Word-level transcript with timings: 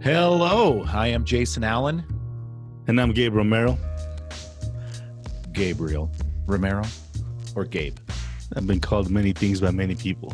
Hello, 0.00 0.84
I 0.92 1.08
am 1.08 1.24
Jason 1.24 1.64
Allen. 1.64 2.04
And 2.86 3.00
I'm 3.00 3.10
Gabe 3.10 3.34
Romero. 3.34 3.76
Gabriel 5.52 6.08
Romero 6.46 6.84
or 7.56 7.64
Gabe. 7.64 7.96
I've 8.54 8.64
been 8.64 8.78
called 8.78 9.10
many 9.10 9.32
things 9.32 9.60
by 9.60 9.72
many 9.72 9.96
people. 9.96 10.32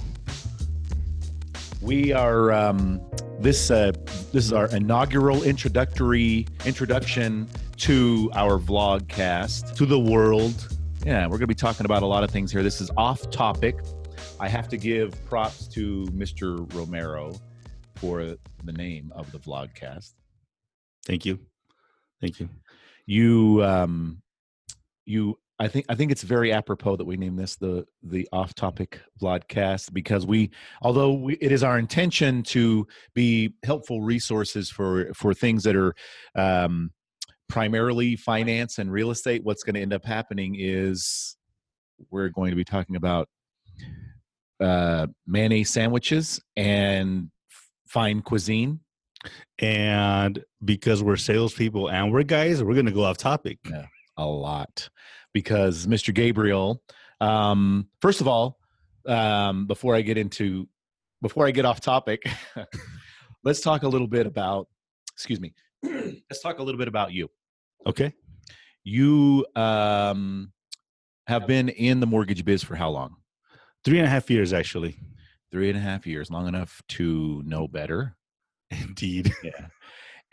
We 1.80 2.12
are 2.12 2.52
um, 2.52 3.00
this 3.40 3.70
uh, 3.70 3.92
this 4.32 4.44
is 4.44 4.52
our 4.52 4.66
inaugural 4.66 5.42
introductory 5.42 6.46
introduction 6.66 7.48
to 7.78 8.30
our 8.34 8.58
vlogcast. 8.58 9.74
To 9.76 9.86
the 9.86 9.98
world. 9.98 10.76
Yeah, 11.06 11.24
we're 11.24 11.38
going 11.38 11.40
to 11.40 11.46
be 11.46 11.54
talking 11.54 11.86
about 11.86 12.02
a 12.02 12.06
lot 12.06 12.22
of 12.22 12.30
things 12.30 12.52
here. 12.52 12.62
This 12.62 12.82
is 12.82 12.90
off 12.98 13.30
topic. 13.30 13.78
I 14.38 14.46
have 14.46 14.68
to 14.68 14.76
give 14.76 15.24
props 15.24 15.66
to 15.68 16.04
Mr. 16.12 16.70
Romero 16.74 17.40
for 17.96 18.36
the 18.64 18.72
name 18.72 19.12
of 19.14 19.30
the 19.32 19.38
vlogcast. 19.38 20.12
Thank 21.06 21.24
you. 21.24 21.38
Thank 22.20 22.40
you. 22.40 22.48
You 23.06 23.62
um 23.64 24.22
you 25.04 25.38
I 25.58 25.68
think 25.68 25.86
I 25.88 25.94
think 25.94 26.10
it's 26.10 26.22
very 26.22 26.52
apropos 26.52 26.96
that 26.96 27.04
we 27.04 27.16
name 27.16 27.36
this 27.36 27.56
the 27.56 27.86
the 28.02 28.28
off 28.32 28.54
topic 28.54 29.00
vlogcast 29.20 29.92
because 29.92 30.26
we 30.26 30.50
although 30.82 31.12
we, 31.12 31.34
it 31.34 31.52
is 31.52 31.62
our 31.62 31.78
intention 31.78 32.42
to 32.44 32.86
be 33.14 33.54
helpful 33.62 34.02
resources 34.02 34.70
for 34.70 35.12
for 35.14 35.32
things 35.32 35.62
that 35.64 35.76
are 35.76 35.94
um 36.34 36.90
primarily 37.48 38.16
finance 38.16 38.78
and 38.78 38.90
real 38.90 39.10
estate 39.10 39.44
what's 39.44 39.62
going 39.62 39.74
to 39.74 39.80
end 39.80 39.92
up 39.92 40.04
happening 40.04 40.56
is 40.58 41.36
we're 42.10 42.30
going 42.30 42.50
to 42.50 42.56
be 42.56 42.64
talking 42.64 42.96
about 42.96 43.28
uh 44.60 45.06
mayonnaise 45.26 45.70
sandwiches 45.70 46.40
and 46.56 47.30
fine 47.94 48.20
cuisine 48.22 48.80
And 49.60 50.44
because 50.64 51.00
we're 51.00 51.16
salespeople 51.16 51.88
and 51.90 52.12
we're 52.12 52.24
guys, 52.24 52.60
we're 52.60 52.74
going 52.74 52.86
to 52.86 52.92
go 52.92 53.04
off 53.04 53.16
topic. 53.16 53.58
Yeah. 53.70 53.86
a 54.16 54.26
lot 54.26 54.88
because 55.32 55.86
Mr. 55.86 56.12
Gabriel, 56.12 56.82
um, 57.20 57.86
first 58.02 58.20
of 58.20 58.26
all, 58.26 58.58
um, 59.06 59.68
before 59.68 59.94
I 59.94 60.02
get 60.02 60.18
into, 60.18 60.68
before 61.22 61.46
I 61.46 61.52
get 61.52 61.64
off 61.64 61.80
topic, 61.80 62.28
let's 63.44 63.60
talk 63.60 63.84
a 63.84 63.88
little 63.88 64.08
bit 64.08 64.26
about, 64.26 64.66
excuse 65.12 65.40
me, 65.40 65.54
let's 65.82 66.42
talk 66.42 66.58
a 66.58 66.62
little 66.64 66.80
bit 66.80 66.88
about 66.88 67.12
you. 67.12 67.30
Okay. 67.86 68.12
You 68.82 69.46
um, 69.54 70.52
have 71.28 71.46
been 71.46 71.68
in 71.68 72.00
the 72.00 72.06
mortgage 72.06 72.44
biz 72.44 72.64
for 72.64 72.74
how 72.74 72.90
long? 72.90 73.14
Three 73.84 73.98
and 73.98 74.06
a 74.06 74.10
half 74.10 74.28
years, 74.30 74.52
actually. 74.52 74.98
Three 75.54 75.68
and 75.68 75.78
a 75.78 75.80
half 75.80 76.04
years, 76.04 76.32
long 76.32 76.48
enough 76.48 76.82
to 76.88 77.40
know 77.46 77.68
better. 77.68 78.16
Indeed. 78.72 79.32
Yeah. 79.44 79.68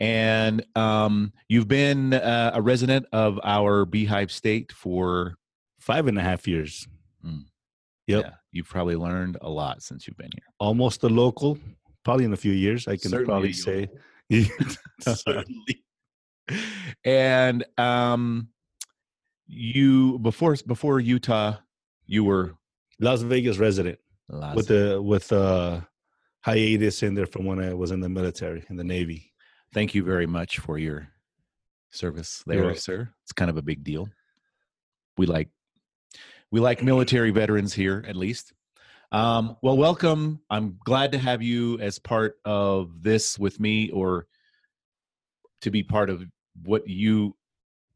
And 0.00 0.66
um, 0.74 1.32
you've 1.46 1.68
been 1.68 2.12
uh, 2.12 2.50
a 2.54 2.60
resident 2.60 3.06
of 3.12 3.38
our 3.44 3.84
Beehive 3.84 4.32
State 4.32 4.72
for 4.72 5.36
Five 5.78 6.08
and 6.08 6.18
a 6.18 6.22
half 6.22 6.48
years. 6.48 6.88
Mm. 7.24 7.44
Yep. 8.08 8.24
Yeah, 8.24 8.30
you've 8.50 8.68
probably 8.68 8.96
learned 8.96 9.38
a 9.40 9.48
lot 9.48 9.80
since 9.84 10.08
you've 10.08 10.16
been 10.16 10.30
here. 10.34 10.42
Almost 10.58 11.04
a 11.04 11.08
local. 11.08 11.56
Probably 12.04 12.24
in 12.24 12.32
a 12.32 12.36
few 12.36 12.52
years, 12.52 12.88
I 12.88 12.96
can 12.96 13.12
Certainly 13.12 13.26
probably 13.26 13.52
say. 13.52 13.88
Certainly. 15.00 15.84
and 17.04 17.64
um, 17.78 18.48
you 19.46 20.18
before 20.18 20.56
before 20.66 20.98
Utah, 20.98 21.58
you 22.06 22.24
were 22.24 22.56
Las 22.98 23.22
Vegas 23.22 23.58
resident 23.58 24.00
Las- 24.32 24.56
with 24.56 24.68
the 24.68 25.00
with 25.00 25.30
uh 25.32 25.80
hiatus 26.40 27.02
in 27.02 27.14
there 27.14 27.26
from 27.26 27.44
when 27.44 27.60
I 27.60 27.74
was 27.74 27.90
in 27.90 28.00
the 28.00 28.08
military 28.08 28.64
in 28.68 28.76
the 28.76 28.84
Navy. 28.84 29.32
Thank 29.72 29.94
you 29.94 30.02
very 30.02 30.26
much 30.26 30.58
for 30.58 30.78
your 30.78 31.08
service 31.90 32.42
there, 32.46 32.62
welcome. 32.62 32.78
sir. 32.78 33.10
It's 33.22 33.32
kind 33.32 33.50
of 33.50 33.56
a 33.56 33.62
big 33.62 33.84
deal. 33.84 34.08
We 35.16 35.26
like 35.26 35.48
we 36.50 36.60
like 36.60 36.82
military 36.92 37.30
veterans 37.30 37.74
here, 37.74 38.04
at 38.08 38.16
least. 38.16 38.52
Um, 39.12 39.56
well, 39.62 39.76
welcome. 39.76 40.40
I'm 40.48 40.78
glad 40.84 41.12
to 41.12 41.18
have 41.18 41.42
you 41.42 41.78
as 41.80 41.98
part 41.98 42.36
of 42.46 43.02
this 43.02 43.38
with 43.38 43.60
me, 43.60 43.90
or 43.90 44.26
to 45.60 45.70
be 45.70 45.82
part 45.82 46.08
of 46.08 46.24
what 46.62 46.88
you 46.88 47.36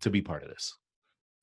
to 0.02 0.10
be 0.10 0.20
part 0.20 0.42
of 0.42 0.50
this. 0.50 0.76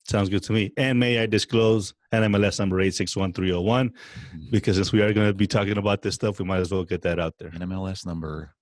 Sounds 0.06 0.28
good 0.28 0.42
to 0.44 0.52
me. 0.52 0.70
And 0.76 0.98
may 1.00 1.18
I 1.18 1.26
disclose 1.26 1.94
NMLS 2.12 2.58
number 2.58 2.80
861301 2.80 3.90
Mm-hmm. 3.90 4.50
because 4.50 4.76
since 4.76 4.92
we 4.92 5.02
are 5.02 5.12
going 5.12 5.26
to 5.28 5.34
be 5.34 5.46
talking 5.46 5.78
about 5.78 6.02
this 6.02 6.14
stuff, 6.14 6.38
we 6.38 6.44
might 6.44 6.58
as 6.60 6.70
well 6.70 6.84
get 6.84 7.02
that 7.02 7.18
out 7.18 7.34
there. 7.38 7.50
NMLS 7.50 8.06
number. 8.06 8.54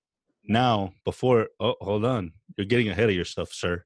Now, 0.45 0.93
before, 1.05 1.49
oh, 1.59 1.75
hold 1.81 2.05
on. 2.05 2.31
You're 2.57 2.65
getting 2.65 2.89
ahead 2.89 3.09
of 3.09 3.15
yourself, 3.15 3.51
sir. 3.51 3.83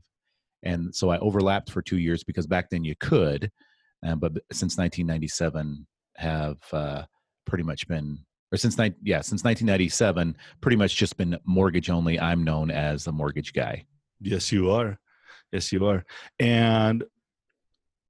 and 0.63 0.95
so 0.95 1.09
I 1.09 1.17
overlapped 1.19 1.69
for 1.69 1.81
two 1.81 1.97
years 1.97 2.23
because 2.23 2.47
back 2.47 2.69
then 2.69 2.85
you 2.85 2.95
could, 2.99 3.51
uh, 4.05 4.15
but 4.15 4.33
since 4.51 4.77
1997 4.77 5.87
have 6.17 6.57
uh, 6.73 7.03
pretty 7.45 7.63
much 7.63 7.87
been. 7.87 8.19
Or 8.51 8.57
since 8.57 8.77
nine, 8.77 8.95
yeah, 9.03 9.21
since 9.21 9.43
1997, 9.43 10.37
pretty 10.61 10.77
much 10.77 10.95
just 10.95 11.17
been 11.17 11.37
mortgage 11.45 11.89
only. 11.89 12.19
I'm 12.19 12.43
known 12.43 12.71
as 12.71 13.03
the 13.03 13.11
mortgage 13.11 13.53
guy. 13.53 13.85
Yes, 14.21 14.51
you 14.51 14.71
are. 14.71 14.97
Yes, 15.51 15.71
you 15.71 15.85
are. 15.85 16.05
And 16.39 17.03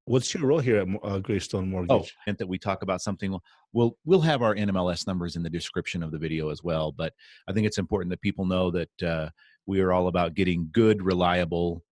what's 0.06 0.34
your 0.34 0.46
role 0.46 0.60
here 0.60 0.78
at 0.78 0.88
uh, 1.04 1.20
Greystone 1.20 1.70
Mortgage? 1.70 1.92
Oh, 1.92 2.06
and 2.28 2.38
that 2.38 2.48
we 2.48 2.60
talk 2.60 2.84
about 2.84 3.02
something. 3.02 3.36
We'll 3.74 3.98
we'll 4.06 4.22
have 4.22 4.44
our 4.44 4.56
NMLS 4.56 5.08
numbers 5.08 5.36
in 5.36 5.44
the 5.44 5.50
description 5.50 6.04
of 6.04 6.12
the 6.12 6.20
video 6.20 6.50
as 6.50 6.64
well. 6.64 6.92
But 6.92 7.14
I 7.48 7.54
think 7.54 7.66
it's 7.66 7.80
important 7.80 8.12
that 8.12 8.22
people 8.22 8.46
know 8.46 8.72
that 8.72 9.04
uh, 9.04 9.30
we 9.66 9.82
are 9.82 9.92
all 9.92 10.08
about 10.08 10.36
getting 10.36 10.70
good, 10.72 11.04
reliable 11.04 11.84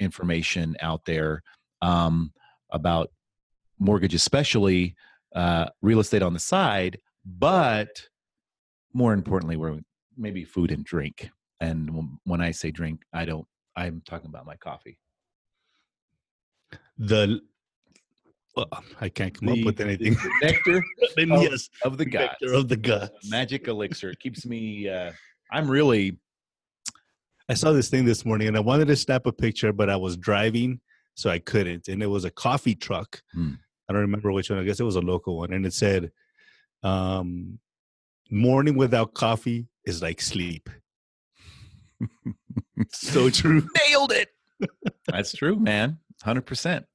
information 0.00 0.76
out 0.80 1.04
there 1.04 1.42
um, 1.82 2.32
about 2.70 3.10
mortgage, 3.78 4.14
especially 4.14 4.94
uh, 5.34 5.66
real 5.82 6.00
estate 6.00 6.22
on 6.22 6.32
the 6.32 6.38
side. 6.40 6.98
But 7.24 7.88
more 8.94 9.12
importantly, 9.12 9.56
we're 9.56 9.78
maybe 10.16 10.44
food 10.44 10.70
and 10.70 10.84
drink. 10.84 11.28
And 11.60 11.90
when- 12.24 12.40
I 12.40 12.50
say 12.52 12.70
drink, 12.70 13.02
I 13.12 13.24
don't. 13.24 13.46
I'm 13.76 14.02
talking 14.06 14.28
about 14.30 14.46
my 14.46 14.56
coffee. 14.56 14.98
The 16.98 17.40
well, 18.56 18.68
I 19.02 19.10
can't 19.10 19.34
come 19.38 19.48
The- 19.48 19.60
up 19.60 19.66
with 19.66 19.80
anything. 19.80 20.14
the 20.14 20.30
nectar 20.42 20.82
Then 21.16 21.30
of- 21.32 21.42
yes, 21.42 21.68
of 21.84 21.98
the 21.98 22.06
gods. 22.06 22.32
nectar 22.40 22.54
of 22.54 22.68
the 22.68 22.76
gods. 22.76 23.10
magic 23.28 23.68
elixir. 23.68 24.10
It 24.10 24.18
keeps 24.20 24.46
me. 24.46 24.88
Uh, 24.88 25.12
I'm 25.52 25.70
really. 25.70 26.18
I 27.48 27.54
saw 27.54 27.72
this 27.72 27.88
thing 27.90 28.04
this 28.06 28.24
morning 28.24 28.48
and 28.48 28.56
I 28.56 28.60
wanted 28.60 28.88
to 28.88 28.96
snap 28.96 29.26
a 29.26 29.32
picture, 29.32 29.72
but 29.72 29.88
I 29.90 29.94
was 29.96 30.16
driving, 30.16 30.80
so 31.14 31.30
I 31.30 31.38
couldn't. 31.38 31.86
And 31.88 32.02
it 32.02 32.06
was 32.08 32.24
a 32.24 32.30
coffee 32.30 32.74
truck. 32.74 33.20
Hmm. 33.32 33.52
I 33.88 33.92
don't 33.92 34.02
remember 34.02 34.32
which 34.32 34.50
one. 34.50 34.58
I 34.58 34.64
guess 34.64 34.80
it 34.80 34.84
was 34.84 34.96
a 34.96 35.00
local 35.00 35.38
one. 35.38 35.52
And 35.52 35.64
it 35.64 35.72
said, 35.72 36.10
um, 36.82 37.58
morning 38.30 38.76
without 38.76 39.14
coffee 39.14 39.68
is 39.84 40.02
like 40.02 40.20
sleep. 40.20 40.68
so 42.92 43.30
true. 43.30 43.66
nailed 43.88 44.12
it. 44.12 44.28
That's 45.06 45.32
true, 45.32 45.56
man. 45.56 45.98
Hundred 46.22 46.46
percent. 46.46 46.86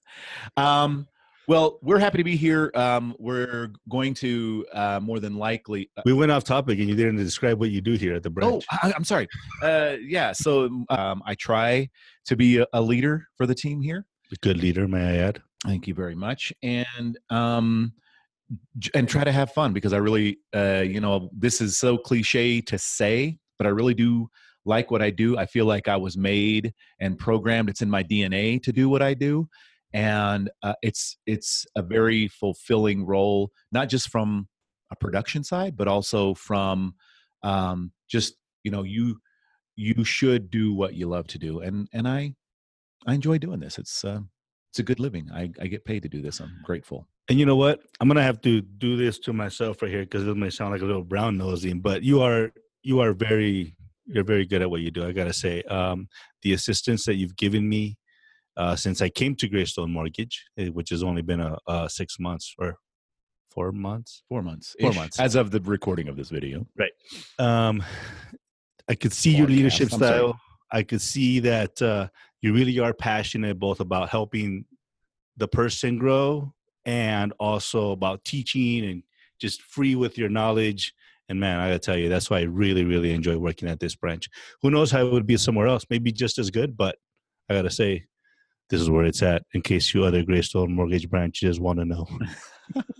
Um, 0.57 1.07
well, 1.47 1.79
we're 1.81 1.99
happy 1.99 2.17
to 2.17 2.23
be 2.23 2.35
here. 2.35 2.71
Um, 2.75 3.15
we're 3.19 3.71
going 3.89 4.13
to 4.15 4.65
uh, 4.73 4.99
more 5.01 5.19
than 5.19 5.37
likely. 5.37 5.89
We 6.05 6.13
went 6.13 6.31
off 6.31 6.43
topic 6.43 6.79
and 6.79 6.87
you 6.87 6.95
didn't 6.95 7.17
describe 7.17 7.59
what 7.59 7.71
you 7.71 7.81
do 7.81 7.93
here 7.93 8.15
at 8.15 8.23
the 8.23 8.29
oh, 8.29 8.31
branch. 8.31 8.65
I, 8.71 8.93
I'm 8.95 9.03
sorry. 9.03 9.27
Uh, 9.61 9.95
yeah. 10.01 10.31
So 10.33 10.85
um, 10.89 11.21
I 11.25 11.35
try 11.35 11.89
to 12.25 12.35
be 12.35 12.59
a, 12.59 12.67
a 12.73 12.81
leader 12.81 13.27
for 13.35 13.45
the 13.45 13.55
team 13.55 13.81
here. 13.81 14.05
A 14.31 14.35
good 14.37 14.57
leader, 14.57 14.87
may 14.87 15.19
I 15.19 15.27
add? 15.27 15.41
Thank 15.65 15.87
you 15.87 15.93
very 15.93 16.15
much. 16.15 16.51
And 16.63 17.17
um, 17.29 17.93
and 18.93 19.07
try 19.07 19.23
to 19.23 19.31
have 19.31 19.51
fun 19.51 19.73
because 19.73 19.93
I 19.93 19.97
really, 19.97 20.39
uh, 20.53 20.83
you 20.85 20.99
know, 20.99 21.29
this 21.33 21.61
is 21.61 21.77
so 21.77 21.97
cliche 21.97 22.61
to 22.61 22.77
say, 22.77 23.37
but 23.57 23.67
I 23.67 23.69
really 23.69 23.93
do 23.93 24.29
like 24.65 24.91
what 24.91 25.01
I 25.01 25.09
do. 25.09 25.37
I 25.37 25.45
feel 25.45 25.65
like 25.65 25.87
I 25.87 25.97
was 25.97 26.17
made 26.17 26.73
and 26.99 27.17
programmed. 27.17 27.69
It's 27.69 27.81
in 27.81 27.89
my 27.89 28.03
DNA 28.03 28.61
to 28.63 28.71
do 28.71 28.89
what 28.89 29.01
I 29.01 29.13
do, 29.13 29.47
and 29.93 30.49
uh, 30.63 30.73
it's 30.81 31.17
it's 31.25 31.65
a 31.75 31.81
very 31.81 32.27
fulfilling 32.27 33.05
role, 33.05 33.51
not 33.71 33.89
just 33.89 34.09
from 34.09 34.47
a 34.91 34.95
production 34.95 35.43
side, 35.43 35.77
but 35.77 35.87
also 35.87 36.33
from 36.33 36.95
um, 37.43 37.91
just 38.09 38.35
you 38.63 38.71
know 38.71 38.83
you 38.83 39.19
you 39.75 40.03
should 40.03 40.51
do 40.51 40.73
what 40.73 40.95
you 40.95 41.07
love 41.07 41.27
to 41.27 41.39
do, 41.39 41.59
and 41.61 41.87
and 41.93 42.07
I 42.07 42.33
I 43.07 43.13
enjoy 43.13 43.37
doing 43.37 43.59
this. 43.59 43.77
It's 43.77 44.03
uh, 44.03 44.21
it's 44.71 44.79
a 44.79 44.83
good 44.83 45.01
living. 45.01 45.29
I, 45.33 45.51
I 45.61 45.67
get 45.67 45.83
paid 45.83 46.01
to 46.03 46.09
do 46.09 46.21
this. 46.21 46.39
I'm 46.39 46.61
grateful. 46.63 47.05
And 47.27 47.37
you 47.37 47.45
know 47.45 47.57
what? 47.57 47.81
I'm 47.99 48.07
gonna 48.07 48.23
have 48.23 48.39
to 48.41 48.61
do 48.61 48.95
this 48.95 49.19
to 49.19 49.33
myself 49.33 49.81
right 49.81 49.91
here 49.91 50.03
because 50.03 50.25
it 50.25 50.37
may 50.37 50.49
sound 50.49 50.71
like 50.71 50.81
a 50.81 50.85
little 50.85 51.03
brown 51.03 51.37
nosing, 51.37 51.81
but 51.81 52.03
you 52.03 52.21
are 52.21 52.53
you 52.81 53.01
are 53.01 53.11
very 53.11 53.75
you're 54.05 54.23
very 54.23 54.45
good 54.45 54.61
at 54.61 54.69
what 54.69 54.79
you 54.79 54.89
do. 54.89 55.05
I 55.05 55.11
gotta 55.11 55.33
say, 55.33 55.61
um, 55.63 56.07
the 56.41 56.53
assistance 56.53 57.03
that 57.05 57.15
you've 57.15 57.35
given 57.35 57.67
me 57.67 57.97
uh, 58.55 58.77
since 58.77 59.01
I 59.01 59.09
came 59.09 59.35
to 59.35 59.49
Greystone 59.49 59.91
Mortgage, 59.91 60.45
eh, 60.57 60.69
which 60.69 60.89
has 60.91 61.03
only 61.03 61.21
been 61.21 61.41
a, 61.41 61.57
a 61.67 61.89
six 61.89 62.17
months 62.17 62.55
or 62.57 62.77
four 63.49 63.73
months, 63.73 64.23
four 64.29 64.41
months, 64.41 64.73
four 64.79 64.93
months 64.93 65.19
as 65.19 65.35
of 65.35 65.51
the 65.51 65.59
recording 65.59 66.07
of 66.07 66.15
this 66.15 66.29
video. 66.29 66.65
Right. 66.77 66.93
Um, 67.39 67.83
I 68.87 68.95
could 68.95 69.11
see 69.11 69.35
your 69.35 69.47
leadership 69.47 69.91
style. 69.91 70.39
I 70.71 70.83
could 70.83 71.01
see 71.01 71.39
that 71.41 71.81
uh, 71.81 72.07
you 72.41 72.53
really 72.53 72.77
are 72.79 72.93
passionate 72.93 73.59
both 73.59 73.79
about 73.79 74.09
helping 74.09 74.65
the 75.37 75.47
person 75.47 75.97
grow 75.97 76.53
and 76.85 77.33
also 77.39 77.91
about 77.91 78.23
teaching 78.23 78.85
and 78.85 79.03
just 79.39 79.61
free 79.61 79.95
with 79.95 80.17
your 80.17 80.29
knowledge. 80.29 80.93
And 81.29 81.39
man, 81.39 81.59
I 81.59 81.69
gotta 81.69 81.79
tell 81.79 81.97
you, 81.97 82.09
that's 82.09 82.29
why 82.29 82.39
I 82.39 82.43
really, 82.43 82.83
really 82.83 83.13
enjoy 83.13 83.37
working 83.37 83.69
at 83.69 83.79
this 83.79 83.95
branch. 83.95 84.27
Who 84.61 84.71
knows 84.71 84.91
how 84.91 85.05
it 85.05 85.11
would 85.11 85.27
be 85.27 85.37
somewhere 85.37 85.67
else? 85.67 85.85
Maybe 85.89 86.11
just 86.11 86.37
as 86.37 86.49
good, 86.49 86.75
but 86.75 86.97
I 87.49 87.53
gotta 87.53 87.69
say, 87.69 88.05
this 88.69 88.81
is 88.81 88.89
where 88.89 89.05
it's 89.05 89.21
at. 89.21 89.43
In 89.53 89.61
case 89.61 89.93
you 89.93 90.03
other 90.03 90.23
Greystone 90.23 90.73
mortgage 90.73 91.09
branches 91.09 91.59
want 91.59 91.79
to 91.79 91.85
know. 91.85 92.07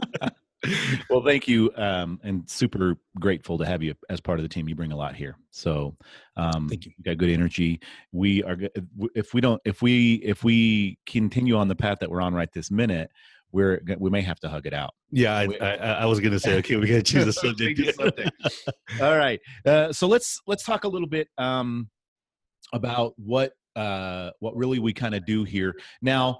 well, 1.09 1.23
thank 1.23 1.47
you, 1.47 1.71
um, 1.75 2.19
and 2.23 2.50
super 2.50 2.95
grateful 3.19 3.57
to 3.57 3.65
have 3.65 3.83
you 3.83 3.94
as 4.09 4.19
part 4.19 4.39
of 4.39 4.44
the 4.44 4.50
team. 4.50 4.68
You 4.68 4.75
bring 4.75 4.91
a 4.91 4.95
lot 4.95 5.15
here, 5.15 5.38
so 5.50 5.95
um, 6.38 6.68
thank 6.69 6.85
you. 6.85 6.91
you. 6.97 7.03
Got 7.03 7.18
good 7.18 7.29
energy. 7.29 7.79
We 8.12 8.44
are 8.44 8.57
if 9.15 9.33
we 9.33 9.41
don't 9.41 9.62
if 9.65 9.81
we 9.81 10.15
if 10.15 10.44
we 10.44 10.97
continue 11.06 11.57
on 11.57 11.68
the 11.68 11.75
path 11.75 12.00
that 12.00 12.09
we're 12.09 12.21
on 12.21 12.33
right 12.33 12.51
this 12.51 12.71
minute, 12.71 13.09
we're 13.51 13.81
we 13.97 14.09
may 14.09 14.21
have 14.21 14.39
to 14.41 14.50
hug 14.50 14.65
it 14.65 14.73
out. 14.73 14.94
Yeah, 15.12 15.35
I, 15.35 15.47
I, 15.62 15.75
I 15.75 16.06
was 16.06 16.19
going 16.19 16.31
to 16.31 16.39
say, 16.39 16.57
okay, 16.59 16.75
we 16.77 16.88
got 16.88 16.95
to 16.95 17.03
choose 17.03 17.27
a 17.27 17.33
subject. 17.33 18.00
All 19.01 19.18
right, 19.18 19.39
uh, 19.65 19.91
so 19.91 20.07
let's 20.07 20.39
let's 20.47 20.63
talk 20.63 20.83
a 20.83 20.88
little 20.88 21.07
bit 21.07 21.27
um, 21.38 21.89
about 22.73 23.13
what 23.18 23.53
uh, 23.75 24.31
what 24.39 24.56
really 24.56 24.79
we 24.79 24.94
kind 24.94 25.15
of 25.15 25.25
do 25.25 25.44
here 25.44 25.75
now 26.01 26.39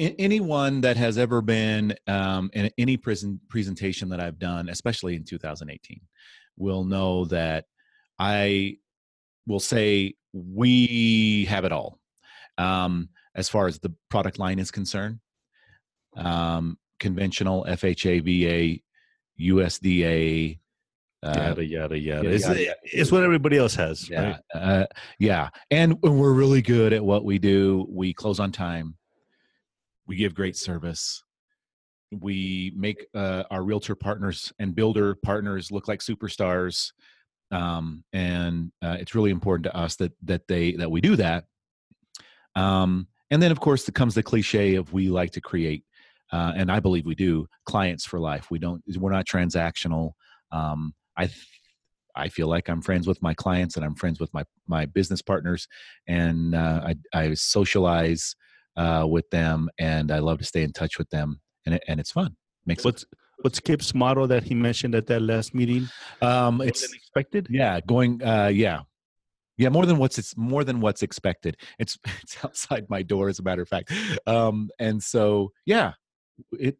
anyone 0.00 0.80
that 0.80 0.96
has 0.96 1.18
ever 1.18 1.42
been 1.42 1.94
um, 2.06 2.50
in 2.54 2.70
any 2.78 2.96
prison 2.96 3.40
presentation 3.48 4.08
that 4.08 4.20
I've 4.20 4.38
done, 4.38 4.68
especially 4.68 5.14
in 5.14 5.24
2018, 5.24 6.00
will 6.56 6.84
know 6.84 7.26
that 7.26 7.66
I 8.18 8.78
will 9.46 9.60
say 9.60 10.14
we 10.32 11.44
have 11.46 11.64
it 11.64 11.72
all 11.72 11.98
um, 12.58 13.10
as 13.34 13.48
far 13.48 13.66
as 13.66 13.78
the 13.78 13.92
product 14.08 14.38
line 14.38 14.58
is 14.58 14.70
concerned. 14.70 15.20
Um, 16.16 16.78
conventional 16.98 17.64
FHA, 17.68 18.22
VA, 18.22 18.80
USDA, 19.40 20.58
uh, 21.22 21.34
yada 21.36 21.64
yada 21.64 21.98
yada. 21.98 22.28
It's, 22.30 22.48
yada, 22.48 22.76
it's 22.82 23.12
what 23.12 23.22
everybody 23.22 23.58
else 23.58 23.74
has. 23.74 24.08
Yeah, 24.08 24.22
right? 24.22 24.40
uh, 24.54 24.86
yeah, 25.18 25.50
and 25.70 26.00
we're 26.02 26.32
really 26.32 26.62
good 26.62 26.92
at 26.92 27.04
what 27.04 27.24
we 27.24 27.38
do. 27.38 27.86
We 27.90 28.14
close 28.14 28.40
on 28.40 28.52
time 28.52 28.96
we 30.10 30.16
give 30.16 30.34
great 30.34 30.56
service. 30.56 31.22
We 32.10 32.72
make 32.74 33.06
uh, 33.14 33.44
our 33.48 33.62
realtor 33.62 33.94
partners 33.94 34.52
and 34.58 34.74
builder 34.74 35.14
partners 35.14 35.70
look 35.70 35.86
like 35.86 36.00
superstars 36.00 36.90
um, 37.52 38.02
and 38.12 38.72
uh, 38.82 38.96
it's 38.98 39.14
really 39.14 39.30
important 39.30 39.64
to 39.64 39.76
us 39.76 39.94
that 39.96 40.12
that 40.24 40.46
they 40.48 40.72
that 40.72 40.90
we 40.90 41.00
do 41.00 41.14
that. 41.14 41.44
Um, 42.56 43.06
and 43.30 43.40
then 43.40 43.52
of 43.52 43.60
course 43.60 43.88
comes 43.90 44.16
the 44.16 44.22
cliche 44.22 44.74
of 44.74 44.92
we 44.92 45.08
like 45.08 45.30
to 45.32 45.40
create 45.40 45.84
uh, 46.32 46.52
and 46.56 46.70
i 46.70 46.80
believe 46.80 47.06
we 47.06 47.14
do 47.14 47.46
clients 47.64 48.04
for 48.04 48.18
life. 48.18 48.50
We 48.50 48.58
don't 48.58 48.82
we're 48.98 49.12
not 49.12 49.26
transactional. 49.26 50.12
Um, 50.50 50.92
i 51.16 51.26
th- 51.26 51.46
I 52.16 52.28
feel 52.28 52.48
like 52.48 52.68
I'm 52.68 52.82
friends 52.82 53.06
with 53.06 53.22
my 53.22 53.34
clients 53.34 53.76
and 53.76 53.84
I'm 53.84 53.94
friends 53.94 54.18
with 54.18 54.34
my 54.34 54.44
my 54.66 54.84
business 54.86 55.22
partners, 55.22 55.68
and 56.08 56.56
uh, 56.56 56.80
I, 56.88 56.96
I 57.14 57.34
socialize 57.34 58.34
uh, 58.76 59.06
with 59.08 59.28
them, 59.30 59.68
and 59.78 60.10
I 60.10 60.18
love 60.18 60.38
to 60.38 60.44
stay 60.44 60.62
in 60.62 60.72
touch 60.72 60.98
with 60.98 61.08
them, 61.10 61.40
and 61.66 61.74
it, 61.74 61.84
and 61.88 62.00
it's 62.00 62.12
fun. 62.12 62.36
Makes 62.66 62.84
what's 62.84 63.04
what's 63.42 63.60
Kip's 63.60 63.94
motto 63.94 64.26
that 64.26 64.44
he 64.44 64.54
mentioned 64.54 64.94
at 64.94 65.06
that 65.06 65.20
last 65.20 65.54
meeting? 65.54 65.88
Um, 66.22 66.60
it's 66.60 66.92
expected. 66.92 67.48
Yeah, 67.50 67.80
going. 67.80 68.22
Uh, 68.22 68.50
yeah, 68.52 68.80
yeah, 69.56 69.68
more 69.68 69.84
than 69.86 69.98
what's 69.98 70.18
it's 70.18 70.36
more 70.36 70.64
than 70.64 70.80
what's 70.80 71.02
expected. 71.02 71.56
It's 71.78 71.98
it's 72.22 72.42
outside 72.44 72.86
my 72.88 73.02
door, 73.02 73.28
as 73.28 73.38
a 73.38 73.42
matter 73.42 73.62
of 73.62 73.68
fact. 73.68 73.92
Um, 74.26 74.70
and 74.78 75.02
so 75.02 75.52
yeah, 75.66 75.92
it 76.52 76.78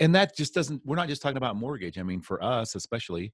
and 0.00 0.14
that 0.14 0.36
just 0.36 0.54
doesn't. 0.54 0.82
We're 0.84 0.96
not 0.96 1.08
just 1.08 1.22
talking 1.22 1.36
about 1.36 1.56
mortgage. 1.56 1.98
I 1.98 2.02
mean, 2.02 2.20
for 2.20 2.42
us 2.42 2.74
especially, 2.74 3.32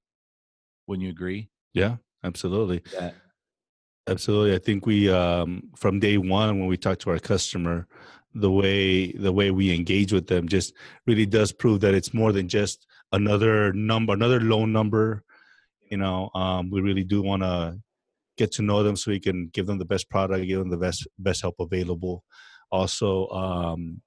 wouldn't 0.87 1.03
you 1.03 1.09
agree? 1.09 1.49
Yeah, 1.73 1.97
absolutely. 2.23 2.81
Yeah. 2.93 3.11
Absolutely. 4.07 4.53
I 4.53 4.59
think 4.59 4.85
we 4.85 5.09
um, 5.09 5.63
from 5.75 5.99
day 5.99 6.17
one 6.17 6.59
when 6.59 6.67
we 6.67 6.77
talk 6.77 6.99
to 6.99 7.09
our 7.09 7.19
customer, 7.19 7.87
the 8.35 8.51
way 8.51 9.11
the 9.13 9.31
way 9.31 9.49
we 9.49 9.73
engage 9.73 10.13
with 10.13 10.27
them 10.27 10.47
just 10.47 10.73
really 11.07 11.25
does 11.25 11.51
prove 11.51 11.79
that 11.81 11.95
it's 11.95 12.13
more 12.13 12.31
than 12.31 12.47
just 12.47 12.85
another 13.11 13.73
number, 13.73 14.13
another 14.13 14.41
loan 14.41 14.71
number. 14.71 15.23
You 15.89 15.97
know, 15.97 16.29
um, 16.35 16.69
we 16.69 16.81
really 16.81 17.03
do 17.03 17.21
want 17.21 17.41
to 17.43 17.79
get 18.37 18.51
to 18.53 18.61
know 18.61 18.83
them 18.83 18.95
so 18.95 19.11
we 19.11 19.19
can 19.19 19.47
give 19.53 19.65
them 19.65 19.79
the 19.79 19.85
best 19.85 20.09
product, 20.09 20.45
give 20.45 20.59
them 20.59 20.69
the 20.69 20.77
best 20.77 21.07
best 21.17 21.41
help 21.41 21.55
available. 21.59 22.23
Also, 22.71 23.27
um, 23.29 24.01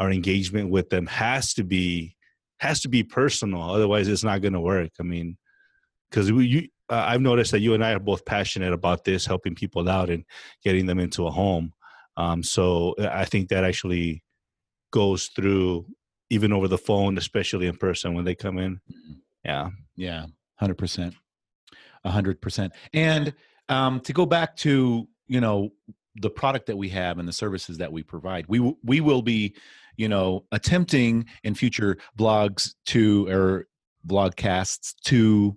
our 0.00 0.10
engagement 0.10 0.70
with 0.70 0.90
them 0.90 1.06
has 1.06 1.54
to 1.54 1.62
be 1.64 2.16
has 2.58 2.80
to 2.80 2.88
be 2.88 3.04
personal, 3.04 3.62
otherwise 3.62 4.08
it's 4.08 4.24
not 4.24 4.40
going 4.42 4.54
to 4.54 4.60
work. 4.60 4.90
I 4.98 5.04
mean, 5.04 5.36
because 6.10 6.28
you, 6.28 6.68
uh, 6.90 7.04
I've 7.06 7.20
noticed 7.20 7.52
that 7.52 7.60
you 7.60 7.74
and 7.74 7.84
I 7.84 7.92
are 7.92 7.98
both 8.00 8.24
passionate 8.24 8.72
about 8.72 9.04
this, 9.04 9.26
helping 9.26 9.54
people 9.54 9.88
out 9.88 10.10
and 10.10 10.24
getting 10.62 10.86
them 10.86 10.98
into 10.98 11.26
a 11.26 11.30
home. 11.30 11.72
Um, 12.16 12.42
so 12.42 12.94
uh, 12.98 13.08
I 13.12 13.24
think 13.24 13.48
that 13.48 13.64
actually 13.64 14.22
goes 14.90 15.26
through 15.26 15.86
even 16.30 16.52
over 16.52 16.68
the 16.68 16.78
phone, 16.78 17.16
especially 17.18 17.66
in 17.66 17.76
person 17.76 18.14
when 18.14 18.24
they 18.24 18.34
come 18.34 18.58
in. 18.58 18.76
Mm-hmm. 18.76 19.12
Yeah. 19.44 19.70
Yeah. 19.96 20.26
Hundred 20.56 20.78
percent. 20.78 21.14
A 22.04 22.10
hundred 22.10 22.40
percent. 22.40 22.72
And 22.92 23.32
um, 23.68 24.00
to 24.00 24.12
go 24.12 24.26
back 24.26 24.56
to, 24.56 25.08
you 25.26 25.40
know, 25.40 25.70
the 26.16 26.30
product 26.30 26.66
that 26.66 26.76
we 26.76 26.88
have 26.88 27.18
and 27.18 27.28
the 27.28 27.32
services 27.32 27.78
that 27.78 27.92
we 27.92 28.02
provide, 28.02 28.46
we, 28.48 28.74
we 28.82 29.00
will 29.00 29.22
be, 29.22 29.54
you 29.96 30.08
know, 30.08 30.44
attempting 30.52 31.26
in 31.44 31.54
future 31.54 31.96
blogs 32.18 32.74
to, 32.86 33.28
or 33.28 33.68
vlogcasts 34.06 34.94
to 35.04 35.56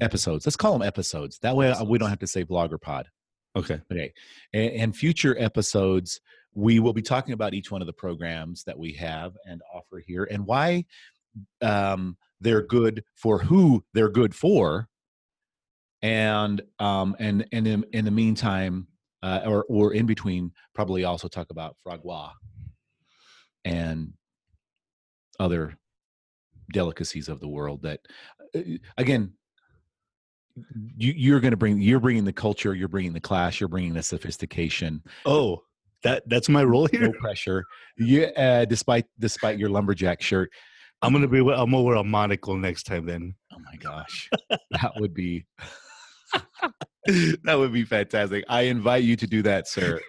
episodes. 0.00 0.46
Let's 0.46 0.56
call 0.56 0.72
them 0.72 0.86
episodes. 0.86 1.38
That 1.40 1.56
way 1.56 1.74
we 1.86 1.98
don't 1.98 2.10
have 2.10 2.18
to 2.20 2.26
say 2.26 2.44
vlog 2.44 2.72
or 2.72 2.78
pod. 2.78 3.08
Okay. 3.56 3.80
Okay. 3.90 4.12
And, 4.52 4.72
and, 4.72 4.96
future 4.96 5.34
episodes, 5.38 6.20
we 6.54 6.78
will 6.78 6.92
be 6.92 7.02
talking 7.02 7.32
about 7.32 7.54
each 7.54 7.70
one 7.70 7.80
of 7.80 7.86
the 7.86 7.92
programs 7.92 8.64
that 8.64 8.78
we 8.78 8.92
have 8.94 9.32
and 9.46 9.62
offer 9.74 10.02
here 10.06 10.24
and 10.30 10.46
why 10.46 10.84
um, 11.62 12.16
they're 12.40 12.66
good 12.66 13.02
for 13.14 13.38
who 13.38 13.84
they're 13.94 14.10
good 14.10 14.34
for. 14.34 14.88
And 16.02 16.60
um, 16.78 17.16
and 17.18 17.46
and 17.52 17.66
in, 17.66 17.84
in 17.92 18.04
the 18.04 18.10
meantime, 18.10 18.86
uh, 19.22 19.40
or 19.46 19.64
or 19.68 19.94
in 19.94 20.04
between, 20.04 20.52
probably 20.74 21.04
also 21.04 21.26
talk 21.26 21.50
about 21.50 21.76
foie 21.82 21.96
gras 21.96 22.32
and 23.64 24.12
other 25.40 25.76
delicacies 26.72 27.28
of 27.28 27.40
the 27.40 27.48
world 27.48 27.82
that 27.82 28.00
uh, 28.54 28.60
again 28.98 29.32
you, 30.96 31.12
you're 31.16 31.40
going 31.40 31.52
to 31.52 31.56
bring 31.56 31.80
you're 31.80 32.00
bringing 32.00 32.24
the 32.24 32.32
culture 32.32 32.74
you're 32.74 32.88
bringing 32.88 33.12
the 33.12 33.20
class 33.20 33.60
you're 33.60 33.68
bringing 33.68 33.94
the 33.94 34.02
sophistication. 34.02 35.02
Oh 35.24 35.62
that 36.02 36.22
that's 36.26 36.48
my 36.48 36.64
role 36.64 36.86
here? 36.86 37.08
No 37.08 37.12
pressure. 37.12 37.64
Yeah 37.98 38.26
uh, 38.36 38.64
despite 38.64 39.06
despite 39.18 39.58
your 39.58 39.68
lumberjack 39.68 40.22
shirt. 40.22 40.50
I'm 41.02 41.12
gonna 41.12 41.28
be 41.28 41.40
i'm 41.40 41.70
gonna 41.70 41.82
wear 41.82 41.96
a 41.96 42.04
monocle 42.04 42.56
next 42.56 42.84
time 42.84 43.06
then. 43.06 43.34
Oh 43.52 43.58
my 43.58 43.76
gosh. 43.76 44.30
That 44.50 44.92
would 44.96 45.14
be 45.14 45.46
that 47.44 47.54
would 47.56 47.72
be 47.72 47.84
fantastic. 47.84 48.44
I 48.48 48.62
invite 48.62 49.04
you 49.04 49.16
to 49.16 49.26
do 49.26 49.42
that 49.42 49.68
sir. 49.68 50.00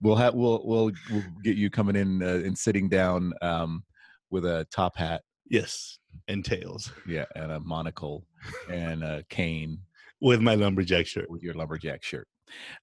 We'll 0.00 0.16
have 0.16 0.34
we'll 0.34 0.62
we'll, 0.64 0.90
we'll 1.10 1.22
get 1.42 1.56
you 1.56 1.70
coming 1.70 1.96
in 1.96 2.22
uh, 2.22 2.42
and 2.44 2.56
sitting 2.56 2.88
down 2.88 3.32
um, 3.40 3.84
with 4.30 4.44
a 4.44 4.66
top 4.70 4.96
hat 4.96 5.22
yes 5.52 5.98
and 6.26 6.44
tails 6.44 6.90
yeah 7.06 7.24
and 7.36 7.52
a 7.52 7.60
monocle 7.60 8.26
and 8.68 9.04
a 9.04 9.22
cane 9.30 9.78
with 10.22 10.40
my 10.40 10.54
lumberjack 10.54 11.06
shirt. 11.06 11.28
With 11.28 11.42
your 11.42 11.52
lumberjack 11.52 12.02
shirt. 12.02 12.26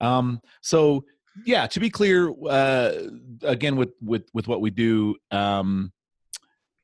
Um, 0.01 0.41
so 0.61 1.05
yeah, 1.45 1.65
to 1.67 1.79
be 1.79 1.89
clear, 1.89 2.31
uh, 2.47 2.91
again 3.41 3.75
with 3.75 3.93
with 4.01 4.29
with 4.33 4.47
what 4.47 4.61
we 4.61 4.69
do, 4.69 5.15
um, 5.31 5.91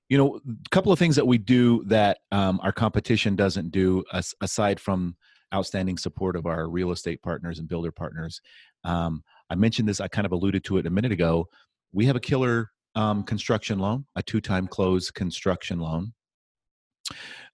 you 0.09 0.17
know, 0.17 0.37
a 0.37 0.69
couple 0.69 0.91
of 0.91 0.97
things 0.97 1.15
that 1.17 1.27
we 1.27 1.37
do 1.37 1.83
that 1.85 2.19
um, 2.31 2.59
our 2.63 2.71
competition 2.71 3.35
doesn't 3.35 3.71
do, 3.71 4.03
as, 4.13 4.33
aside 4.41 4.79
from 4.79 5.15
outstanding 5.53 5.97
support 5.97 6.35
of 6.35 6.45
our 6.45 6.69
real 6.69 6.91
estate 6.91 7.21
partners 7.21 7.59
and 7.59 7.67
builder 7.67 7.91
partners. 7.91 8.39
Um, 8.83 9.23
I 9.49 9.55
mentioned 9.55 9.87
this, 9.87 9.99
I 9.99 10.07
kind 10.07 10.25
of 10.25 10.31
alluded 10.31 10.63
to 10.65 10.77
it 10.77 10.85
a 10.85 10.89
minute 10.89 11.11
ago. 11.11 11.47
We 11.91 12.05
have 12.05 12.15
a 12.15 12.19
killer 12.21 12.69
um, 12.95 13.23
construction 13.23 13.79
loan, 13.79 14.05
a 14.15 14.23
two 14.23 14.41
time 14.41 14.67
close 14.67 15.11
construction 15.11 15.79
loan. 15.79 16.13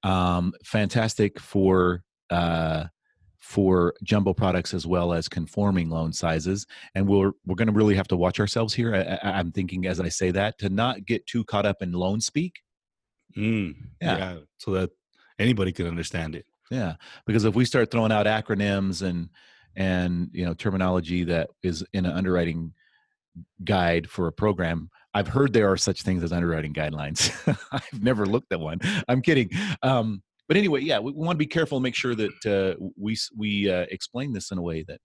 Um, 0.04 0.54
fantastic 0.64 1.40
for 1.40 2.04
uh, 2.30 2.86
for 3.42 3.96
jumbo 4.04 4.34
products 4.34 4.74
as 4.74 4.86
well 4.86 5.12
as 5.12 5.28
conforming 5.28 5.90
loan 5.90 6.14
sizes 6.14 6.68
and 6.94 7.08
we're 7.08 7.32
we're 7.46 7.56
going 7.56 7.68
to 7.68 7.74
really 7.74 7.96
have 7.96 8.08
to 8.08 8.16
watch 8.16 8.40
ourselves 8.40 8.72
here 8.72 8.94
I, 8.94 9.40
am 9.40 9.52
thinking 9.52 9.88
as 9.88 10.00
i 10.00 10.10
say 10.10 10.30
that 10.30 10.60
to 10.60 10.70
not 10.70 11.06
get 11.08 11.26
too 11.26 11.44
caught 11.44 11.66
up 11.66 11.82
in 11.82 11.92
loan 11.92 12.22
speak 12.22 12.62
mm, 13.36 13.76
yeah. 14.00 14.18
yeah 14.18 14.38
so 14.58 14.72
that 14.74 14.92
anybody 15.40 15.72
can 15.72 15.88
understand 15.88 16.36
it 16.36 16.46
yeah 16.70 16.94
because 17.26 17.44
if 17.44 17.56
we 17.56 17.66
start 17.66 17.90
throwing 17.90 18.12
out 18.12 18.28
acronyms 18.28 19.02
and 19.02 19.30
and 19.76 20.30
you 20.34 20.46
know 20.46 20.54
terminology 20.54 21.24
that 21.24 21.50
is 21.64 21.84
in 21.94 22.06
an 22.06 22.12
underwriting 22.12 22.74
guide 23.64 24.08
for 24.08 24.28
a 24.28 24.32
program 24.32 24.90
i've 25.14 25.28
heard 25.28 25.54
there 25.54 25.72
are 25.72 25.78
such 25.78 26.02
things 26.02 26.24
as 26.24 26.32
underwriting 26.32 26.74
guidelines 26.74 27.32
i've 27.72 28.04
never 28.04 28.26
looked 28.26 28.52
at 28.52 28.60
one 28.60 28.80
i'm 29.08 29.22
kidding 29.22 29.50
um, 29.84 30.22
but 30.52 30.58
anyway, 30.58 30.82
yeah, 30.82 31.00
we, 31.00 31.14
we 31.14 31.26
want 31.26 31.38
to 31.38 31.46
be 31.46 31.48
careful 31.48 31.78
and 31.78 31.84
make 31.84 31.96
sure 31.96 32.14
that 32.14 32.46
uh, 32.46 32.76
we 32.98 33.16
we 33.38 33.72
uh, 33.72 33.86
explain 33.90 34.34
this 34.34 34.52
in 34.52 34.58
a 34.58 34.62
way 34.62 34.84
that 34.86 35.00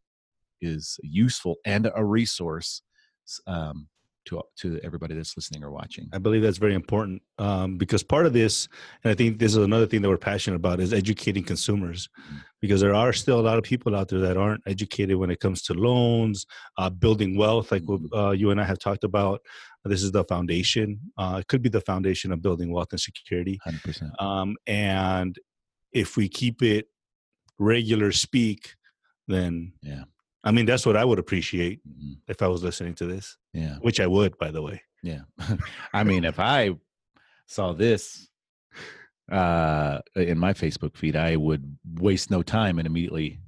is 0.60 0.98
useful 1.04 1.54
and 1.64 1.88
a 1.94 2.04
resource 2.04 2.82
um, 3.46 3.86
to 4.24 4.42
to 4.56 4.80
everybody 4.82 5.14
that's 5.14 5.36
listening 5.36 5.62
or 5.62 5.70
watching. 5.70 6.08
I 6.12 6.18
believe 6.18 6.42
that's 6.42 6.58
very 6.58 6.74
important 6.74 7.22
um, 7.38 7.78
because 7.78 8.02
part 8.02 8.26
of 8.26 8.32
this, 8.32 8.68
and 9.04 9.12
I 9.12 9.14
think 9.14 9.38
this 9.38 9.52
is 9.52 9.58
another 9.58 9.86
thing 9.86 10.02
that 10.02 10.08
we're 10.08 10.16
passionate 10.16 10.56
about, 10.56 10.80
is 10.80 10.92
educating 10.92 11.44
consumers, 11.44 12.08
mm-hmm. 12.20 12.38
because 12.60 12.80
there 12.80 12.94
are 12.94 13.12
still 13.12 13.38
a 13.38 13.46
lot 13.48 13.56
of 13.56 13.62
people 13.62 13.94
out 13.94 14.08
there 14.08 14.18
that 14.18 14.36
aren't 14.36 14.62
educated 14.66 15.16
when 15.16 15.30
it 15.30 15.38
comes 15.38 15.62
to 15.62 15.74
loans, 15.74 16.44
uh, 16.76 16.90
building 16.90 17.36
wealth, 17.36 17.70
like 17.70 17.82
mm-hmm. 17.82 18.12
uh, 18.12 18.32
you 18.32 18.50
and 18.50 18.60
I 18.60 18.64
have 18.64 18.80
talked 18.80 19.04
about. 19.04 19.40
This 19.88 20.02
is 20.02 20.12
the 20.12 20.24
foundation. 20.24 21.00
Uh, 21.16 21.38
it 21.40 21.48
could 21.48 21.62
be 21.62 21.68
the 21.68 21.80
foundation 21.80 22.32
of 22.32 22.42
building 22.42 22.72
wealth 22.72 22.88
and 22.92 23.00
security. 23.00 23.58
100%. 23.66 24.22
Um, 24.22 24.56
and 24.66 25.38
if 25.92 26.16
we 26.16 26.28
keep 26.28 26.62
it 26.62 26.88
regular 27.58 28.12
speak, 28.12 28.74
then 29.28 29.72
yeah. 29.82 30.04
I 30.44 30.52
mean, 30.52 30.64
that's 30.64 30.86
what 30.86 30.96
I 30.96 31.04
would 31.04 31.18
appreciate 31.18 31.80
mm-hmm. 31.86 32.12
if 32.28 32.40
I 32.40 32.46
was 32.46 32.62
listening 32.62 32.94
to 32.94 33.06
this. 33.06 33.36
Yeah. 33.52 33.76
Which 33.80 33.98
I 33.98 34.06
would, 34.06 34.38
by 34.38 34.52
the 34.52 34.62
way. 34.62 34.80
Yeah. 35.02 35.22
I 35.92 36.04
mean, 36.04 36.24
if 36.24 36.38
I 36.38 36.70
saw 37.46 37.72
this 37.72 38.28
uh 39.30 39.98
in 40.14 40.38
my 40.38 40.52
Facebook 40.52 40.96
feed, 40.96 41.16
I 41.16 41.34
would 41.34 41.76
waste 41.98 42.30
no 42.30 42.42
time 42.42 42.78
and 42.78 42.86
immediately, 42.86 43.40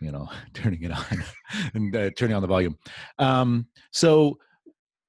you 0.00 0.10
know, 0.10 0.28
turning 0.54 0.82
it 0.82 0.92
on 0.92 1.24
and 1.74 1.94
uh, 1.94 2.10
turning 2.16 2.36
on 2.36 2.42
the 2.42 2.48
volume. 2.48 2.78
Um 3.18 3.66
so 3.90 4.38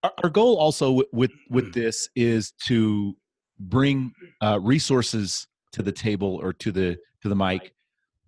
our, 0.03 0.29
goal 0.29 0.57
also 0.57 1.01
with 1.11 1.31
with 1.49 1.65
mm. 1.67 1.73
this 1.73 2.09
is 2.15 2.53
to 2.65 3.15
bring 3.59 4.11
uh, 4.41 4.59
resources 4.61 5.47
to 5.73 5.83
the 5.83 5.91
table 5.91 6.39
or 6.41 6.53
to 6.53 6.71
the 6.71 6.97
to 7.21 7.29
the 7.29 7.35
mic 7.35 7.73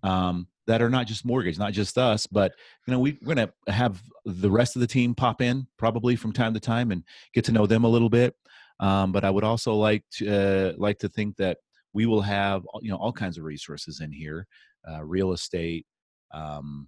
um, 0.03 0.48
that 0.68 0.82
are 0.82 0.89
not 0.89 1.08
just 1.08 1.25
mortgage, 1.25 1.58
not 1.58 1.74
just 1.74 1.98
us, 1.98 2.27
but 2.27 2.53
you 2.88 2.92
know 2.92 3.00
we, 3.00 3.18
we're 3.22 3.36
going 3.36 3.48
to 3.48 3.72
have 3.72 4.01
the 4.25 4.51
rest 4.51 4.75
of 4.75 4.80
the 4.80 4.88
team 4.88 5.15
pop 5.15 5.42
in 5.42 5.68
probably 5.77 6.15
from 6.15 6.32
time 6.32 6.53
to 6.53 6.60
time 6.60 6.92
and 6.92 7.03
get 7.34 7.44
to 7.46 7.51
know 7.51 7.65
them 7.65 7.84
a 7.84 7.89
little 7.89 8.10
bit. 8.10 8.36
Um, 8.80 9.12
but 9.12 9.24
I 9.24 9.30
would 9.30 9.44
also 9.44 9.75
like 9.75 10.03
to 10.18 10.74
uh, 10.74 10.74
like 10.77 11.00
to 11.00 11.10
think 11.10 11.38
that 11.38 11.58
we 11.94 12.06
will 12.06 12.22
have 12.22 12.63
you 12.82 12.92
know 12.92 12.98
all 12.98 13.13
kinds 13.13 13.38
of 13.38 13.44
resources 13.44 14.00
in 14.00 14.12
here, 14.12 14.48
uh, 14.89 15.03
real 15.03 15.32
estate, 15.32 15.86
um, 16.34 16.88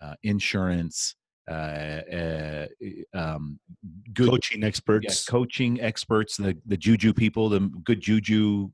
uh, 0.00 0.14
insurance, 0.22 1.16
uh, 1.48 2.00
uh, 2.12 2.66
um, 3.14 3.58
good 4.12 4.28
coaching 4.28 4.64
experts, 4.64 5.26
yeah, 5.26 5.30
coaching 5.30 5.80
experts, 5.80 6.36
the 6.36 6.56
the 6.66 6.76
juju 6.76 7.12
people, 7.12 7.48
the 7.48 7.60
good 7.84 8.00
juju 8.00 8.70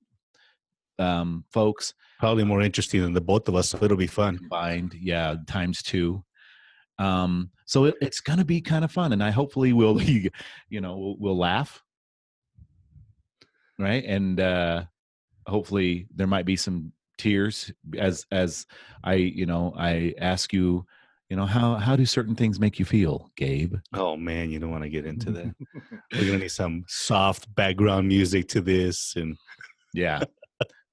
um, 0.99 1.45
folks. 1.52 1.95
Probably 2.19 2.45
more 2.45 2.62
interesting 2.62 3.02
than 3.02 3.12
the 3.12 3.21
both 3.21 3.49
of 3.49 3.57
us, 3.57 3.71
so 3.71 3.79
it'll 3.83 3.97
be 3.97 4.07
fun. 4.07 4.38
Combined, 4.38 4.95
yeah, 4.95 5.37
times 5.47 5.83
two. 5.83 6.25
Um, 6.99 7.50
so 7.67 7.85
it, 7.85 7.97
it's 8.00 8.21
going 8.21 8.38
to 8.38 8.45
be 8.45 8.61
kind 8.61 8.85
of 8.85 8.93
fun, 8.93 9.12
and 9.12 9.23
I 9.23 9.31
hopefully 9.31 9.73
will, 9.73 10.00
you 10.02 10.31
know, 10.81 10.97
we'll, 10.97 11.17
we'll 11.19 11.38
laugh, 11.38 11.83
right? 13.79 14.05
And 14.05 14.38
uh, 14.41 14.85
hopefully 15.47 16.07
there 16.14 16.26
might 16.26 16.47
be 16.47 16.57
some 16.57 16.93
tears 17.19 17.71
as 17.99 18.26
as 18.31 18.67
I, 19.05 19.14
you 19.14 19.47
know, 19.47 19.75
I 19.76 20.14
ask 20.19 20.52
you 20.52 20.87
you 21.32 21.36
know 21.36 21.46
how 21.46 21.76
how 21.76 21.96
do 21.96 22.04
certain 22.04 22.34
things 22.34 22.60
make 22.60 22.78
you 22.78 22.84
feel 22.84 23.30
gabe? 23.38 23.74
Oh 23.94 24.18
man 24.18 24.50
you 24.50 24.58
don't 24.58 24.70
want 24.70 24.82
to 24.82 24.90
get 24.90 25.06
into 25.06 25.30
that. 25.30 25.54
We're 26.12 26.26
gonna 26.26 26.40
need 26.40 26.50
some 26.50 26.84
soft 26.88 27.52
background 27.54 28.06
music 28.06 28.48
to 28.48 28.60
this 28.60 29.14
and 29.16 29.38
yeah. 29.94 30.20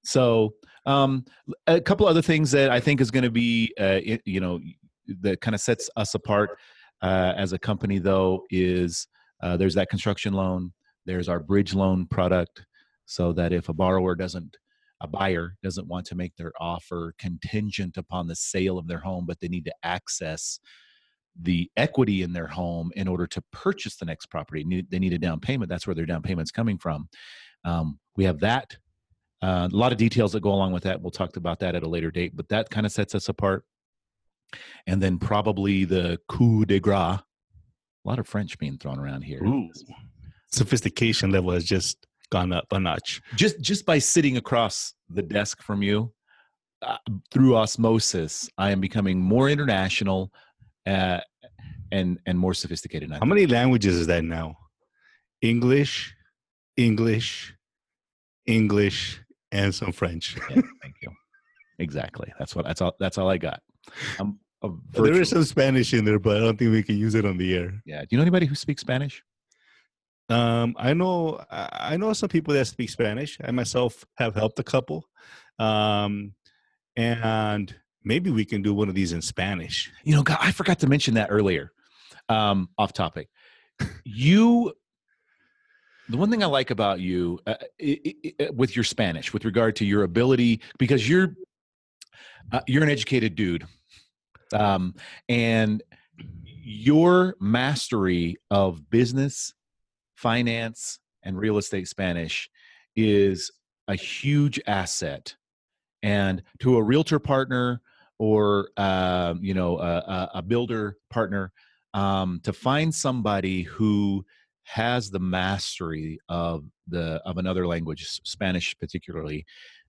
So 0.06 0.54
um 0.86 1.26
a 1.68 1.82
couple 1.82 2.08
other 2.08 2.22
things 2.22 2.52
that 2.52 2.70
i 2.70 2.80
think 2.80 3.02
is 3.02 3.12
going 3.12 3.26
to 3.26 3.30
be 3.30 3.74
uh, 3.78 4.00
you 4.24 4.40
know 4.40 4.62
that 5.20 5.42
kind 5.42 5.54
of 5.54 5.60
sets 5.60 5.90
us 5.98 6.16
apart 6.16 6.52
uh, 7.02 7.34
as 7.36 7.52
a 7.52 7.60
company 7.60 8.00
though 8.00 8.46
is 8.50 9.10
uh, 9.44 9.58
there's 9.58 9.76
that 9.76 9.90
construction 9.90 10.32
loan 10.32 10.72
there's 11.06 11.28
our 11.28 11.42
bridge 11.42 11.74
loan 11.74 12.06
product 12.06 12.66
so 13.06 13.34
that 13.34 13.52
if 13.52 13.68
a 13.68 13.74
borrower 13.74 14.16
doesn't 14.16 14.56
a 15.02 15.08
buyer 15.08 15.56
doesn't 15.64 15.88
want 15.88 16.06
to 16.08 16.16
make 16.16 16.36
their 16.36 16.52
offer 16.60 17.14
contingent 17.18 17.98
upon 17.98 18.28
the 18.28 18.36
sale 18.36 18.78
of 18.78 18.88
their 18.88 19.00
home, 19.00 19.26
but 19.26 19.40
they 19.40 19.48
need 19.48 19.66
to 19.66 19.74
access 19.84 20.60
the 21.42 21.70
equity 21.78 22.22
in 22.22 22.34
their 22.34 22.48
home 22.48 22.92
in 22.96 23.08
order 23.08 23.26
to 23.28 23.42
purchase 23.52 23.96
the 23.96 24.06
next 24.06 24.26
property. 24.26 24.86
They 24.90 25.00
need 25.00 25.14
a 25.14 25.18
down 25.18 25.40
payment. 25.40 25.70
That's 25.70 25.88
where 25.88 25.96
their 25.96 26.06
down 26.06 26.22
payment's 26.22 26.52
coming 26.52 26.78
from. 26.78 27.08
Um, 27.64 28.00
we 28.18 28.26
have 28.26 28.40
that. 28.40 28.78
Uh, 29.42 29.70
a 29.72 29.76
lot 29.76 29.94
of 29.94 29.98
details 29.98 30.34
that 30.34 30.42
go 30.42 30.52
along 30.52 30.74
with 30.74 30.84
that. 30.84 31.02
We'll 31.02 31.12
talk 31.12 31.38
about 31.38 31.60
that 31.60 31.76
at 31.76 31.84
a 31.84 31.88
later 31.88 32.12
date, 32.12 32.36
but 32.36 32.50
that 32.50 32.70
kind 32.70 32.86
of 32.86 32.92
sets 32.92 33.16
us 33.16 33.30
apart. 33.30 33.64
And 34.86 35.02
then 35.02 35.18
probably 35.18 35.86
the 35.86 36.20
coup 36.28 36.66
de 36.66 36.80
grace. 36.80 37.20
A 38.06 38.08
lot 38.08 38.20
of 38.20 38.28
French 38.28 38.58
being 38.58 38.78
thrown 38.78 39.00
around 39.00 39.22
here. 39.22 39.44
Ooh. 39.44 39.70
Sophistication 40.52 41.32
level 41.32 41.52
is 41.52 41.64
just 41.64 42.08
gone 42.32 42.54
up 42.54 42.66
a 42.72 42.80
notch. 42.80 43.22
Just 43.36 43.60
just 43.62 43.86
by 43.86 44.00
sitting 44.00 44.38
across 44.38 44.94
the 45.10 45.22
desk 45.22 45.62
from 45.62 45.82
you, 45.82 46.12
uh, 46.82 46.98
through 47.32 47.56
osmosis, 47.56 48.50
I 48.58 48.72
am 48.72 48.80
becoming 48.80 49.20
more 49.20 49.50
international 49.50 50.32
uh, 50.86 51.20
and 51.92 52.20
and 52.26 52.38
more 52.38 52.54
sophisticated. 52.54 53.12
How 53.12 53.26
many 53.26 53.46
languages 53.46 53.96
is 53.96 54.08
that 54.08 54.24
now? 54.24 54.58
English, 55.42 56.14
English, 56.78 57.54
English, 58.46 59.22
and 59.52 59.74
some 59.74 59.92
French. 59.92 60.36
yeah, 60.50 60.62
thank 60.82 60.96
you. 61.02 61.10
Exactly. 61.80 62.32
That's 62.38 62.56
what. 62.56 62.66
That's 62.66 62.82
all. 62.82 62.96
That's 63.00 63.18
all 63.18 63.30
I 63.30 63.38
got. 63.38 63.62
there 64.94 65.22
is 65.22 65.30
some 65.30 65.44
Spanish 65.44 65.94
in 65.94 66.06
there, 66.06 66.20
but 66.20 66.38
I 66.38 66.40
don't 66.42 66.58
think 66.58 66.72
we 66.72 66.84
can 66.84 66.98
use 66.98 67.16
it 67.16 67.26
on 67.26 67.38
the 67.38 67.56
air. 67.56 67.82
Yeah. 67.86 68.02
Do 68.02 68.08
you 68.12 68.18
know 68.18 68.24
anybody 68.24 68.46
who 68.46 68.56
speaks 68.56 68.82
Spanish? 68.82 69.24
Um, 70.30 70.76
I 70.78 70.94
know 70.94 71.44
I 71.50 71.98
know 71.98 72.14
some 72.14 72.30
people 72.30 72.54
that 72.54 72.66
speak 72.66 72.90
Spanish. 72.90 73.38
I 73.44 73.52
myself 73.52 74.06
have 74.18 74.36
helped 74.36 74.60
a 74.60 74.64
couple, 74.64 75.06
um, 75.58 76.34
and 76.96 77.76
maybe 78.04 78.30
we 78.30 78.46
can 78.46 78.62
do 78.62 78.74
one 78.74 78.90
of 78.90 78.96
these 78.96 79.12
in 79.12 79.22
Spanish. 79.22 79.92
You 80.04 80.16
know, 80.16 80.24
God, 80.24 80.38
I 80.40 80.52
forgot 80.52 80.80
to 80.80 80.88
mention 80.88 81.16
that 81.16 81.30
earlier. 81.32 81.72
Um, 82.28 82.70
off 82.78 82.94
topic. 82.94 83.28
You, 84.04 84.74
the 86.10 86.18
one 86.18 86.30
thing 86.30 86.44
I 86.44 86.48
like 86.48 86.70
about 86.70 87.00
you 87.00 87.40
uh, 87.48 87.56
it, 87.80 88.36
it, 88.38 88.56
with 88.56 88.76
your 88.76 88.84
Spanish, 88.84 89.34
with 89.34 89.46
regard 89.46 89.76
to 89.78 89.86
your 89.86 90.04
ability, 90.04 90.62
because 90.78 91.10
you're 91.10 91.34
uh, 92.52 92.62
you're 92.68 92.84
an 92.84 92.90
educated 92.90 93.34
dude, 93.34 93.66
um, 94.54 94.94
and 95.28 95.82
your 96.62 97.36
mastery 97.40 98.38
of 98.52 98.92
business 98.92 99.54
finance 100.20 101.00
and 101.24 101.38
real 101.38 101.58
estate 101.58 101.88
Spanish 101.88 102.50
is 102.96 103.52
a 103.88 103.96
huge 103.96 104.60
asset. 104.68 105.36
And 106.04 106.44
to 106.60 106.78
a 106.78 106.84
realtor 106.84 107.20
partner 107.20 107.82
or 108.20 108.70
um, 108.78 109.40
you 109.42 109.54
know 109.54 109.80
a, 109.80 110.30
a 110.36 110.42
builder 110.42 110.98
partner, 111.10 111.52
um, 111.94 112.42
to 112.44 112.54
find 112.54 112.94
somebody 112.94 113.64
who 113.64 114.26
has 114.64 115.10
the 115.10 115.20
mastery 115.20 116.20
of 116.30 116.66
the 116.88 117.22
of 117.26 117.38
another 117.38 117.66
language, 117.66 118.06
Spanish 118.24 118.78
particularly, 118.78 119.46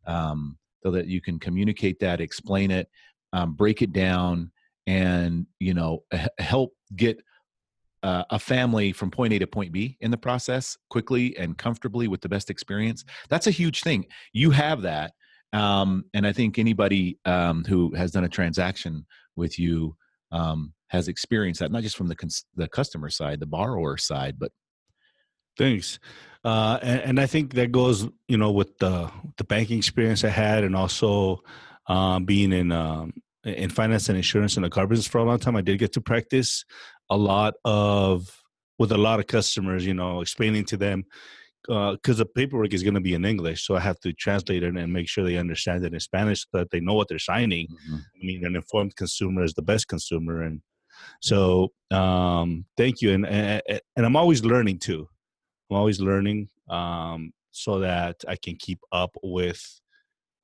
um, 0.06 0.56
so 0.82 0.90
that 0.90 1.06
you 1.06 1.20
can 1.20 1.38
communicate 1.38 1.98
that, 2.00 2.20
explain 2.20 2.70
it, 2.70 2.88
um, 3.32 3.54
break 3.54 3.82
it 3.82 3.92
down 3.92 4.50
and 4.86 5.46
you 5.58 5.74
know 5.74 6.02
help 6.38 6.72
get 6.96 7.20
uh, 8.02 8.24
a 8.30 8.38
family 8.38 8.92
from 8.92 9.10
point 9.10 9.32
A 9.32 9.38
to 9.38 9.46
point 9.46 9.72
B 9.72 9.96
in 10.00 10.10
the 10.10 10.16
process 10.16 10.76
quickly 10.88 11.36
and 11.36 11.56
comfortably 11.56 12.08
with 12.08 12.20
the 12.20 12.28
best 12.28 12.50
experience. 12.50 13.04
That's 13.28 13.46
a 13.46 13.50
huge 13.50 13.82
thing. 13.82 14.06
You 14.32 14.50
have 14.50 14.82
that, 14.82 15.12
um, 15.52 16.04
and 16.14 16.26
I 16.26 16.32
think 16.32 16.58
anybody 16.58 17.18
um, 17.24 17.64
who 17.64 17.94
has 17.94 18.12
done 18.12 18.24
a 18.24 18.28
transaction 18.28 19.06
with 19.36 19.58
you 19.58 19.96
um, 20.32 20.72
has 20.88 21.08
experienced 21.08 21.60
that, 21.60 21.72
not 21.72 21.82
just 21.82 21.96
from 21.96 22.08
the 22.08 22.16
cons- 22.16 22.44
the 22.56 22.68
customer 22.68 23.10
side, 23.10 23.40
the 23.40 23.46
borrower 23.46 23.96
side, 23.96 24.36
but 24.38 24.52
thanks. 25.58 25.98
Uh, 26.44 26.78
and, 26.82 27.00
and, 27.02 27.20
I 27.20 27.26
think 27.26 27.54
that 27.54 27.70
goes, 27.70 28.08
you 28.28 28.38
know, 28.38 28.50
with 28.50 28.78
the 28.78 29.10
the 29.36 29.44
banking 29.44 29.76
experience 29.76 30.24
I 30.24 30.30
had, 30.30 30.64
and 30.64 30.74
also 30.74 31.42
um, 31.86 32.24
being 32.24 32.52
in 32.52 32.72
um, 32.72 33.12
in 33.44 33.70
finance 33.70 34.08
and 34.08 34.16
insurance 34.16 34.56
in 34.56 34.62
the 34.62 34.70
car 34.70 34.86
business 34.86 35.06
for 35.06 35.18
a 35.18 35.24
long 35.24 35.38
time. 35.38 35.56
I 35.56 35.60
did 35.60 35.78
get 35.78 35.92
to 35.94 36.00
practice 36.00 36.64
a 37.10 37.16
lot 37.16 37.54
of 37.64 38.42
with 38.78 38.92
a 38.92 38.98
lot 38.98 39.20
of 39.20 39.26
customers, 39.26 39.84
you 39.84 39.92
know, 39.92 40.22
explaining 40.22 40.64
to 40.64 40.76
them 40.76 41.04
because 41.62 42.20
uh, 42.20 42.24
the 42.24 42.26
paperwork 42.26 42.72
is 42.72 42.82
going 42.82 42.94
to 42.94 43.00
be 43.00 43.12
in 43.12 43.24
English, 43.24 43.66
so 43.66 43.76
I 43.76 43.80
have 43.80 44.00
to 44.00 44.12
translate 44.14 44.62
it 44.62 44.74
and 44.74 44.92
make 44.92 45.08
sure 45.08 45.22
they 45.22 45.36
understand 45.36 45.84
it 45.84 45.92
in 45.92 46.00
Spanish 46.00 46.42
so 46.42 46.58
that 46.58 46.70
they 46.70 46.80
know 46.80 46.94
what 46.94 47.08
they're 47.08 47.18
signing. 47.18 47.66
Mm-hmm. 47.68 47.94
I 47.94 48.24
mean, 48.24 48.44
an 48.46 48.56
informed 48.56 48.96
consumer 48.96 49.42
is 49.42 49.52
the 49.52 49.62
best 49.62 49.86
consumer, 49.86 50.42
and 50.42 50.62
so 51.20 51.72
um, 51.90 52.64
thank 52.76 53.02
you. 53.02 53.12
And, 53.12 53.26
and 53.26 53.62
and 53.96 54.06
I'm 54.06 54.16
always 54.16 54.44
learning 54.44 54.78
too. 54.78 55.08
I'm 55.70 55.76
always 55.76 56.00
learning 56.00 56.48
um, 56.70 57.32
so 57.50 57.80
that 57.80 58.24
I 58.26 58.36
can 58.36 58.56
keep 58.56 58.80
up 58.90 59.14
with 59.22 59.62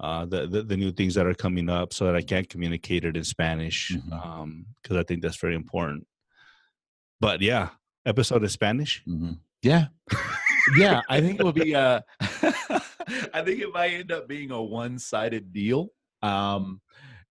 uh, 0.01 0.27
the, 0.27 0.47
the, 0.47 0.63
the 0.63 0.77
new 0.77 0.93
things 0.93 1.15
that 1.15 1.27
are 1.27 1.35
coming 1.35 1.71
up, 1.71 1.95
so 1.95 2.05
that 2.05 2.15
I 2.15 2.23
can 2.23 2.45
communicate 2.45 3.05
it 3.07 3.17
in 3.17 3.25
Spanish 3.25 3.93
because 3.95 4.11
mm-hmm. 4.11 4.43
um, 4.43 4.67
I 4.91 5.03
think 5.03 5.23
that's 5.23 5.41
very 5.41 5.55
important. 5.55 6.07
But 7.21 7.41
yeah, 7.41 7.71
episode 8.05 8.43
in 8.43 8.49
Spanish. 8.49 9.03
Mm-hmm. 9.09 9.33
Yeah. 9.63 9.87
yeah, 10.77 11.01
I 11.09 11.21
think 11.21 11.41
it 11.41 11.45
will 11.45 11.53
be. 11.53 11.75
Uh, 11.75 12.01
I 12.21 13.43
think 13.43 13.61
it 13.61 13.73
might 13.73 13.93
end 13.93 14.13
up 14.13 14.29
being 14.29 14.51
a 14.51 14.63
one-sided 14.63 15.53
deal, 15.53 15.89
um, 16.23 16.81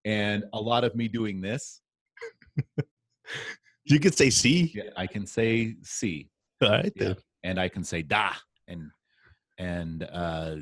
and 0.03 0.43
a 0.53 0.59
lot 0.59 0.83
of 0.83 0.95
me 0.95 1.07
doing 1.07 1.41
this. 1.41 1.81
you 3.85 3.99
can 3.99 4.11
say 4.11 4.29
"C." 4.29 4.71
Yeah, 4.73 4.89
I 4.95 5.07
can 5.07 5.25
say 5.25 5.75
"C." 5.83 6.29
All 6.61 6.69
right, 6.69 6.93
yeah. 6.95 7.13
and 7.43 7.59
I 7.59 7.69
can 7.69 7.83
say 7.83 8.01
"da" 8.01 8.31
and 8.67 8.89
and 9.57 10.03
uh, 10.03 10.55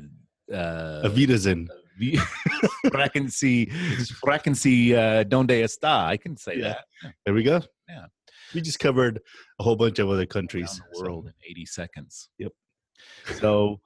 uh, 0.52 1.08
can 3.08 3.28
see, 3.28 3.70
Sie, 3.70 4.14
Sprachen 4.14 4.54
Sie, 4.54 4.94
uh, 4.94 5.24
donde 5.24 5.62
está? 5.62 6.06
I 6.06 6.16
can 6.16 6.36
say 6.36 6.56
yeah. 6.58 6.74
that. 7.02 7.14
There 7.24 7.34
we 7.34 7.42
go. 7.42 7.60
Yeah. 7.88 8.06
We 8.54 8.60
just 8.60 8.78
covered 8.78 9.20
a 9.58 9.62
whole 9.62 9.76
bunch 9.76 9.98
of 9.98 10.08
other 10.08 10.26
countries. 10.26 10.80
the 10.92 11.02
world 11.02 11.24
so. 11.24 11.28
in 11.28 11.50
80 11.50 11.66
seconds. 11.66 12.28
Yep. 12.38 12.52
So, 13.34 13.80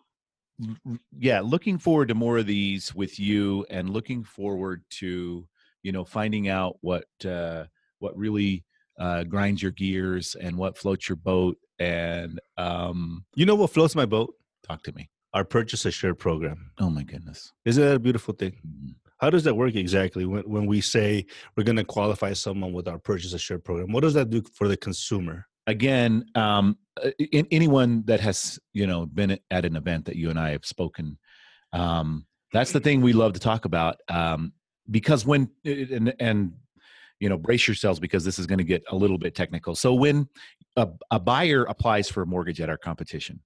yeah, 1.17 1.41
looking 1.41 1.79
forward 1.79 2.09
to 2.09 2.15
more 2.15 2.39
of 2.39 2.47
these 2.47 2.95
with 2.95 3.19
you, 3.19 3.65
and 3.71 3.91
looking 3.91 4.25
forward 4.25 4.83
to 4.99 5.49
you 5.83 5.93
know 5.93 6.05
finding 6.05 6.49
out 6.49 6.77
what 6.81 7.07
uh, 7.25 7.65
what 8.01 8.17
really 8.17 8.65
uh, 8.99 9.25
grinds 9.25 9.63
your 9.63 9.73
gears 9.73 10.35
and 10.35 10.57
what 10.57 10.77
floats 10.77 11.09
your 11.09 11.17
boat. 11.17 11.57
And 11.79 12.41
um, 12.57 13.25
you 13.35 13.47
know 13.47 13.55
what 13.55 13.71
floats 13.71 13.95
my 13.95 14.07
boat? 14.07 14.35
Talk 14.67 14.83
to 14.85 14.93
me. 14.93 15.11
Our 15.33 15.45
purchase 15.45 15.85
assured 15.85 16.19
program. 16.19 16.73
Oh 16.79 16.91
my 16.91 17.05
goodness! 17.05 17.53
Isn't 17.65 17.85
that 17.85 17.95
a 17.97 18.01
beautiful 18.01 18.35
thing? 18.35 18.53
Mm-hmm. 18.67 19.08
How 19.19 19.31
does 19.31 19.45
that 19.45 19.55
work 19.55 19.75
exactly 19.75 20.25
when, 20.25 20.43
when 20.43 20.67
we 20.67 20.81
say 20.81 21.27
we're 21.57 21.65
going 21.65 21.77
to 21.77 21.85
qualify 21.85 22.33
someone 22.33 22.73
with 22.73 22.89
our 22.89 22.99
purchase 22.99 23.33
assured 23.33 23.65
program? 23.65 23.93
What 23.93 24.03
does 24.03 24.15
that 24.15 24.31
do 24.31 24.43
for 24.55 24.69
the 24.69 24.77
consumer? 24.77 25.47
Again, 25.67 26.25
um, 26.35 26.79
uh, 27.03 27.11
in, 27.19 27.47
anyone 27.51 28.05
that 28.07 28.21
has 28.21 28.59
you 28.73 28.87
know 28.87 29.07
been 29.07 29.39
at 29.51 29.65
an 29.65 29.77
event 29.77 30.07
that 30.07 30.17
you 30.17 30.31
and 30.31 30.39
I 30.39 30.51
have 30.51 30.65
spoken, 30.65 31.19
um, 31.73 32.27
that's 32.53 32.73
the 32.73 32.81
thing 32.81 33.01
we 33.01 33.13
love 33.13 33.35
to 33.35 33.41
talk 33.41 33.65
about 33.65 33.97
um, 34.09 34.53
because 34.91 35.27
when 35.27 35.51
and, 35.65 36.15
and 36.21 36.53
you 37.21 37.29
know 37.29 37.37
brace 37.37 37.67
yourselves 37.67 38.01
because 38.01 38.25
this 38.25 38.39
is 38.39 38.47
going 38.47 38.59
to 38.59 38.65
get 38.65 38.83
a 38.91 38.97
little 38.97 39.19
bit 39.19 39.35
technical. 39.35 39.75
So 39.75 39.93
when 39.95 40.29
a, 40.77 40.89
a 41.11 41.21
buyer 41.21 41.65
applies 41.65 42.09
for 42.09 42.23
a 42.23 42.27
mortgage 42.27 42.61
at 42.61 42.71
our 42.71 42.79
competition, 42.79 43.41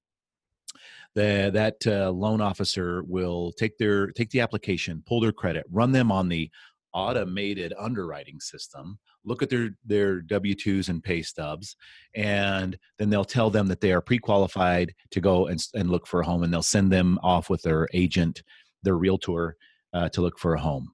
the, 1.14 1.50
that 1.52 1.86
uh, 1.86 2.10
loan 2.10 2.40
officer 2.40 3.02
will 3.06 3.52
take 3.52 3.76
their 3.78 4.08
take 4.08 4.30
the 4.30 4.40
application, 4.40 5.02
pull 5.06 5.20
their 5.20 5.32
credit, 5.32 5.64
run 5.70 5.92
them 5.92 6.10
on 6.10 6.28
the 6.28 6.50
automated 6.94 7.72
underwriting 7.78 8.38
system 8.38 8.98
look 9.24 9.42
at 9.42 9.48
their 9.48 9.70
their 9.86 10.20
w2s 10.20 10.90
and 10.90 11.02
pay 11.02 11.22
stubs 11.22 11.74
and 12.14 12.76
then 12.98 13.08
they'll 13.08 13.24
tell 13.24 13.48
them 13.48 13.66
that 13.66 13.80
they 13.80 13.92
are 13.92 14.02
pre-qualified 14.02 14.92
to 15.10 15.20
go 15.20 15.46
and, 15.46 15.64
and 15.74 15.90
look 15.90 16.06
for 16.06 16.20
a 16.20 16.26
home 16.26 16.42
and 16.42 16.52
they'll 16.52 16.62
send 16.62 16.92
them 16.92 17.18
off 17.22 17.48
with 17.48 17.62
their 17.62 17.88
agent 17.94 18.42
their 18.82 18.96
realtor 18.96 19.56
uh, 19.92 20.08
to 20.10 20.20
look 20.20 20.38
for 20.38 20.54
a 20.54 20.60
home. 20.60 20.92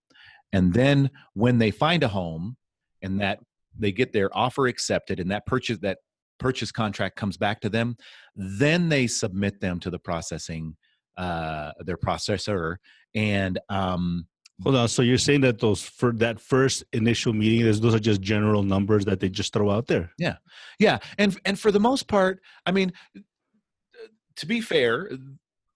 And 0.53 0.73
then 0.73 1.11
when 1.35 1.59
they 1.59 1.71
find 1.71 2.03
a 2.03 2.09
home 2.09 2.57
and 3.03 3.21
that 3.21 3.41
they 3.79 3.93
get 3.93 4.13
their 4.13 4.37
offer 4.37 4.67
accepted 4.67 5.21
and 5.21 5.31
that 5.31 5.47
purchase 5.47 5.79
that 5.79 5.99
purchase 6.39 6.73
contract 6.73 7.17
comes 7.17 7.37
back 7.37 7.61
to 7.61 7.69
them 7.69 7.97
then 8.35 8.89
they 8.89 9.07
submit 9.07 9.61
them 9.61 9.81
to 9.81 9.91
the 9.91 9.99
processing 9.99 10.77
uh, 11.17 11.73
their 11.81 11.97
processor 11.97 12.77
and 13.15 13.59
um, 13.69 14.27
hold 14.63 14.77
on 14.77 14.89
so 14.89 15.03
you're 15.03 15.19
saying 15.19 15.41
that 15.41 15.59
those 15.59 15.83
for 15.83 16.13
that 16.13 16.41
first 16.41 16.85
initial 16.93 17.33
meeting 17.33 17.65
those 17.65 17.95
are 17.95 17.99
just 17.99 18.21
general 18.21 18.63
numbers 18.63 19.05
that 19.05 19.21
they 19.21 19.29
just 19.29 19.53
throw 19.53 19.71
out 19.71 19.87
there? 19.87 20.13
Yeah. 20.19 20.37
Yeah 20.79 20.99
and 21.19 21.39
and 21.45 21.59
for 21.59 21.73
the 21.73 21.81
most 21.81 22.09
part 22.09 22.41
i 22.67 22.73
mean 22.73 22.93
to 24.37 24.47
be 24.47 24.61
fair 24.61 25.11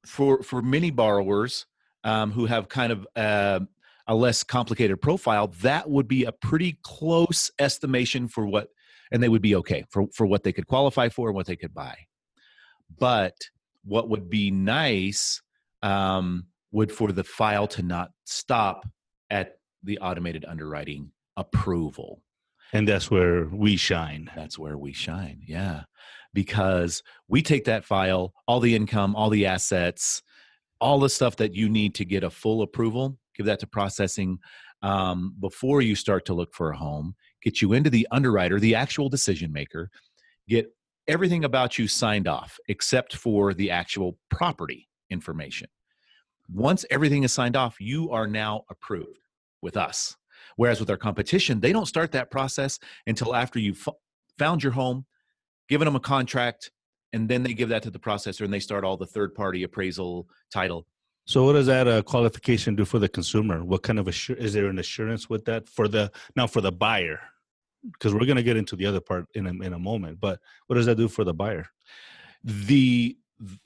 for 0.06 0.42
for 0.42 0.62
many 0.62 0.90
borrowers 0.90 1.66
um, 2.04 2.32
who 2.32 2.46
have 2.46 2.68
kind 2.68 2.92
of 2.92 3.06
uh, 3.14 3.60
a 4.06 4.14
less 4.14 4.42
complicated 4.42 5.00
profile 5.00 5.48
that 5.62 5.88
would 5.88 6.08
be 6.08 6.24
a 6.24 6.32
pretty 6.32 6.78
close 6.82 7.50
estimation 7.58 8.28
for 8.28 8.46
what 8.46 8.68
and 9.12 9.22
they 9.22 9.28
would 9.28 9.42
be 9.42 9.54
okay 9.56 9.84
for, 9.90 10.06
for 10.14 10.26
what 10.26 10.42
they 10.42 10.52
could 10.52 10.66
qualify 10.66 11.08
for 11.08 11.28
and 11.28 11.36
what 11.36 11.46
they 11.46 11.56
could 11.56 11.74
buy. 11.74 11.94
But 12.98 13.34
what 13.84 14.08
would 14.08 14.28
be 14.30 14.50
nice 14.50 15.40
um, 15.82 16.46
would 16.72 16.90
for 16.90 17.12
the 17.12 17.24
file 17.24 17.66
to 17.68 17.82
not 17.82 18.10
stop 18.24 18.88
at 19.30 19.56
the 19.82 19.98
automated 19.98 20.44
underwriting 20.46 21.10
approval. 21.36 22.22
And 22.72 22.88
that's 22.88 23.10
where 23.10 23.46
we 23.46 23.76
shine. 23.76 24.30
That's 24.34 24.58
where 24.58 24.78
we 24.78 24.92
shine. 24.92 25.42
Yeah. 25.46 25.82
Because 26.32 27.02
we 27.28 27.42
take 27.42 27.64
that 27.64 27.84
file, 27.84 28.32
all 28.48 28.60
the 28.60 28.74
income, 28.74 29.14
all 29.14 29.28
the 29.28 29.44
assets, 29.46 30.22
all 30.80 30.98
the 30.98 31.10
stuff 31.10 31.36
that 31.36 31.54
you 31.54 31.68
need 31.68 31.94
to 31.96 32.04
get 32.04 32.24
a 32.24 32.30
full 32.30 32.62
approval, 32.62 33.18
give 33.36 33.46
that 33.46 33.60
to 33.60 33.66
processing 33.66 34.38
um, 34.82 35.34
before 35.38 35.82
you 35.82 35.94
start 35.94 36.24
to 36.26 36.34
look 36.34 36.54
for 36.54 36.70
a 36.70 36.76
home 36.76 37.14
get 37.42 37.60
you 37.60 37.72
into 37.72 37.90
the 37.90 38.06
underwriter, 38.10 38.60
the 38.60 38.74
actual 38.74 39.08
decision 39.08 39.52
maker, 39.52 39.90
get 40.48 40.72
everything 41.08 41.44
about 41.44 41.78
you 41.78 41.88
signed 41.88 42.28
off 42.28 42.58
except 42.68 43.16
for 43.16 43.54
the 43.54 43.70
actual 43.70 44.18
property 44.30 44.88
information. 45.10 45.68
Once 46.48 46.84
everything 46.90 47.22
is 47.22 47.32
signed 47.32 47.56
off, 47.56 47.80
you 47.80 48.10
are 48.10 48.26
now 48.26 48.62
approved 48.70 49.18
with 49.62 49.76
us. 49.76 50.16
Whereas 50.56 50.80
with 50.80 50.90
our 50.90 50.96
competition, 50.96 51.60
they 51.60 51.72
don't 51.72 51.86
start 51.86 52.12
that 52.12 52.30
process 52.30 52.78
until 53.06 53.34
after 53.34 53.58
you've 53.58 53.88
found 54.38 54.62
your 54.62 54.72
home, 54.72 55.06
given 55.68 55.86
them 55.86 55.96
a 55.96 56.00
contract, 56.00 56.70
and 57.12 57.28
then 57.28 57.42
they 57.42 57.54
give 57.54 57.68
that 57.68 57.82
to 57.84 57.90
the 57.90 57.98
processor 57.98 58.42
and 58.42 58.52
they 58.52 58.60
start 58.60 58.84
all 58.84 58.96
the 58.96 59.06
third 59.06 59.34
party 59.34 59.62
appraisal 59.62 60.28
title 60.52 60.86
so, 61.24 61.44
what 61.44 61.52
does 61.52 61.66
that 61.66 61.86
uh, 61.86 62.02
qualification 62.02 62.74
do 62.74 62.84
for 62.84 62.98
the 62.98 63.08
consumer? 63.08 63.64
What 63.64 63.82
kind 63.82 63.98
of 63.98 64.08
assur- 64.08 64.34
is 64.34 64.54
there 64.54 64.66
an 64.66 64.78
assurance 64.78 65.30
with 65.30 65.44
that 65.44 65.68
for 65.68 65.86
the 65.86 66.10
now 66.34 66.46
for 66.46 66.60
the 66.60 66.72
buyer? 66.72 67.20
Because 67.84 68.14
we're 68.14 68.26
going 68.26 68.36
to 68.36 68.42
get 68.42 68.56
into 68.56 68.76
the 68.76 68.86
other 68.86 69.00
part 69.00 69.26
in 69.34 69.46
a, 69.46 69.50
in 69.50 69.72
a 69.72 69.78
moment. 69.78 70.20
But 70.20 70.40
what 70.66 70.76
does 70.76 70.86
that 70.86 70.96
do 70.96 71.08
for 71.08 71.24
the 71.24 71.34
buyer? 71.34 71.66
The 72.44 73.16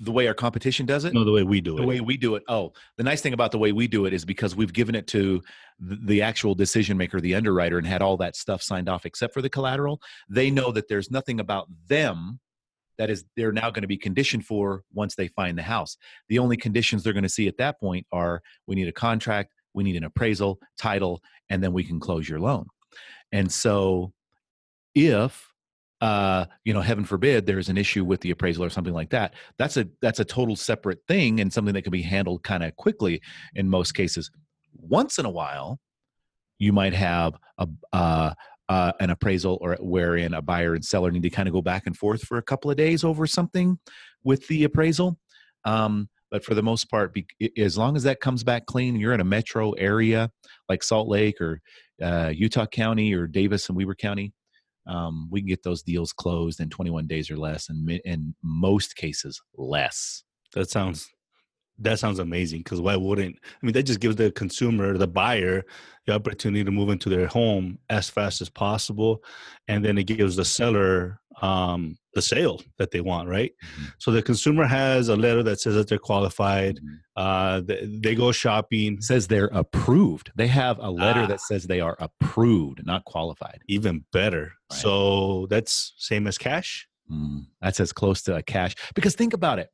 the 0.00 0.10
way 0.10 0.26
our 0.26 0.34
competition 0.34 0.86
does 0.86 1.04
it? 1.04 1.12
No, 1.12 1.24
the 1.24 1.32
way 1.32 1.42
we 1.42 1.60
do 1.60 1.72
the 1.72 1.78
it. 1.78 1.80
The 1.82 1.86
way 1.86 2.00
we 2.00 2.16
do 2.16 2.34
it. 2.34 2.42
Oh, 2.48 2.72
the 2.96 3.04
nice 3.04 3.20
thing 3.20 3.34
about 3.34 3.52
the 3.52 3.58
way 3.58 3.72
we 3.72 3.86
do 3.86 4.06
it 4.06 4.14
is 4.14 4.24
because 4.24 4.56
we've 4.56 4.72
given 4.72 4.94
it 4.94 5.06
to 5.08 5.42
the 5.78 6.22
actual 6.22 6.54
decision 6.54 6.96
maker, 6.96 7.20
the 7.20 7.34
underwriter, 7.34 7.76
and 7.76 7.86
had 7.86 8.00
all 8.00 8.16
that 8.16 8.36
stuff 8.36 8.62
signed 8.62 8.88
off 8.88 9.04
except 9.04 9.34
for 9.34 9.42
the 9.42 9.50
collateral. 9.50 10.00
They 10.28 10.50
know 10.50 10.72
that 10.72 10.88
there's 10.88 11.10
nothing 11.10 11.40
about 11.40 11.68
them 11.88 12.40
that 12.98 13.10
is 13.10 13.24
they're 13.36 13.52
now 13.52 13.70
going 13.70 13.82
to 13.82 13.88
be 13.88 13.98
conditioned 13.98 14.46
for 14.46 14.82
once 14.94 15.14
they 15.14 15.28
find 15.28 15.58
the 15.58 15.62
house. 15.62 15.98
The 16.28 16.38
only 16.38 16.56
conditions 16.56 17.02
they're 17.02 17.12
going 17.12 17.22
to 17.22 17.28
see 17.28 17.46
at 17.46 17.58
that 17.58 17.78
point 17.78 18.06
are 18.12 18.40
we 18.66 18.74
need 18.74 18.88
a 18.88 18.92
contract, 18.92 19.52
we 19.74 19.84
need 19.84 19.96
an 19.96 20.04
appraisal, 20.04 20.58
title, 20.78 21.22
and 21.50 21.62
then 21.62 21.74
we 21.74 21.84
can 21.84 22.00
close 22.00 22.28
your 22.28 22.40
loan. 22.40 22.66
And 23.32 23.50
so 23.50 24.12
if 24.94 25.52
uh, 26.00 26.44
you 26.64 26.74
know, 26.74 26.82
heaven 26.82 27.04
forbid, 27.04 27.46
there's 27.46 27.68
an 27.68 27.78
issue 27.78 28.04
with 28.04 28.20
the 28.20 28.30
appraisal 28.30 28.62
or 28.62 28.70
something 28.70 28.92
like 28.92 29.10
that. 29.10 29.34
That's 29.58 29.76
a 29.76 29.88
that's 30.02 30.20
a 30.20 30.24
total 30.24 30.54
separate 30.54 30.98
thing 31.08 31.40
and 31.40 31.52
something 31.52 31.72
that 31.74 31.82
can 31.82 31.90
be 31.90 32.02
handled 32.02 32.42
kind 32.42 32.62
of 32.62 32.76
quickly 32.76 33.22
in 33.54 33.70
most 33.70 33.92
cases. 33.92 34.30
Once 34.74 35.18
in 35.18 35.24
a 35.24 35.30
while, 35.30 35.80
you 36.58 36.72
might 36.72 36.92
have 36.92 37.34
a 37.58 37.66
uh, 37.92 38.34
uh, 38.68 38.92
an 39.00 39.10
appraisal 39.10 39.58
or 39.60 39.76
wherein 39.80 40.34
a 40.34 40.42
buyer 40.42 40.74
and 40.74 40.84
seller 40.84 41.10
need 41.10 41.22
to 41.22 41.30
kind 41.30 41.48
of 41.48 41.54
go 41.54 41.62
back 41.62 41.86
and 41.86 41.96
forth 41.96 42.22
for 42.22 42.36
a 42.36 42.42
couple 42.42 42.70
of 42.70 42.76
days 42.76 43.04
over 43.04 43.26
something 43.26 43.78
with 44.24 44.46
the 44.48 44.64
appraisal. 44.64 45.18
Um, 45.64 46.08
but 46.30 46.44
for 46.44 46.54
the 46.54 46.62
most 46.62 46.90
part, 46.90 47.14
be, 47.14 47.26
as 47.56 47.78
long 47.78 47.96
as 47.96 48.02
that 48.02 48.20
comes 48.20 48.42
back 48.42 48.66
clean, 48.66 48.96
you're 48.96 49.12
in 49.12 49.20
a 49.20 49.24
metro 49.24 49.70
area 49.72 50.30
like 50.68 50.82
Salt 50.82 51.08
Lake 51.08 51.40
or 51.40 51.60
uh, 52.02 52.32
Utah 52.34 52.66
County 52.66 53.14
or 53.14 53.26
Davis 53.26 53.68
and 53.68 53.76
Weber 53.76 53.94
County, 53.94 54.32
um, 54.86 55.28
we 55.30 55.40
can 55.40 55.48
get 55.48 55.62
those 55.62 55.82
deals 55.82 56.12
closed 56.12 56.60
in 56.60 56.70
21 56.70 57.06
days 57.06 57.30
or 57.30 57.36
less, 57.36 57.68
and 57.68 57.90
in 58.04 58.34
most 58.42 58.96
cases, 58.96 59.40
less. 59.56 60.22
That 60.54 60.70
sounds 60.70 61.08
that 61.78 61.98
sounds 61.98 62.18
amazing 62.18 62.60
because 62.60 62.80
why 62.80 62.96
wouldn't 62.96 63.36
i 63.44 63.66
mean 63.66 63.72
that 63.72 63.82
just 63.82 64.00
gives 64.00 64.16
the 64.16 64.30
consumer 64.32 64.96
the 64.96 65.06
buyer 65.06 65.62
the 66.06 66.14
opportunity 66.14 66.64
to 66.64 66.70
move 66.70 66.88
into 66.88 67.08
their 67.08 67.26
home 67.26 67.78
as 67.90 68.08
fast 68.08 68.40
as 68.40 68.48
possible 68.48 69.22
and 69.68 69.84
then 69.84 69.98
it 69.98 70.04
gives 70.04 70.36
the 70.36 70.44
seller 70.44 71.20
um, 71.42 71.98
the 72.16 72.22
sale 72.22 72.60
that 72.78 72.90
they 72.90 73.00
want 73.00 73.28
right 73.28 73.52
mm-hmm. 73.62 73.84
so 73.98 74.10
the 74.10 74.22
consumer 74.22 74.64
has 74.64 75.08
a 75.08 75.14
letter 75.14 75.42
that 75.42 75.60
says 75.60 75.74
that 75.74 75.86
they're 75.86 75.98
qualified 75.98 76.76
mm-hmm. 76.76 76.94
uh, 77.14 77.60
they, 77.60 77.86
they, 78.02 78.14
go 78.14 78.32
shopping 78.32 79.00
says 79.00 79.28
they're 79.28 79.50
approved 79.52 80.32
they 80.34 80.46
have 80.46 80.78
a 80.80 80.90
letter 80.90 81.20
ah. 81.20 81.26
that 81.26 81.40
says 81.40 81.64
they 81.64 81.80
are 81.80 81.96
approved 82.00 82.84
not 82.86 83.04
qualified 83.04 83.60
even 83.68 84.02
better 84.12 84.52
right. 84.72 84.80
so 84.80 85.46
that's 85.50 85.92
same 85.98 86.26
as 86.26 86.38
cash 86.38 86.88
mm, 87.12 87.44
that's 87.60 87.80
as 87.80 87.92
close 87.92 88.22
to 88.22 88.34
a 88.34 88.42
cash 88.42 88.74
because 88.94 89.14
think 89.14 89.34
about 89.34 89.58
it 89.58 89.68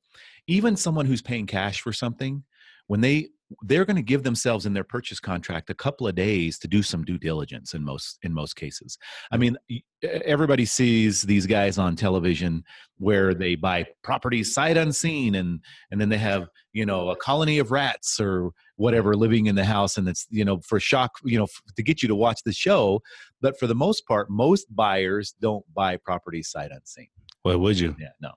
even 0.48 0.76
someone 0.76 1.06
who's 1.06 1.22
paying 1.22 1.46
cash 1.46 1.80
for 1.80 1.92
something 1.92 2.42
when 2.88 3.00
they 3.00 3.28
they're 3.62 3.84
going 3.84 3.96
to 3.96 4.02
give 4.02 4.22
themselves 4.22 4.66
in 4.66 4.72
their 4.72 4.84
purchase 4.84 5.20
contract 5.20 5.70
a 5.70 5.74
couple 5.74 6.06
of 6.06 6.14
days 6.14 6.58
to 6.58 6.68
do 6.68 6.82
some 6.82 7.04
due 7.04 7.18
diligence 7.18 7.74
in 7.74 7.84
most 7.84 8.18
in 8.22 8.32
most 8.32 8.54
cases. 8.54 8.98
I 9.30 9.36
mean 9.36 9.56
everybody 10.02 10.64
sees 10.64 11.22
these 11.22 11.46
guys 11.46 11.78
on 11.78 11.94
television 11.96 12.64
where 12.98 13.34
they 13.34 13.54
buy 13.54 13.86
properties 14.02 14.52
sight 14.52 14.76
unseen 14.76 15.36
and 15.36 15.60
and 15.90 16.00
then 16.00 16.08
they 16.08 16.18
have 16.18 16.48
you 16.72 16.86
know 16.86 17.10
a 17.10 17.16
colony 17.16 17.58
of 17.58 17.70
rats 17.70 18.18
or 18.20 18.50
whatever 18.76 19.14
living 19.14 19.46
in 19.46 19.54
the 19.54 19.64
house 19.64 19.96
and 19.96 20.08
it's 20.08 20.26
you 20.30 20.44
know 20.44 20.60
for 20.60 20.80
shock 20.80 21.12
you 21.24 21.38
know 21.38 21.46
to 21.76 21.82
get 21.82 22.02
you 22.02 22.08
to 22.08 22.14
watch 22.14 22.42
the 22.44 22.52
show. 22.52 23.00
But 23.40 23.58
for 23.58 23.66
the 23.66 23.74
most 23.74 24.06
part 24.06 24.30
most 24.30 24.66
buyers 24.74 25.34
don't 25.40 25.64
buy 25.74 25.96
properties 25.96 26.48
sight 26.48 26.70
unseen. 26.72 27.08
Why 27.42 27.54
would 27.54 27.78
you? 27.78 27.96
Yeah 27.98 28.08
no. 28.20 28.32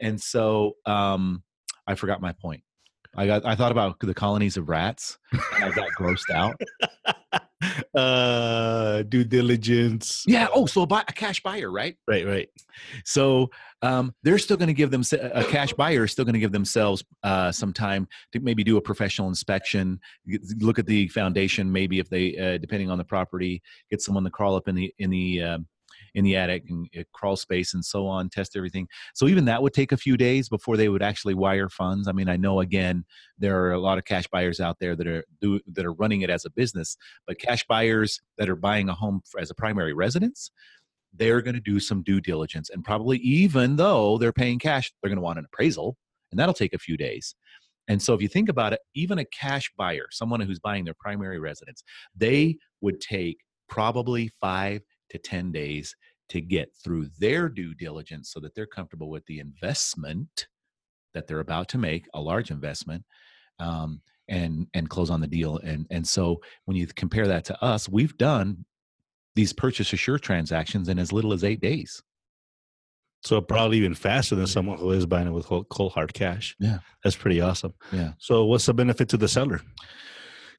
And 0.00 0.20
so 0.20 0.76
um, 0.86 1.42
I 1.86 1.94
forgot 1.94 2.20
my 2.20 2.32
point. 2.32 2.62
I 3.16 3.26
got 3.26 3.44
I 3.44 3.54
thought 3.54 3.72
about 3.72 3.98
the 4.00 4.14
colonies 4.14 4.56
of 4.56 4.68
rats. 4.68 5.18
I 5.32 5.70
got 5.70 5.88
grossed 5.98 6.30
out. 6.32 6.60
Uh, 7.94 9.02
due 9.04 9.24
diligence. 9.24 10.24
Yeah. 10.26 10.48
Oh, 10.52 10.66
so 10.66 10.82
a, 10.82 10.86
buy, 10.86 11.02
a 11.08 11.12
cash 11.12 11.42
buyer, 11.42 11.70
right? 11.70 11.96
Right. 12.06 12.26
Right. 12.26 12.48
So 13.04 13.50
um, 13.82 14.14
they're 14.22 14.38
still 14.38 14.56
going 14.56 14.68
to 14.68 14.74
give 14.74 14.90
them 14.90 15.02
a 15.12 15.44
cash 15.44 15.72
buyer 15.72 16.04
is 16.04 16.12
still 16.12 16.24
going 16.24 16.34
to 16.34 16.40
give 16.40 16.52
themselves 16.52 17.04
uh, 17.22 17.52
some 17.52 17.72
time 17.72 18.06
to 18.32 18.40
maybe 18.40 18.64
do 18.64 18.76
a 18.76 18.80
professional 18.80 19.28
inspection, 19.28 19.98
look 20.58 20.78
at 20.78 20.86
the 20.86 21.08
foundation, 21.08 21.70
maybe 21.70 21.98
if 21.98 22.08
they 22.10 22.36
uh, 22.36 22.58
depending 22.58 22.90
on 22.90 22.98
the 22.98 23.04
property, 23.04 23.62
get 23.90 24.02
someone 24.02 24.24
to 24.24 24.30
crawl 24.30 24.56
up 24.56 24.68
in 24.68 24.74
the 24.74 24.92
in 24.98 25.10
the 25.10 25.42
uh, 25.42 25.58
in 26.14 26.24
the 26.24 26.36
attic 26.36 26.64
and 26.68 26.88
uh, 26.98 27.02
crawl 27.12 27.36
space 27.36 27.74
and 27.74 27.84
so 27.84 28.06
on, 28.06 28.28
test 28.28 28.56
everything. 28.56 28.88
So 29.14 29.28
even 29.28 29.44
that 29.46 29.62
would 29.62 29.72
take 29.72 29.92
a 29.92 29.96
few 29.96 30.16
days 30.16 30.48
before 30.48 30.76
they 30.76 30.88
would 30.88 31.02
actually 31.02 31.34
wire 31.34 31.68
funds. 31.68 32.08
I 32.08 32.12
mean, 32.12 32.28
I 32.28 32.36
know 32.36 32.60
again 32.60 33.04
there 33.38 33.62
are 33.62 33.72
a 33.72 33.78
lot 33.78 33.98
of 33.98 34.04
cash 34.04 34.26
buyers 34.28 34.60
out 34.60 34.78
there 34.80 34.96
that 34.96 35.06
are 35.06 35.24
do, 35.40 35.60
that 35.72 35.84
are 35.84 35.92
running 35.92 36.22
it 36.22 36.30
as 36.30 36.44
a 36.44 36.50
business, 36.50 36.96
but 37.26 37.38
cash 37.38 37.64
buyers 37.68 38.20
that 38.38 38.48
are 38.48 38.56
buying 38.56 38.88
a 38.88 38.94
home 38.94 39.22
as 39.38 39.50
a 39.50 39.54
primary 39.54 39.92
residence, 39.92 40.50
they're 41.12 41.42
going 41.42 41.54
to 41.54 41.60
do 41.60 41.78
some 41.78 42.02
due 42.02 42.20
diligence 42.20 42.70
and 42.70 42.84
probably 42.84 43.18
even 43.18 43.76
though 43.76 44.18
they're 44.18 44.32
paying 44.32 44.58
cash, 44.58 44.92
they're 45.02 45.10
going 45.10 45.16
to 45.16 45.22
want 45.22 45.38
an 45.38 45.44
appraisal 45.44 45.96
and 46.32 46.38
that'll 46.38 46.54
take 46.54 46.74
a 46.74 46.78
few 46.78 46.96
days. 46.96 47.34
And 47.88 48.00
so 48.00 48.14
if 48.14 48.22
you 48.22 48.28
think 48.28 48.48
about 48.48 48.72
it, 48.72 48.80
even 48.94 49.18
a 49.18 49.24
cash 49.26 49.70
buyer, 49.76 50.06
someone 50.10 50.40
who's 50.40 50.58
buying 50.58 50.84
their 50.84 50.94
primary 50.98 51.38
residence, 51.38 51.84
they 52.16 52.56
would 52.80 53.00
take 53.00 53.38
probably 53.68 54.30
five 54.40 54.80
to 55.10 55.18
10 55.18 55.52
days 55.52 55.94
to 56.30 56.40
get 56.40 56.72
through 56.82 57.08
their 57.18 57.48
due 57.48 57.74
diligence 57.74 58.30
so 58.32 58.40
that 58.40 58.54
they're 58.54 58.66
comfortable 58.66 59.10
with 59.10 59.24
the 59.26 59.40
investment 59.40 60.46
that 61.12 61.26
they're 61.26 61.40
about 61.40 61.68
to 61.68 61.78
make, 61.78 62.06
a 62.14 62.20
large 62.20 62.50
investment, 62.50 63.04
um, 63.60 64.00
and 64.28 64.66
and 64.74 64.88
close 64.88 65.10
on 65.10 65.20
the 65.20 65.26
deal. 65.26 65.58
And 65.58 65.86
and 65.90 66.06
so 66.06 66.40
when 66.64 66.76
you 66.76 66.86
compare 66.86 67.28
that 67.28 67.44
to 67.46 67.62
us, 67.62 67.88
we've 67.88 68.16
done 68.16 68.64
these 69.34 69.52
purchase 69.52 69.92
assure 69.92 70.18
transactions 70.18 70.88
in 70.88 70.98
as 70.98 71.12
little 71.12 71.32
as 71.32 71.44
eight 71.44 71.60
days. 71.60 72.02
So 73.22 73.40
probably 73.40 73.78
even 73.78 73.94
faster 73.94 74.34
than 74.34 74.46
someone 74.46 74.78
who 74.78 74.90
is 74.90 75.06
buying 75.06 75.26
it 75.26 75.30
with 75.30 75.46
cold 75.46 75.92
hard 75.92 76.12
cash. 76.12 76.54
Yeah, 76.58 76.78
that's 77.02 77.16
pretty 77.16 77.40
awesome. 77.40 77.72
Yeah. 77.90 78.12
So 78.18 78.44
what's 78.44 78.66
the 78.66 78.74
benefit 78.74 79.08
to 79.10 79.16
the 79.16 79.28
seller? 79.28 79.62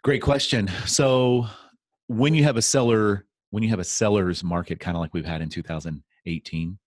Great 0.03 0.21
question. 0.21 0.69
So 0.86 1.47
when 2.08 2.34
you 2.34 2.43
have 2.43 2.58
a 2.58 2.62
seller 2.62 3.25
when 3.55 3.63
you 3.63 3.69
have 3.69 3.79
a 3.79 3.85
seller's 3.85 4.43
market, 4.43 4.81
kind 4.81 4.97
of 4.97 5.01
like 5.01 5.13
we've 5.13 5.23
had 5.23 5.41
in 5.41 5.47
2018, 5.47 6.77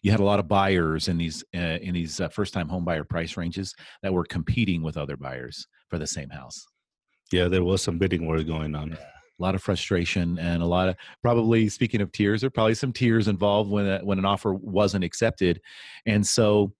you 0.00 0.10
had 0.10 0.20
a 0.20 0.24
lot 0.24 0.38
of 0.38 0.48
buyers 0.48 1.06
in 1.06 1.18
these 1.18 1.44
uh, 1.54 1.76
in 1.82 1.92
these 1.92 2.18
uh, 2.18 2.30
first 2.30 2.54
time 2.54 2.66
home 2.66 2.82
buyer 2.82 3.04
price 3.04 3.36
ranges 3.36 3.74
that 4.02 4.10
were 4.10 4.24
competing 4.24 4.82
with 4.82 4.96
other 4.96 5.18
buyers 5.18 5.68
for 5.90 5.98
the 5.98 6.06
same 6.06 6.30
house. 6.30 6.64
Yeah, 7.30 7.48
there 7.48 7.62
was 7.62 7.82
some 7.82 7.98
bidding 7.98 8.26
war 8.26 8.42
going 8.42 8.74
on. 8.74 8.92
Yeah. 8.92 8.96
A 9.38 9.42
lot 9.42 9.54
of 9.54 9.62
frustration 9.62 10.38
and 10.38 10.62
a 10.62 10.66
lot 10.66 10.88
of 10.88 10.96
probably 11.20 11.68
speaking 11.68 12.00
of 12.00 12.10
tears, 12.10 12.40
there 12.40 12.48
probably 12.48 12.72
some 12.72 12.94
tears 12.94 13.28
involved 13.28 13.70
when 13.70 13.86
a, 13.86 13.98
when 13.98 14.18
an 14.18 14.24
offer 14.24 14.54
wasn't 14.54 15.04
accepted, 15.04 15.60
and 16.06 16.26
so 16.26 16.72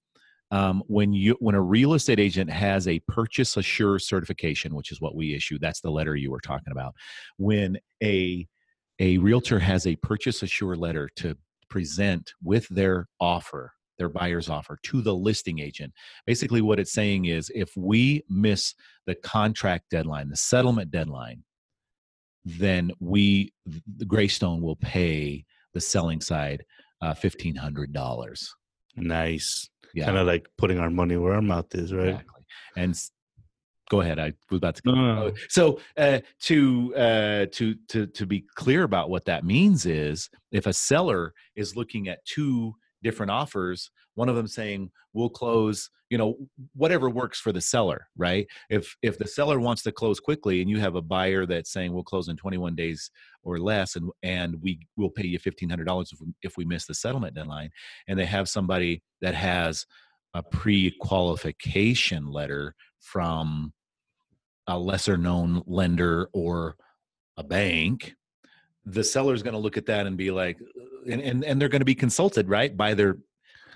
um, 0.52 0.82
when 0.86 1.12
you 1.12 1.36
when 1.40 1.54
a 1.54 1.60
real 1.60 1.92
estate 1.92 2.18
agent 2.18 2.48
has 2.50 2.88
a 2.88 2.98
purchase 3.08 3.58
assure 3.58 3.98
certification, 3.98 4.74
which 4.74 4.90
is 4.90 5.02
what 5.02 5.14
we 5.14 5.34
issue, 5.34 5.58
that's 5.58 5.82
the 5.82 5.90
letter 5.90 6.16
you 6.16 6.30
were 6.30 6.40
talking 6.40 6.72
about. 6.72 6.94
When 7.36 7.76
a 8.02 8.48
a 8.98 9.18
realtor 9.18 9.58
has 9.58 9.86
a 9.86 9.96
purchase 9.96 10.42
assure 10.42 10.76
letter 10.76 11.08
to 11.16 11.36
present 11.68 12.32
with 12.42 12.68
their 12.68 13.08
offer 13.20 13.72
their 13.98 14.08
buyer's 14.08 14.48
offer 14.48 14.78
to 14.82 15.00
the 15.00 15.14
listing 15.14 15.58
agent. 15.58 15.92
Basically, 16.26 16.60
what 16.60 16.78
it's 16.78 16.92
saying 16.92 17.26
is 17.26 17.50
if 17.54 17.70
we 17.76 18.24
miss 18.28 18.74
the 19.06 19.14
contract 19.14 19.90
deadline, 19.90 20.28
the 20.28 20.36
settlement 20.36 20.90
deadline, 20.90 21.44
then 22.44 22.92
we, 23.00 23.52
the 23.96 24.04
Greystone, 24.04 24.60
will 24.60 24.76
pay 24.76 25.44
the 25.74 25.80
selling 25.80 26.20
side 26.20 26.64
uh, 27.02 27.14
$1,500. 27.14 28.48
Nice. 28.96 29.68
Yeah. 29.94 30.04
Kind 30.04 30.18
of 30.18 30.26
like 30.26 30.48
putting 30.56 30.78
our 30.78 30.90
money 30.90 31.16
where 31.16 31.34
our 31.34 31.42
mouth 31.42 31.74
is, 31.74 31.92
right? 31.92 32.08
Exactly. 32.08 32.44
And 32.76 33.00
go 33.90 34.00
ahead. 34.00 34.18
I 34.18 34.32
was 34.50 34.58
about 34.58 34.76
to. 34.76 34.82
No, 34.84 34.94
no, 34.94 35.14
no. 35.14 35.32
So 35.48 35.80
uh, 35.96 36.20
to 36.42 36.94
uh, 36.96 37.46
to 37.52 37.74
to 37.88 38.06
to 38.06 38.26
be 38.26 38.44
clear 38.54 38.82
about 38.82 39.10
what 39.10 39.24
that 39.26 39.44
means 39.44 39.86
is, 39.86 40.28
if 40.52 40.66
a 40.66 40.72
seller 40.72 41.34
is 41.54 41.76
looking 41.76 42.08
at 42.08 42.24
two 42.24 42.74
different 43.02 43.30
offers, 43.30 43.90
one 44.14 44.28
of 44.28 44.36
them 44.36 44.46
saying 44.46 44.90
we'll 45.12 45.28
close, 45.28 45.90
you 46.10 46.18
know, 46.18 46.36
whatever 46.74 47.08
works 47.08 47.38
for 47.38 47.52
the 47.52 47.60
seller, 47.60 48.08
right? 48.16 48.46
If 48.68 48.96
if 49.02 49.18
the 49.18 49.28
seller 49.28 49.60
wants 49.60 49.82
to 49.84 49.92
close 49.92 50.18
quickly, 50.18 50.60
and 50.60 50.70
you 50.70 50.80
have 50.80 50.96
a 50.96 51.02
buyer 51.02 51.46
that's 51.46 51.72
saying 51.72 51.92
we'll 51.92 52.02
close 52.02 52.28
in 52.28 52.36
21 52.36 52.74
days 52.74 53.10
or 53.42 53.58
less, 53.58 53.96
and 53.96 54.10
and 54.22 54.60
we 54.60 54.80
will 54.96 55.10
pay 55.10 55.26
you 55.26 55.38
$1,500 55.38 56.12
if 56.12 56.20
we, 56.20 56.26
if 56.42 56.56
we 56.56 56.64
miss 56.64 56.86
the 56.86 56.94
settlement 56.94 57.34
deadline, 57.34 57.70
and 58.08 58.18
they 58.18 58.26
have 58.26 58.48
somebody 58.48 59.02
that 59.20 59.34
has 59.34 59.86
a 60.34 60.42
pre-qualification 60.42 62.30
letter 62.30 62.74
from 63.00 63.72
a 64.66 64.78
lesser 64.78 65.16
known 65.16 65.62
lender 65.66 66.28
or 66.32 66.76
a 67.36 67.44
bank 67.44 68.14
the 68.86 69.02
seller 69.02 69.34
is 69.34 69.42
going 69.42 69.52
to 69.52 69.58
look 69.58 69.76
at 69.76 69.86
that 69.86 70.06
and 70.06 70.16
be 70.16 70.30
like 70.30 70.58
and, 71.10 71.20
and, 71.20 71.44
and 71.44 71.60
they're 71.60 71.68
going 71.68 71.80
to 71.80 71.84
be 71.84 71.94
consulted 71.94 72.48
right 72.48 72.76
by 72.76 72.94
their 72.94 73.18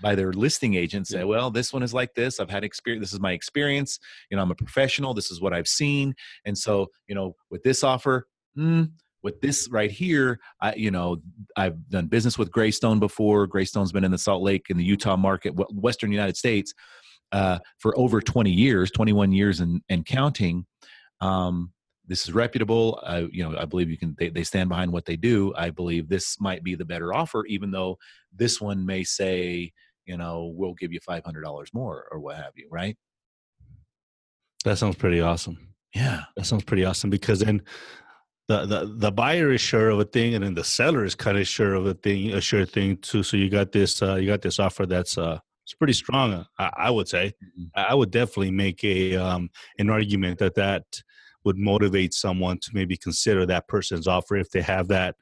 by 0.01 0.15
their 0.15 0.33
listing 0.33 0.75
agent 0.75 1.07
say 1.07 1.25
well 1.25 1.51
this 1.51 1.73
one 1.73 1.83
is 1.83 1.93
like 1.93 2.15
this. 2.15 2.41
I've 2.41 2.49
had 2.49 2.65
experience 2.65 3.03
this 3.03 3.13
is 3.13 3.21
my 3.21 3.33
experience. 3.33 3.99
You 4.31 4.37
know 4.37 4.43
i'm 4.43 4.51
a 4.51 4.55
professional. 4.55 5.13
This 5.13 5.31
is 5.31 5.41
what 5.41 5.53
i've 5.53 5.69
seen. 5.69 6.15
And 6.45 6.57
so 6.57 6.87
you 7.09 7.15
know 7.15 7.35
with 7.51 7.63
this 7.63 7.85
offer 7.85 8.27
mm, 8.57 8.91
with 9.23 9.41
this 9.41 9.69
right 9.71 9.91
here 9.91 10.39
i 10.61 10.75
you 10.75 10.91
know 10.91 11.17
i've 11.57 11.89
done 11.91 12.07
business 12.07 12.39
with 12.39 12.51
greystone 12.51 12.99
before 12.99 13.47
greystone's 13.47 13.93
been 13.93 14.05
in 14.05 14.11
the 14.11 14.19
salt 14.19 14.43
lake 14.43 14.67
in 14.71 14.77
the 14.77 14.85
utah 14.85 15.17
market 15.17 15.53
western 15.73 16.11
united 16.11 16.37
states 16.37 16.75
uh, 17.33 17.59
for 17.79 17.97
over 17.99 18.21
20 18.21 18.51
years, 18.51 18.91
21 18.91 19.33
years 19.33 19.61
and, 19.61 19.81
and 19.89 20.05
counting. 20.05 20.67
Um, 21.21 21.73
this 22.07 22.25
is 22.25 22.35
reputable. 22.35 23.01
Uh, 23.05 23.25
you 23.31 23.49
know, 23.49 23.57
I 23.57 23.67
believe 23.67 23.89
you 23.89 23.99
can. 23.99 24.17
They, 24.19 24.31
they 24.31 24.43
stand 24.43 24.69
behind 24.69 24.91
what 24.91 25.05
they 25.05 25.17
do. 25.17 25.55
I 25.57 25.71
believe 25.71 26.09
this 26.09 26.41
might 26.41 26.65
be 26.65 26.75
the 26.75 26.85
better 26.85 27.15
offer, 27.15 27.45
even 27.47 27.71
though 27.71 27.99
this 28.35 28.61
one 28.61 28.85
may 28.85 29.05
say, 29.05 29.71
you 30.07 30.17
know, 30.17 30.53
we'll 30.57 30.75
give 30.75 30.93
you 30.93 30.99
five 31.07 31.25
hundred 31.25 31.43
dollars 31.43 31.71
more 31.73 32.09
or 32.11 32.19
what 32.19 32.37
have 32.37 32.53
you. 32.57 32.67
Right? 32.69 32.97
That 34.65 34.79
sounds 34.79 34.97
pretty 34.97 35.21
awesome. 35.21 35.59
Yeah, 35.95 36.23
that 36.37 36.47
sounds 36.47 36.65
pretty 36.65 36.85
awesome 36.85 37.11
because 37.11 37.41
then 37.41 37.63
the, 38.51 38.67
the 38.67 38.93
the 38.97 39.13
buyer 39.13 39.53
is 39.53 39.61
sure 39.61 39.91
of 39.91 40.01
a 40.01 40.05
thing 40.05 40.35
and 40.35 40.43
then 40.43 40.55
the 40.55 40.65
seller 40.65 41.05
is 41.05 41.15
kind 41.15 41.39
of 41.39 41.47
sure 41.47 41.75
of 41.75 41.87
a 41.87 41.95
thing 41.95 42.33
a 42.33 42.41
sure 42.41 42.67
thing 42.67 42.97
too 42.97 43.23
so 43.23 43.37
you 43.37 43.49
got 43.49 43.71
this 43.71 44.03
uh, 44.03 44.17
you 44.17 44.27
got 44.27 44.43
this 44.43 44.59
offer 44.59 44.87
that's 44.87 45.17
uh 45.17 45.39
it's 45.65 45.75
pretty 45.75 45.93
strong 45.93 46.45
I, 46.59 46.71
I, 46.77 46.91
would 46.91 47.07
say 47.07 47.33
mm-hmm. 47.45 47.67
i 47.77 47.95
would 47.95 48.11
definitely 48.11 48.51
make 48.51 48.83
a 48.83 49.15
um 49.15 49.51
an 49.79 49.89
argument 49.89 50.41
that 50.41 50.57
that 50.57 50.83
would 51.45 51.57
motivate 51.57 52.13
someone 52.13 52.59
to 52.59 52.71
maybe 52.75 52.97
consider 52.97 53.47
that 53.47 53.69
person's 53.69 54.09
offer 54.09 54.37
if 54.37 54.51
they 54.51 54.63
have 54.63 54.89
that 54.89 55.15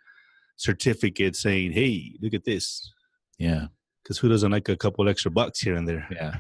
certificate 0.57 1.37
saying 1.37 1.73
hey 1.73 2.14
look 2.23 2.33
at 2.33 2.45
this 2.45 2.95
yeah 3.38 3.67
because 4.03 4.17
who 4.17 4.31
doesn't 4.31 4.53
like 4.53 4.71
a 4.71 4.77
couple 4.77 5.07
extra 5.07 5.31
bucks 5.31 5.61
here 5.61 5.75
and 5.75 5.87
there? 5.87 6.09
Yeah. 6.11 6.37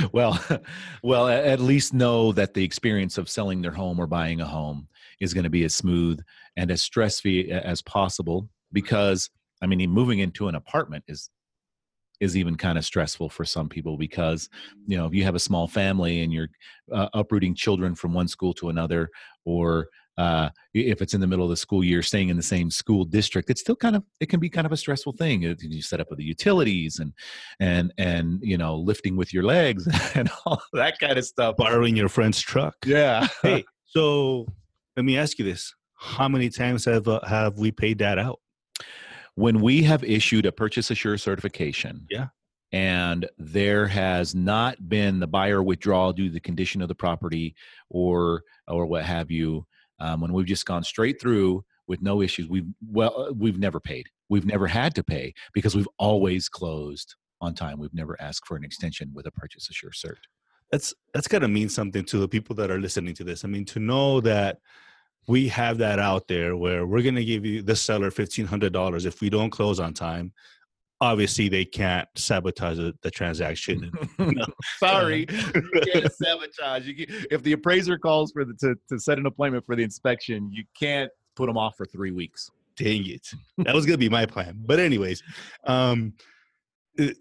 well, 0.12 0.42
well, 1.02 1.28
at 1.28 1.60
least 1.60 1.92
know 1.92 2.32
that 2.32 2.54
the 2.54 2.64
experience 2.64 3.18
of 3.18 3.28
selling 3.28 3.60
their 3.60 3.72
home 3.72 4.00
or 4.00 4.06
buying 4.06 4.40
a 4.40 4.46
home 4.46 4.88
is 5.20 5.34
going 5.34 5.44
to 5.44 5.50
be 5.50 5.64
as 5.64 5.74
smooth 5.74 6.20
and 6.56 6.70
as 6.70 6.82
stress 6.82 7.20
free 7.20 7.50
as 7.50 7.82
possible. 7.82 8.48
Because 8.72 9.30
I 9.62 9.66
mean, 9.66 9.90
moving 9.90 10.20
into 10.20 10.48
an 10.48 10.54
apartment 10.54 11.04
is 11.08 11.30
is 12.20 12.36
even 12.36 12.56
kind 12.56 12.76
of 12.78 12.84
stressful 12.84 13.28
for 13.28 13.44
some 13.44 13.68
people 13.68 13.96
because 13.96 14.48
you 14.86 14.96
know 14.96 15.06
if 15.06 15.14
you 15.14 15.24
have 15.24 15.34
a 15.34 15.40
small 15.40 15.68
family 15.68 16.22
and 16.22 16.32
you're 16.32 16.48
uh, 16.92 17.08
uprooting 17.14 17.54
children 17.54 17.94
from 17.94 18.12
one 18.12 18.28
school 18.28 18.52
to 18.52 18.68
another 18.68 19.08
or 19.44 19.88
uh, 20.16 20.48
if 20.74 21.00
it's 21.00 21.14
in 21.14 21.20
the 21.20 21.26
middle 21.28 21.44
of 21.44 21.50
the 21.50 21.56
school 21.56 21.84
year 21.84 22.02
staying 22.02 22.28
in 22.28 22.36
the 22.36 22.42
same 22.42 22.70
school 22.70 23.04
district 23.04 23.50
it's 23.50 23.60
still 23.60 23.76
kind 23.76 23.94
of 23.94 24.02
it 24.20 24.28
can 24.28 24.40
be 24.40 24.50
kind 24.50 24.66
of 24.66 24.72
a 24.72 24.76
stressful 24.76 25.12
thing 25.12 25.42
you 25.42 25.82
set 25.82 26.00
up 26.00 26.10
with 26.10 26.18
the 26.18 26.24
utilities 26.24 26.98
and 26.98 27.12
and 27.60 27.92
and 27.98 28.40
you 28.42 28.58
know 28.58 28.76
lifting 28.76 29.16
with 29.16 29.32
your 29.32 29.44
legs 29.44 29.88
and 30.14 30.28
all 30.44 30.60
that 30.72 30.98
kind 30.98 31.18
of 31.18 31.24
stuff 31.24 31.56
borrowing 31.56 31.96
your 31.96 32.08
friend's 32.08 32.40
truck 32.40 32.74
yeah 32.84 33.28
hey 33.42 33.64
so 33.84 34.46
let 34.98 35.04
me 35.04 35.16
ask 35.16 35.38
you 35.38 35.44
this. 35.44 35.72
How 35.94 36.28
many 36.28 36.50
times 36.50 36.84
have 36.86 37.06
uh, 37.06 37.20
have 37.24 37.56
we 37.56 37.70
paid 37.70 37.98
that 37.98 38.18
out? 38.18 38.40
When 39.36 39.60
we 39.60 39.84
have 39.84 40.02
issued 40.02 40.44
a 40.44 40.50
purchase 40.50 40.90
assure 40.90 41.16
certification 41.16 42.04
yeah. 42.10 42.26
and 42.72 43.28
there 43.38 43.86
has 43.86 44.34
not 44.34 44.88
been 44.88 45.20
the 45.20 45.28
buyer 45.28 45.62
withdrawal 45.62 46.12
due 46.12 46.26
to 46.26 46.34
the 46.34 46.40
condition 46.40 46.82
of 46.82 46.88
the 46.88 46.96
property 46.96 47.54
or 47.90 48.42
or 48.66 48.86
what 48.86 49.04
have 49.04 49.30
you 49.30 49.64
um, 50.00 50.20
when 50.20 50.32
we've 50.32 50.46
just 50.46 50.66
gone 50.66 50.82
straight 50.82 51.20
through 51.20 51.64
with 51.86 52.02
no 52.02 52.20
issues 52.20 52.48
we've 52.48 52.66
well 52.90 53.28
uh, 53.28 53.32
we've 53.32 53.58
never 53.58 53.78
paid. 53.78 54.08
We've 54.28 54.46
never 54.46 54.66
had 54.66 54.96
to 54.96 55.04
pay 55.04 55.32
because 55.54 55.76
we've 55.76 55.88
always 55.98 56.48
closed 56.48 57.14
on 57.40 57.54
time. 57.54 57.78
We've 57.78 57.94
never 57.94 58.20
asked 58.20 58.48
for 58.48 58.56
an 58.56 58.64
extension 58.64 59.12
with 59.14 59.26
a 59.26 59.30
purchase 59.30 59.70
assure 59.70 59.92
cert. 59.92 60.24
That's 60.72 60.92
that's 61.14 61.28
got 61.28 61.38
to 61.38 61.48
mean 61.48 61.68
something 61.68 62.04
to 62.06 62.18
the 62.18 62.26
people 62.26 62.56
that 62.56 62.72
are 62.72 62.80
listening 62.80 63.14
to 63.14 63.22
this. 63.22 63.44
I 63.44 63.48
mean 63.48 63.64
to 63.66 63.78
know 63.78 64.20
that 64.22 64.58
we 65.28 65.46
have 65.48 65.78
that 65.78 65.98
out 65.98 66.26
there 66.26 66.56
where 66.56 66.86
we're 66.86 67.02
going 67.02 67.14
to 67.14 67.24
give 67.24 67.44
you 67.44 67.62
the 67.62 67.76
seller 67.76 68.10
$1500 68.10 69.06
if 69.06 69.20
we 69.20 69.30
don't 69.30 69.50
close 69.50 69.78
on 69.78 69.94
time 69.94 70.32
obviously 71.00 71.48
they 71.48 71.64
can't 71.64 72.08
sabotage 72.16 72.76
the, 72.76 72.94
the 73.02 73.10
transaction. 73.10 73.90
Sorry, 74.78 75.26
you 75.54 75.80
can't 75.92 76.12
sabotage. 76.12 76.86
You 76.86 77.06
can, 77.06 77.26
if 77.30 77.42
the 77.42 77.52
appraiser 77.52 77.98
calls 77.98 78.32
for 78.32 78.44
the 78.44 78.54
to, 78.54 78.74
to 78.88 78.98
set 78.98 79.18
an 79.18 79.26
appointment 79.26 79.64
for 79.66 79.76
the 79.76 79.82
inspection, 79.82 80.50
you 80.52 80.64
can't 80.78 81.10
put 81.36 81.46
them 81.46 81.56
off 81.56 81.76
for 81.76 81.86
three 81.86 82.10
weeks. 82.10 82.50
Dang 82.76 83.06
it! 83.06 83.28
That 83.58 83.74
was 83.74 83.86
gonna 83.86 83.98
be 83.98 84.08
my 84.08 84.26
plan. 84.26 84.62
But 84.64 84.78
anyways, 84.78 85.22
um, 85.64 86.14
the, 86.96 87.14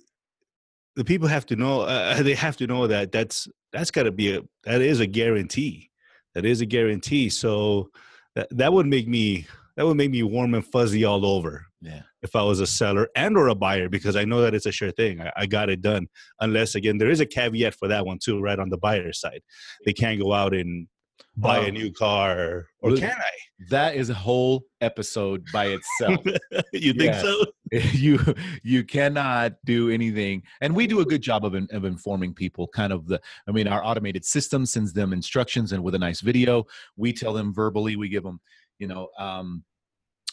the 0.95 1.03
people 1.03 1.27
have 1.27 1.45
to 1.47 1.55
know. 1.55 1.81
Uh, 1.81 2.21
they 2.21 2.35
have 2.35 2.57
to 2.57 2.67
know 2.67 2.87
that 2.87 3.11
that's 3.11 3.47
that's 3.73 3.91
got 3.91 4.03
to 4.03 4.11
be 4.11 4.35
a 4.35 4.41
that 4.63 4.81
is 4.81 4.99
a 4.99 5.07
guarantee. 5.07 5.89
That 6.38 6.45
is 6.45 6.62
a 6.62 6.67
guarantee. 6.67 7.30
So 7.30 7.89
that 8.36 8.47
that 8.52 8.71
would 8.71 8.86
make 8.86 9.08
me 9.08 9.47
that 9.76 9.88
would 9.88 9.97
make 9.97 10.12
me 10.12 10.21
warm 10.21 10.54
and 10.54 10.63
fuzzy 10.63 11.04
all 11.04 11.26
over. 11.26 11.65
Yeah. 11.82 12.04
If 12.21 12.36
I 12.36 12.43
was 12.43 12.60
a 12.60 12.67
seller 12.67 13.10
and 13.15 13.36
or 13.36 13.47
a 13.47 13.56
buyer, 13.56 13.89
because 13.89 14.15
I 14.15 14.23
know 14.23 14.41
that 14.41 14.54
it's 14.54 14.67
a 14.67 14.71
sure 14.71 14.91
thing. 14.91 15.19
I, 15.19 15.32
I, 15.36 15.45
got 15.47 15.71
it 15.71 15.82
done. 15.82 16.06
Unless 16.39 16.76
again, 16.76 17.00
there 17.00 17.10
is 17.10 17.21
a 17.21 17.26
caveat 17.26 17.73
for 17.73 17.88
that 17.88 18.06
one 18.06 18.19
too, 18.19 18.39
right 18.39 18.60
on 18.60 18.69
the 18.69 18.78
buyer 18.78 19.13
side. 19.13 19.41
They 19.84 19.93
can't 19.93 20.21
go 20.21 20.32
out 20.32 20.54
and 20.54 20.88
buy 21.36 21.58
a 21.58 21.69
um, 21.69 21.73
new 21.73 21.91
car, 21.91 22.67
or 22.82 22.95
can 22.95 23.17
I? 23.17 23.32
That 23.71 23.95
is 23.95 24.12
a 24.12 24.13
whole 24.13 24.62
episode 24.80 25.43
by 25.52 25.78
itself. 25.78 26.23
you 26.71 26.93
think 26.93 27.15
so? 27.15 27.45
You 27.93 28.19
you 28.63 28.84
cannot 28.84 29.53
do 29.65 29.89
anything, 29.89 30.43
and 30.62 30.75
we 30.75 30.88
do 30.88 30.99
a 31.01 31.06
good 31.06 31.21
job 31.21 31.45
of 31.45 31.53
of 31.53 31.86
informing 31.86 32.34
people. 32.34 32.67
Kind 32.67 32.93
of 32.93 33.08
the, 33.08 33.19
I 33.47 33.51
mean, 33.51 33.67
our 33.67 33.84
automated 33.84 34.23
system 34.23 34.65
sends 34.65 34.93
them 34.93 35.13
instructions, 35.13 35.71
and 35.71 35.84
with 35.84 35.95
a 35.95 35.99
nice 35.99 36.21
video, 36.21 36.65
we 36.95 37.13
tell 37.13 37.34
them 37.34 37.53
verbally. 37.53 37.95
We 37.95 38.10
give 38.10 38.23
them 38.23 38.39
you 38.80 38.88
know 38.88 39.10
um, 39.17 39.63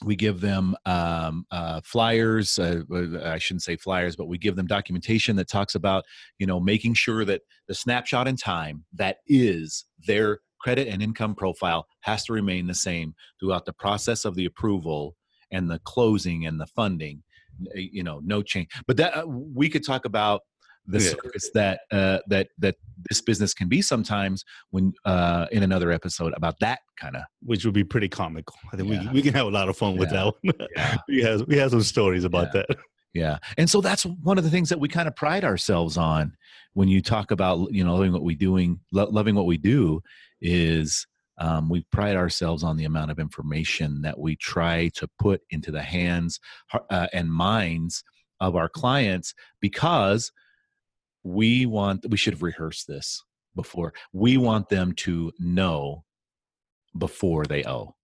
we 0.04 0.16
give 0.16 0.40
them 0.40 0.76
um, 0.86 1.46
uh, 1.50 1.80
flyers 1.84 2.58
uh, 2.58 2.82
i 3.24 3.38
shouldn't 3.38 3.62
say 3.62 3.76
flyers 3.76 4.16
but 4.16 4.26
we 4.26 4.38
give 4.38 4.56
them 4.56 4.66
documentation 4.66 5.36
that 5.36 5.48
talks 5.48 5.74
about 5.74 6.04
you 6.38 6.46
know 6.46 6.60
making 6.60 6.94
sure 6.94 7.24
that 7.24 7.42
the 7.68 7.74
snapshot 7.74 8.28
in 8.28 8.36
time 8.36 8.84
that 8.92 9.18
is 9.26 9.84
their 10.06 10.40
credit 10.60 10.88
and 10.88 11.02
income 11.02 11.34
profile 11.34 11.86
has 12.00 12.24
to 12.24 12.32
remain 12.32 12.66
the 12.66 12.74
same 12.74 13.14
throughout 13.38 13.66
the 13.66 13.72
process 13.72 14.24
of 14.24 14.34
the 14.34 14.46
approval 14.46 15.14
and 15.50 15.70
the 15.70 15.78
closing 15.80 16.46
and 16.46 16.60
the 16.60 16.66
funding 16.66 17.22
you 17.74 18.02
know 18.02 18.20
no 18.24 18.42
change. 18.42 18.68
But 18.86 18.96
that 18.98 19.16
uh, 19.16 19.26
we 19.26 19.68
could 19.68 19.84
talk 19.84 20.04
about 20.04 20.42
the 20.86 21.00
yeah. 21.00 21.10
circus 21.10 21.50
that 21.54 21.80
uh, 21.90 22.18
that 22.28 22.48
that 22.58 22.76
this 23.08 23.20
business 23.20 23.54
can 23.54 23.68
be 23.68 23.80
sometimes 23.80 24.44
when 24.70 24.92
uh, 25.04 25.46
in 25.50 25.62
another 25.62 25.90
episode 25.90 26.32
about 26.36 26.58
that 26.60 26.80
kind 27.00 27.16
of 27.16 27.22
which 27.42 27.64
would 27.64 27.74
be 27.74 27.84
pretty 27.84 28.08
comical. 28.08 28.56
I 28.72 28.76
think 28.76 28.90
yeah. 28.90 29.02
we, 29.04 29.14
we 29.14 29.22
can 29.22 29.34
have 29.34 29.46
a 29.46 29.50
lot 29.50 29.68
of 29.68 29.76
fun 29.76 29.96
with 29.96 30.10
that 30.10 30.24
one. 30.24 30.54
Yeah. 30.76 30.96
we 31.08 31.22
have 31.22 31.46
we 31.46 31.56
have 31.56 31.70
some 31.70 31.82
stories 31.82 32.24
about 32.24 32.52
that. 32.52 32.66
Yeah. 33.14 33.38
And 33.56 33.70
so 33.70 33.80
that's 33.80 34.04
one 34.04 34.38
of 34.38 34.44
the 34.44 34.50
things 34.50 34.68
that 34.68 34.80
we 34.80 34.88
kind 34.88 35.06
of 35.06 35.14
pride 35.14 35.44
ourselves 35.44 35.96
on 35.96 36.36
when 36.74 36.88
you 36.88 37.00
talk 37.00 37.30
about 37.30 37.72
you 37.72 37.84
know 37.84 37.94
loving 37.94 38.12
what 38.12 38.22
we 38.22 38.34
doing 38.34 38.80
lo- 38.92 39.08
loving 39.10 39.34
what 39.34 39.46
we 39.46 39.56
do 39.56 40.00
is 40.40 41.06
um, 41.38 41.68
we 41.68 41.82
pride 41.90 42.16
ourselves 42.16 42.62
on 42.62 42.76
the 42.76 42.84
amount 42.84 43.10
of 43.10 43.18
information 43.18 44.02
that 44.02 44.18
we 44.18 44.36
try 44.36 44.90
to 44.94 45.08
put 45.18 45.42
into 45.50 45.70
the 45.70 45.82
hands 45.82 46.38
uh, 46.90 47.06
and 47.12 47.32
minds 47.32 48.04
of 48.40 48.56
our 48.56 48.68
clients 48.68 49.34
because 49.60 50.32
we 51.22 51.66
want 51.66 52.04
we 52.08 52.16
should 52.16 52.34
have 52.34 52.42
rehearsed 52.42 52.86
this 52.86 53.22
before. 53.56 53.94
We 54.12 54.36
want 54.36 54.68
them 54.68 54.92
to 54.92 55.32
know 55.38 56.04
before 56.96 57.44
they 57.44 57.64
owe. 57.64 57.96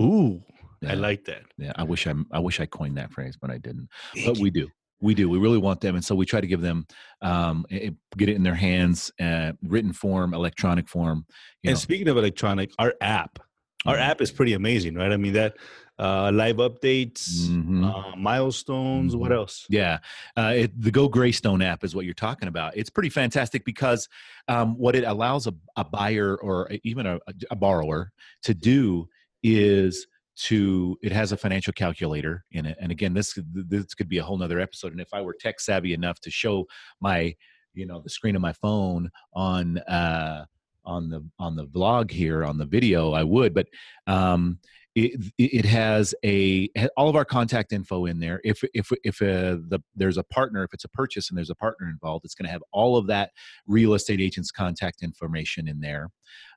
Ooh 0.00 0.42
yeah. 0.80 0.92
i 0.92 0.94
like 0.94 1.24
that. 1.24 1.42
Yeah 1.56 1.72
i 1.76 1.82
wish 1.82 2.06
i 2.06 2.14
i 2.32 2.38
wish 2.38 2.60
i 2.60 2.66
coined 2.66 2.96
that 2.98 3.12
phrase 3.12 3.36
but 3.40 3.50
i 3.50 3.58
didn't. 3.58 3.88
But 4.24 4.38
we 4.38 4.50
do 4.50 4.68
we 5.00 5.14
do 5.14 5.28
we 5.28 5.38
really 5.38 5.58
want 5.58 5.80
them 5.80 5.94
and 5.94 6.04
so 6.04 6.14
we 6.14 6.26
try 6.26 6.40
to 6.40 6.46
give 6.46 6.60
them 6.60 6.86
um 7.22 7.64
get 7.70 8.28
it 8.28 8.36
in 8.36 8.42
their 8.42 8.54
hands 8.54 9.10
uh, 9.20 9.52
written 9.62 9.92
form 9.92 10.34
electronic 10.34 10.88
form 10.88 11.24
and 11.64 11.74
know. 11.74 11.78
speaking 11.78 12.08
of 12.08 12.16
electronic 12.16 12.70
our 12.78 12.94
app 13.00 13.38
our 13.86 13.94
mm-hmm. 13.94 14.10
app 14.10 14.20
is 14.20 14.30
pretty 14.30 14.54
amazing 14.54 14.94
right 14.94 15.12
i 15.12 15.16
mean 15.16 15.32
that 15.32 15.56
uh, 15.98 16.30
live 16.32 16.56
updates, 16.56 17.28
mm-hmm. 17.48 17.84
uh, 17.84 18.14
milestones. 18.16 19.12
Mm-hmm. 19.12 19.20
What 19.20 19.32
else? 19.32 19.66
Yeah, 19.68 19.98
uh, 20.36 20.52
it, 20.54 20.80
the 20.80 20.90
Go 20.90 21.08
Greystone 21.08 21.60
app 21.60 21.82
is 21.82 21.94
what 21.94 22.04
you're 22.04 22.14
talking 22.14 22.48
about. 22.48 22.76
It's 22.76 22.90
pretty 22.90 23.08
fantastic 23.08 23.64
because 23.64 24.08
um, 24.46 24.78
what 24.78 24.94
it 24.94 25.04
allows 25.04 25.46
a, 25.46 25.54
a 25.76 25.84
buyer 25.84 26.36
or 26.36 26.70
even 26.84 27.06
a, 27.06 27.18
a, 27.50 27.56
borrower 27.56 28.12
to 28.44 28.54
do 28.54 29.08
is 29.42 30.06
to 30.38 30.96
it 31.02 31.12
has 31.12 31.32
a 31.32 31.36
financial 31.36 31.72
calculator 31.72 32.44
in 32.52 32.64
it 32.64 32.76
and 32.80 32.92
again 32.92 33.12
this 33.12 33.36
this 33.52 33.94
could 33.94 34.08
be 34.08 34.18
a 34.18 34.22
whole 34.22 34.38
nother 34.38 34.60
episode 34.60 34.92
and 34.92 35.00
if 35.00 35.12
i 35.12 35.20
were 35.20 35.34
tech 35.38 35.58
savvy 35.58 35.92
enough 35.92 36.20
to 36.20 36.30
show 36.30 36.64
my 37.00 37.34
you 37.74 37.86
know 37.86 38.00
the 38.00 38.10
screen 38.10 38.36
of 38.36 38.42
my 38.42 38.52
phone 38.52 39.10
on 39.34 39.78
uh 39.78 40.44
on 40.84 41.08
the 41.08 41.24
on 41.38 41.56
the 41.56 41.66
vlog 41.66 42.10
here 42.10 42.44
on 42.44 42.56
the 42.56 42.64
video 42.64 43.12
i 43.12 43.24
would 43.24 43.52
but 43.52 43.66
um 44.06 44.58
it, 44.94 45.32
it 45.38 45.64
has 45.64 46.12
a 46.24 46.68
all 46.96 47.08
of 47.08 47.14
our 47.14 47.24
contact 47.24 47.72
info 47.72 48.06
in 48.06 48.18
there. 48.18 48.40
If 48.42 48.64
if 48.74 48.90
if 49.04 49.22
uh, 49.22 49.62
the 49.68 49.80
there's 49.94 50.18
a 50.18 50.24
partner 50.24 50.64
if 50.64 50.74
it's 50.74 50.84
a 50.84 50.88
purchase 50.88 51.28
and 51.28 51.38
there's 51.38 51.50
a 51.50 51.54
partner 51.54 51.88
involved 51.88 52.24
it's 52.24 52.34
going 52.34 52.46
to 52.46 52.50
have 52.50 52.64
all 52.72 52.96
of 52.96 53.06
that 53.06 53.30
real 53.66 53.94
estate 53.94 54.20
agent's 54.20 54.50
contact 54.50 55.02
information 55.02 55.68
in 55.68 55.78
there. 55.80 56.08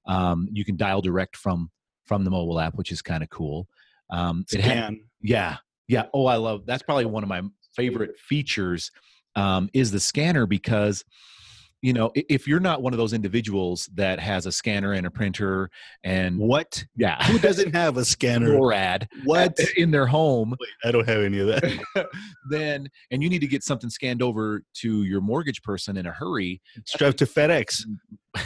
Um, 0.08 0.48
you 0.52 0.65
can 0.65 0.76
dial 0.76 1.02
direct 1.02 1.36
from 1.36 1.70
from 2.12 2.26
the 2.26 2.30
mobile 2.30 2.60
app 2.60 2.76
which 2.76 2.91
is 2.91 3.02
kind 3.02 3.24
of 3.24 3.30
cool. 3.30 3.69
Um, 4.10 4.43
it 4.52 4.62
Scan. 4.62 5.00
yeah 5.21 5.56
yeah. 5.88 6.08
Oh 6.13 6.26
i 6.26 6.36
love 6.36 6.65
that's 6.65 6.84
probably 6.84 7.06
one 7.06 7.24
of 7.24 7.30
my 7.30 7.41
favorite 7.74 8.19
features 8.19 8.91
um, 9.38 9.69
is 9.74 9.91
the 9.91 10.00
scanner 10.02 10.45
because 10.45 11.06
you 11.82 11.93
know 11.93 12.12
if 12.13 12.50
you're 12.50 12.60
not 12.60 12.82
one 12.82 12.91
of 12.91 12.97
those 12.97 13.13
individuals 13.13 13.89
that 13.93 14.19
has 14.19 14.45
a 14.45 14.52
scanner 14.52 14.91
and 14.91 15.08
a 15.08 15.10
printer 15.10 15.69
and 16.04 16.38
what? 16.38 16.84
Yeah. 16.97 17.24
Who 17.24 17.39
doesn't 17.39 17.74
have 17.74 17.95
a 17.95 18.04
scanner? 18.04 18.56
Or 18.56 18.74
ad 18.74 19.08
what? 19.24 19.58
in 19.78 19.89
their 19.89 20.06
home. 20.06 20.54
Wait, 20.60 20.69
i 20.84 20.91
don't 20.91 21.08
have 21.08 21.21
any 21.21 21.39
of 21.39 21.47
that. 21.47 22.08
Then 22.50 22.89
and 23.10 23.24
you 23.24 23.30
need 23.30 23.39
to 23.39 23.47
get 23.47 23.63
something 23.63 23.89
scanned 23.89 24.21
over 24.21 24.63
to 24.82 25.04
your 25.04 25.21
mortgage 25.21 25.62
person 25.62 25.95
in 25.95 26.08
a 26.08 26.12
hurry. 26.12 26.62
Drive 26.97 27.15
to 27.15 27.26
fedex 27.26 27.84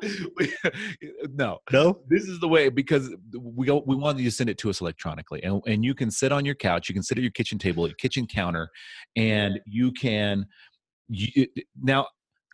no, 1.34 1.58
no. 1.72 2.00
This 2.08 2.24
is 2.24 2.40
the 2.40 2.48
way 2.48 2.68
because 2.68 3.14
we 3.38 3.66
go, 3.66 3.82
we 3.86 3.96
wanted 3.96 4.20
you 4.20 4.30
to 4.30 4.34
send 4.34 4.50
it 4.50 4.58
to 4.58 4.70
us 4.70 4.80
electronically, 4.80 5.42
and 5.42 5.62
and 5.66 5.84
you 5.84 5.94
can 5.94 6.10
sit 6.10 6.32
on 6.32 6.44
your 6.44 6.54
couch, 6.54 6.88
you 6.88 6.94
can 6.94 7.02
sit 7.02 7.18
at 7.18 7.22
your 7.22 7.32
kitchen 7.32 7.58
table, 7.58 7.86
your 7.86 7.96
kitchen 7.96 8.26
counter, 8.26 8.68
and 9.16 9.60
you 9.66 9.92
can. 9.92 10.46
You, 11.08 11.46
now, 11.82 12.06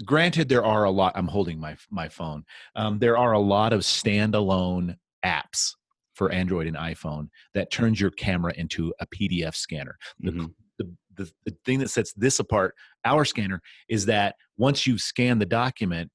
granted, 0.05 0.49
there 0.49 0.65
are 0.65 0.85
a 0.85 0.91
lot. 0.91 1.13
I'm 1.17 1.29
holding 1.29 1.61
my 1.61 1.77
my 1.91 2.09
phone. 2.09 2.45
Um, 2.77 2.99
there 2.99 3.17
are 3.17 3.33
a 3.33 3.39
lot 3.39 3.73
of 3.73 3.81
standalone 3.81 4.97
apps 5.25 5.73
for 6.19 6.33
Android 6.33 6.67
and 6.67 6.77
iPhone 6.77 7.29
that 7.55 7.71
turns 7.71 8.01
your 8.01 8.11
camera 8.11 8.53
into 8.57 8.93
a 9.01 9.07
PDF 9.07 9.55
scanner. 9.55 9.97
The, 10.19 10.33
mm-hmm. 10.33 10.47
the, 10.79 10.93
the, 11.17 11.33
the 11.47 11.57
thing 11.65 11.79
that 11.79 11.91
sets 11.91 12.13
this 12.15 12.41
apart, 12.41 12.75
our 13.05 13.25
scanner, 13.25 13.63
is 13.89 14.05
that 14.07 14.35
once 14.57 14.85
you 14.85 14.99
scan 14.99 15.39
the 15.39 15.47
document, 15.47 16.11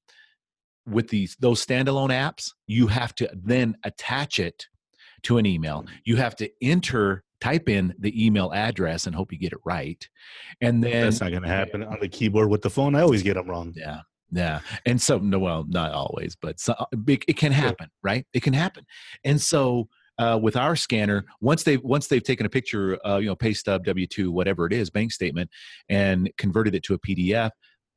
with 0.86 1.08
these 1.08 1.36
those 1.40 1.64
standalone 1.64 2.10
apps, 2.10 2.50
you 2.66 2.86
have 2.88 3.14
to 3.16 3.30
then 3.34 3.76
attach 3.84 4.38
it 4.38 4.66
to 5.22 5.38
an 5.38 5.46
email. 5.46 5.82
Mm. 5.82 5.88
You 6.04 6.16
have 6.16 6.36
to 6.36 6.50
enter 6.62 7.24
type 7.40 7.68
in 7.68 7.94
the 7.98 8.24
email 8.24 8.52
address 8.54 9.06
and 9.06 9.14
hope 9.14 9.32
you 9.32 9.38
get 9.38 9.52
it 9.52 9.58
right. 9.64 10.08
And 10.60 10.82
then 10.82 11.04
that's 11.04 11.20
not 11.20 11.30
going 11.30 11.42
to 11.42 11.48
happen 11.48 11.82
on 11.82 11.98
the 12.00 12.08
keyboard 12.08 12.48
with 12.48 12.62
the 12.62 12.70
phone. 12.70 12.94
I 12.94 13.02
always 13.02 13.22
get 13.22 13.34
them 13.34 13.48
wrong. 13.48 13.74
Yeah. 13.76 14.00
Yeah. 14.32 14.60
And 14.86 15.00
so, 15.00 15.18
no, 15.18 15.38
well, 15.38 15.64
not 15.68 15.92
always, 15.92 16.36
but 16.40 16.58
so, 16.58 16.72
uh, 16.72 16.86
it 17.06 17.36
can 17.36 17.52
happen, 17.52 17.88
right? 18.02 18.26
It 18.32 18.42
can 18.42 18.52
happen. 18.52 18.84
And 19.24 19.40
so, 19.40 19.88
uh, 20.18 20.38
with 20.40 20.56
our 20.56 20.76
scanner, 20.76 21.24
once 21.40 21.64
they've 21.64 21.82
once 21.82 22.06
they've 22.06 22.22
taken 22.22 22.46
a 22.46 22.48
picture, 22.48 22.98
uh, 23.06 23.18
you 23.18 23.26
know, 23.26 23.34
pay 23.34 23.52
stub, 23.52 23.84
W 23.84 24.06
two, 24.06 24.30
whatever 24.30 24.64
it 24.66 24.72
is, 24.72 24.88
bank 24.88 25.12
statement, 25.12 25.50
and 25.88 26.30
converted 26.38 26.74
it 26.74 26.84
to 26.84 26.94
a 26.94 26.98
PDF, 26.98 27.50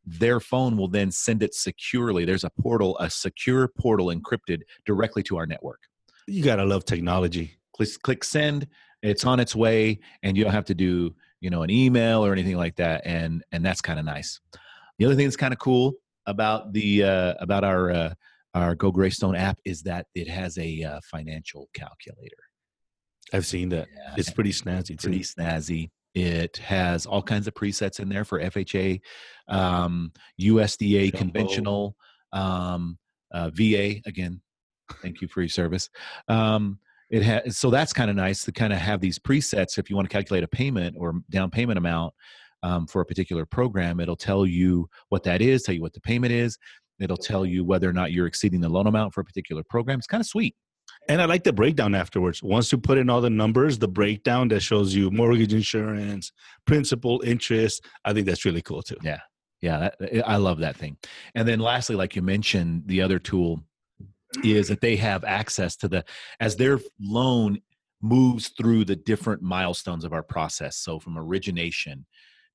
their 0.08 0.40
phone 0.40 0.78
will 0.78 0.88
then 0.88 1.12
send 1.12 1.44
it 1.44 1.54
securely. 1.54 2.24
There's 2.24 2.46
a 2.46 2.50
portal, 2.50 2.98
a 3.00 3.10
secure 3.10 3.68
portal 3.68 4.08
encrypted 4.08 4.62
directly 4.86 5.22
to 5.24 5.38
our 5.38 5.46
network. 5.46 5.82
You 6.28 6.44
gotta 6.44 6.64
love 6.64 6.86
technology. 6.86 7.58
Click, 7.76 7.90
click 8.02 8.24
send. 8.24 8.68
It's 9.04 9.26
on 9.26 9.40
its 9.40 9.56
way, 9.56 10.00
and 10.24 10.36
you 10.36 10.44
don't 10.44 10.54
have 10.54 10.66
to 10.66 10.74
do 10.74 11.14
you 11.42 11.50
know 11.50 11.62
an 11.62 11.70
email 11.70 12.26
or 12.26 12.32
anything 12.32 12.58
like 12.58 12.76
that. 12.78 13.02
And 13.06 13.44
and 13.52 13.66
that's 13.66 13.82
kind 13.82 14.00
of 14.00 14.06
nice. 14.06 14.40
The 14.98 15.06
other 15.06 15.16
thing 15.16 15.26
that's 15.26 15.38
kind 15.38 15.54
of 15.54 15.60
cool 15.60 15.94
about 16.26 16.74
the 16.74 17.04
uh, 17.04 17.34
about 17.40 17.64
our 17.64 17.92
uh, 17.92 18.14
our 18.54 18.76
Go 18.76 18.92
Greystone 18.92 19.36
app 19.36 19.60
is 19.66 19.84
that 19.84 20.08
it 20.16 20.28
has 20.28 20.58
a 20.58 20.84
uh, 20.84 21.00
financial 21.04 21.70
calculator. 21.74 22.38
I've 23.34 23.46
seen 23.46 23.70
that. 23.70 23.88
Yeah, 23.94 24.14
it's 24.18 24.32
pretty 24.32 24.52
snazzy. 24.52 25.00
Pretty 25.00 25.20
too. 25.20 25.26
snazzy. 25.26 25.90
It 26.18 26.58
has 26.58 27.06
all 27.06 27.22
kinds 27.22 27.48
of 27.48 27.54
presets 27.54 28.00
in 28.00 28.10
there 28.10 28.26
for 28.26 28.40
FHA, 28.40 29.02
um, 29.48 30.12
USDA 30.42 31.12
Jumbo. 31.12 31.18
conventional, 31.18 31.96
um, 32.34 32.98
uh, 33.32 33.52
VA. 33.54 34.02
Again, 34.08 34.42
thank 35.04 35.22
you 35.22 35.28
for 35.28 35.42
your 35.42 35.50
service. 35.50 35.92
Um, 36.28 36.80
it 37.12 37.22
has 37.22 37.60
so 37.60 37.70
that's 37.70 37.94
kind 37.94 38.10
of 38.10 38.16
nice 38.16 38.44
to 38.46 38.52
kind 38.52 38.74
of 38.74 38.80
have 38.80 39.00
these 39.00 39.20
presets 39.20 39.78
if 39.78 39.92
you 39.92 39.96
want 39.96 40.10
to 40.10 40.12
calculate 40.14 40.44
a 40.44 40.48
payment 40.48 40.96
or 40.98 41.14
down 41.30 41.52
payment 41.52 41.78
amount 41.78 42.16
um, 42.64 42.88
for 42.88 43.02
a 43.02 43.06
particular 43.06 43.46
program. 43.46 44.00
It'll 44.00 44.16
tell 44.16 44.44
you 44.44 44.90
what 45.10 45.22
that 45.24 45.40
is, 45.40 45.62
tell 45.62 45.76
you 45.76 45.84
what 45.84 45.94
the 45.94 46.02
payment 46.02 46.34
is. 46.34 46.58
It'll 47.00 47.16
tell 47.16 47.46
you 47.46 47.64
whether 47.64 47.88
or 47.88 47.94
not 47.94 48.12
you're 48.12 48.26
exceeding 48.26 48.60
the 48.60 48.70
loan 48.70 48.88
amount 48.88 49.14
for 49.14 49.22
a 49.22 49.24
particular 49.24 49.62
program. 49.70 50.00
It's 50.00 50.08
kind 50.08 50.20
of 50.22 50.26
sweet. 50.26 50.56
And 51.10 51.22
I 51.22 51.26
like 51.26 51.44
the 51.44 51.54
breakdown 51.54 51.96
afterwards. 51.96 52.44
Once 52.44 52.72
you 52.72 52.78
put 52.78 52.98
in 52.98 53.10
all 53.10 53.22
the 53.22 53.30
numbers, 53.30 53.80
the 53.80 53.88
breakdown 53.88 54.50
that 54.50 54.60
shows 54.60 54.94
you 54.94 55.10
mortgage 55.10 55.54
insurance, 55.54 56.32
principal, 56.66 57.22
interest. 57.26 57.86
I 58.04 58.14
think 58.14 58.28
that's 58.28 58.46
really 58.46 58.62
cool 58.62 58.82
too. 58.82 58.98
Yeah. 59.02 59.20
Yeah. 59.62 59.80
That, 59.80 59.96
eh, 60.02 60.22
I 60.26 60.36
love 60.36 60.60
that 60.60 60.76
thing. 60.76 60.98
And 61.34 61.48
then 61.48 61.60
lastly, 61.60 61.96
like 61.96 62.16
you 62.16 62.22
mentioned, 62.22 62.84
the 62.88 63.02
other 63.02 63.20
tool 63.20 63.64
is 64.44 64.68
that 64.68 64.82
they 64.82 64.98
have 64.98 65.24
access 65.24 65.78
to 65.78 65.88
the, 65.88 66.04
as 66.40 66.58
their 66.58 66.80
loan 67.00 67.60
moves 68.02 68.50
through 68.50 68.86
the 68.86 68.96
different 68.96 69.42
milestones 69.42 70.04
of 70.04 70.14
our 70.14 70.24
process. 70.24 70.78
So 70.78 71.00
from 71.00 71.18
origination 71.18 72.06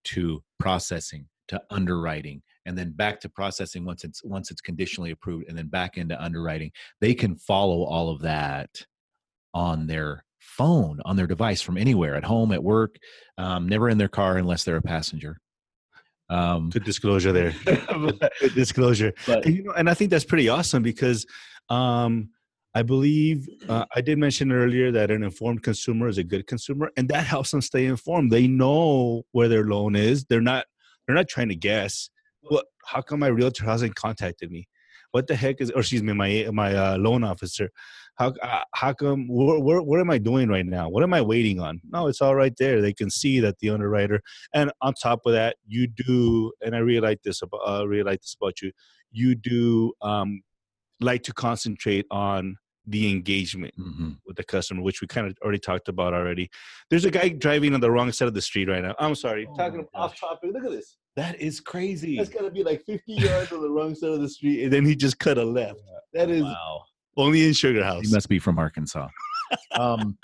to 0.04 0.42
processing 0.58 1.26
to 1.48 1.60
underwriting 1.70 2.42
and 2.66 2.76
then 2.76 2.90
back 2.92 3.20
to 3.20 3.28
processing 3.28 3.84
once 3.84 4.04
it's 4.04 4.22
once 4.24 4.50
it's 4.50 4.60
conditionally 4.60 5.10
approved 5.10 5.48
and 5.48 5.56
then 5.56 5.66
back 5.66 5.96
into 5.96 6.20
underwriting 6.22 6.70
they 7.00 7.14
can 7.14 7.36
follow 7.36 7.82
all 7.84 8.10
of 8.10 8.20
that 8.20 8.84
on 9.54 9.86
their 9.86 10.24
phone 10.38 11.00
on 11.04 11.16
their 11.16 11.26
device 11.26 11.62
from 11.62 11.76
anywhere 11.76 12.14
at 12.14 12.24
home 12.24 12.52
at 12.52 12.62
work 12.62 12.96
um, 13.38 13.68
never 13.68 13.88
in 13.88 13.98
their 13.98 14.08
car 14.08 14.38
unless 14.38 14.64
they're 14.64 14.76
a 14.76 14.82
passenger. 14.82 15.38
Um, 16.28 16.70
good 16.70 16.84
disclosure 16.84 17.32
there. 17.32 17.54
Good 17.64 18.54
disclosure. 18.54 19.12
but, 19.26 19.44
and, 19.44 19.54
you 19.54 19.64
know 19.64 19.72
and 19.72 19.90
i 19.90 19.94
think 19.94 20.10
that's 20.10 20.24
pretty 20.24 20.48
awesome 20.48 20.82
because 20.82 21.26
um, 21.68 22.30
i 22.74 22.82
believe 22.82 23.46
uh, 23.68 23.84
i 23.94 24.00
did 24.00 24.18
mention 24.18 24.50
earlier 24.50 24.90
that 24.90 25.10
an 25.10 25.22
informed 25.22 25.62
consumer 25.62 26.08
is 26.08 26.18
a 26.18 26.24
good 26.24 26.46
consumer 26.46 26.90
and 26.96 27.08
that 27.08 27.26
helps 27.26 27.50
them 27.50 27.60
stay 27.60 27.84
informed. 27.84 28.30
They 28.30 28.46
know 28.46 29.24
where 29.32 29.48
their 29.48 29.64
loan 29.64 29.94
is. 29.94 30.24
They're 30.24 30.40
not 30.40 30.64
they're 31.06 31.16
not 31.16 31.28
trying 31.28 31.48
to 31.50 31.56
guess 31.56 32.08
what? 32.42 32.66
How 32.84 33.02
come 33.02 33.20
my 33.20 33.28
realtor 33.28 33.64
hasn't 33.64 33.94
contacted 33.94 34.50
me? 34.50 34.68
What 35.12 35.26
the 35.26 35.36
heck 35.36 35.60
is? 35.60 35.70
Or 35.70 35.80
excuse 35.80 36.02
me, 36.02 36.12
my 36.12 36.48
my 36.52 36.74
uh, 36.74 36.96
loan 36.98 37.24
officer. 37.24 37.70
How 38.16 38.32
uh, 38.42 38.64
how 38.74 38.92
come? 38.92 39.28
What, 39.28 39.62
what 39.62 39.86
what 39.86 40.00
am 40.00 40.10
I 40.10 40.18
doing 40.18 40.48
right 40.48 40.66
now? 40.66 40.88
What 40.88 41.02
am 41.02 41.14
I 41.14 41.20
waiting 41.20 41.60
on? 41.60 41.80
No, 41.90 42.08
it's 42.08 42.20
all 42.20 42.34
right 42.34 42.54
there. 42.58 42.80
They 42.80 42.92
can 42.92 43.10
see 43.10 43.40
that 43.40 43.58
the 43.58 43.70
underwriter. 43.70 44.22
And 44.54 44.72
on 44.80 44.94
top 44.94 45.20
of 45.26 45.32
that, 45.32 45.56
you 45.66 45.86
do. 45.86 46.52
And 46.60 46.74
I 46.74 46.78
really 46.78 47.00
like 47.00 47.22
this 47.22 47.42
about 47.42 47.60
uh, 47.66 47.86
really 47.86 48.04
like 48.04 48.20
this 48.20 48.36
about 48.40 48.60
you. 48.62 48.72
You 49.10 49.34
do 49.34 49.92
um, 50.00 50.42
like 51.00 51.22
to 51.24 51.34
concentrate 51.34 52.06
on 52.10 52.56
the 52.86 53.10
engagement 53.10 53.74
mm-hmm. 53.78 54.10
with 54.26 54.36
the 54.36 54.44
customer, 54.44 54.82
which 54.82 55.00
we 55.00 55.06
kind 55.06 55.26
of 55.26 55.36
already 55.42 55.58
talked 55.58 55.88
about 55.88 56.14
already. 56.14 56.50
There's 56.90 57.04
a 57.04 57.10
guy 57.10 57.28
driving 57.28 57.74
on 57.74 57.80
the 57.80 57.90
wrong 57.90 58.10
side 58.12 58.28
of 58.28 58.34
the 58.34 58.42
street 58.42 58.68
right 58.68 58.82
now. 58.82 58.94
I'm 58.98 59.14
sorry, 59.14 59.46
oh 59.48 59.56
talking 59.56 59.86
off 59.94 60.18
topic. 60.18 60.50
Look 60.52 60.64
at 60.64 60.70
this. 60.70 60.96
That 61.16 61.40
is 61.40 61.60
crazy. 61.60 62.16
That's 62.16 62.30
gotta 62.30 62.50
be 62.50 62.64
like 62.64 62.82
50 62.84 63.12
yards 63.12 63.52
on 63.52 63.60
the 63.60 63.70
wrong 63.70 63.94
side 63.94 64.10
of 64.10 64.20
the 64.20 64.28
street, 64.28 64.64
and 64.64 64.72
then 64.72 64.84
he 64.84 64.96
just 64.96 65.18
cut 65.18 65.38
a 65.38 65.44
left. 65.44 65.80
That 66.14 66.30
is 66.30 66.42
wow. 66.42 66.84
Only 67.16 67.46
in 67.46 67.52
Sugar 67.52 67.84
House. 67.84 68.06
He 68.06 68.14
must 68.14 68.28
be 68.28 68.38
from 68.38 68.58
Arkansas. 68.58 69.08
um, 69.78 70.16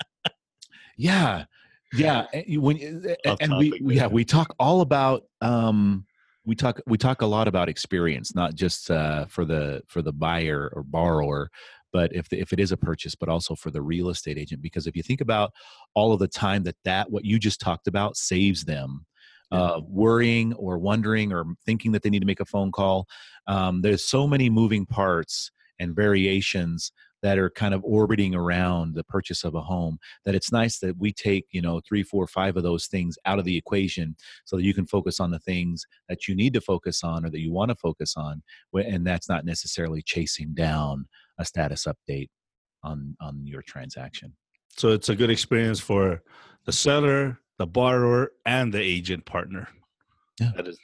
yeah, 0.97 1.45
yeah. 1.93 2.25
When 2.47 2.77
and 3.39 3.57
we, 3.57 3.79
we 3.81 3.95
yeah 3.95 4.07
we 4.07 4.25
talk 4.25 4.55
all 4.59 4.81
about 4.81 5.23
um 5.41 6.05
we 6.45 6.55
talk 6.55 6.81
we 6.87 6.97
talk 6.97 7.21
a 7.21 7.25
lot 7.25 7.47
about 7.47 7.69
experience, 7.69 8.33
not 8.33 8.55
just 8.55 8.89
uh, 8.89 9.25
for 9.27 9.45
the 9.45 9.83
for 9.87 10.01
the 10.01 10.11
buyer 10.11 10.71
or 10.73 10.83
borrower, 10.83 11.49
but 11.93 12.13
if 12.15 12.27
the, 12.29 12.39
if 12.39 12.53
it 12.53 12.59
is 12.59 12.71
a 12.71 12.77
purchase, 12.77 13.15
but 13.15 13.29
also 13.29 13.55
for 13.55 13.71
the 13.71 13.81
real 13.81 14.09
estate 14.09 14.37
agent. 14.37 14.61
Because 14.61 14.87
if 14.87 14.95
you 14.95 15.03
think 15.03 15.21
about 15.21 15.51
all 15.93 16.11
of 16.11 16.19
the 16.19 16.27
time 16.27 16.63
that 16.63 16.75
that 16.85 17.11
what 17.11 17.25
you 17.25 17.39
just 17.39 17.59
talked 17.59 17.87
about 17.87 18.17
saves 18.17 18.65
them. 18.65 19.05
Uh, 19.51 19.81
worrying 19.87 20.53
or 20.53 20.77
wondering 20.77 21.33
or 21.33 21.43
thinking 21.65 21.91
that 21.91 22.03
they 22.03 22.09
need 22.09 22.19
to 22.19 22.25
make 22.25 22.39
a 22.39 22.45
phone 22.45 22.71
call. 22.71 23.07
Um, 23.47 23.81
there's 23.81 24.05
so 24.05 24.27
many 24.27 24.47
moving 24.47 24.85
parts 24.85 25.49
and 25.79 25.95
variations 25.95 26.91
that 27.21 27.37
are 27.37 27.49
kind 27.49 27.73
of 27.73 27.83
orbiting 27.83 28.33
around 28.35 28.93
the 28.93 29.03
purchase 29.03 29.43
of 29.43 29.55
a 29.55 29.61
home 29.61 29.97
that 30.23 30.35
it's 30.35 30.51
nice 30.51 30.79
that 30.79 30.97
we 30.97 31.11
take 31.11 31.45
you 31.51 31.61
know 31.61 31.81
three 31.87 32.03
four 32.03 32.27
five 32.27 32.55
of 32.57 32.63
those 32.63 32.87
things 32.87 33.17
out 33.25 33.39
of 33.39 33.45
the 33.45 33.57
equation 33.57 34.15
so 34.45 34.55
that 34.55 34.63
you 34.63 34.73
can 34.73 34.85
focus 34.85 35.19
on 35.19 35.31
the 35.31 35.39
things 35.39 35.85
that 36.07 36.27
you 36.27 36.35
need 36.35 36.53
to 36.53 36.61
focus 36.61 37.03
on 37.03 37.25
or 37.25 37.29
that 37.29 37.41
you 37.41 37.51
want 37.51 37.69
to 37.69 37.75
focus 37.75 38.15
on 38.15 38.41
and 38.73 39.05
that's 39.05 39.27
not 39.27 39.45
necessarily 39.45 40.01
chasing 40.01 40.53
down 40.53 41.07
a 41.39 41.45
status 41.45 41.87
update 41.87 42.29
on 42.83 43.15
on 43.19 43.45
your 43.45 43.61
transaction. 43.61 44.33
So 44.77 44.89
it's 44.89 45.09
a 45.09 45.15
good 45.15 45.29
experience 45.29 45.79
for 45.79 46.21
the 46.65 46.71
seller, 46.71 47.39
the 47.59 47.67
borrower, 47.67 48.31
and 48.45 48.73
the 48.73 48.81
agent 48.81 49.25
partner. 49.25 49.67
Yeah. 50.39 50.53
That 50.55 50.67
is 50.67 50.79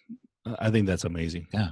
I 0.60 0.70
think 0.70 0.86
that's 0.86 1.06
amazing. 1.06 1.48
Yeah. 1.52 1.72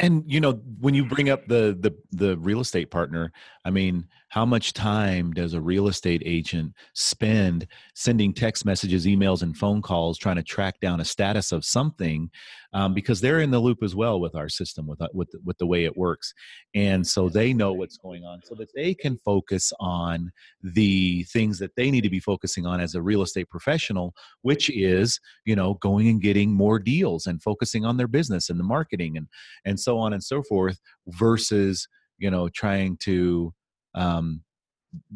And 0.00 0.24
you 0.26 0.40
know, 0.40 0.52
when 0.80 0.94
you 0.94 1.04
bring 1.04 1.28
up 1.28 1.46
the 1.46 1.76
the 1.78 1.92
the 2.10 2.38
real 2.38 2.60
estate 2.60 2.90
partner, 2.90 3.32
I 3.64 3.70
mean, 3.70 4.06
how 4.32 4.46
much 4.46 4.72
time 4.72 5.30
does 5.32 5.52
a 5.52 5.60
real 5.60 5.88
estate 5.88 6.22
agent 6.24 6.72
spend 6.94 7.66
sending 7.94 8.32
text 8.32 8.64
messages, 8.64 9.04
emails, 9.04 9.42
and 9.42 9.54
phone 9.54 9.82
calls 9.82 10.16
trying 10.16 10.36
to 10.36 10.42
track 10.42 10.80
down 10.80 11.00
a 11.00 11.04
status 11.04 11.52
of 11.52 11.66
something? 11.66 12.30
Um, 12.72 12.94
because 12.94 13.20
they're 13.20 13.40
in 13.40 13.50
the 13.50 13.58
loop 13.58 13.82
as 13.82 13.94
well 13.94 14.18
with 14.20 14.34
our 14.34 14.48
system, 14.48 14.86
with 14.86 15.02
uh, 15.02 15.08
with 15.12 15.28
with 15.44 15.58
the 15.58 15.66
way 15.66 15.84
it 15.84 15.98
works, 15.98 16.32
and 16.74 17.06
so 17.06 17.28
they 17.28 17.52
know 17.52 17.74
what's 17.74 17.98
going 17.98 18.24
on, 18.24 18.40
so 18.42 18.54
that 18.54 18.70
they 18.74 18.94
can 18.94 19.18
focus 19.22 19.70
on 19.78 20.32
the 20.62 21.24
things 21.24 21.58
that 21.58 21.76
they 21.76 21.90
need 21.90 22.00
to 22.00 22.08
be 22.08 22.18
focusing 22.18 22.64
on 22.64 22.80
as 22.80 22.94
a 22.94 23.02
real 23.02 23.20
estate 23.20 23.50
professional, 23.50 24.14
which 24.40 24.70
is 24.70 25.20
you 25.44 25.54
know 25.54 25.74
going 25.74 26.08
and 26.08 26.22
getting 26.22 26.54
more 26.54 26.78
deals 26.78 27.26
and 27.26 27.42
focusing 27.42 27.84
on 27.84 27.98
their 27.98 28.08
business 28.08 28.48
and 28.48 28.58
the 28.58 28.64
marketing 28.64 29.18
and 29.18 29.26
and 29.66 29.78
so 29.78 29.98
on 29.98 30.14
and 30.14 30.24
so 30.24 30.42
forth, 30.42 30.80
versus 31.06 31.86
you 32.16 32.30
know 32.30 32.48
trying 32.48 32.96
to 32.96 33.52
um, 33.94 34.42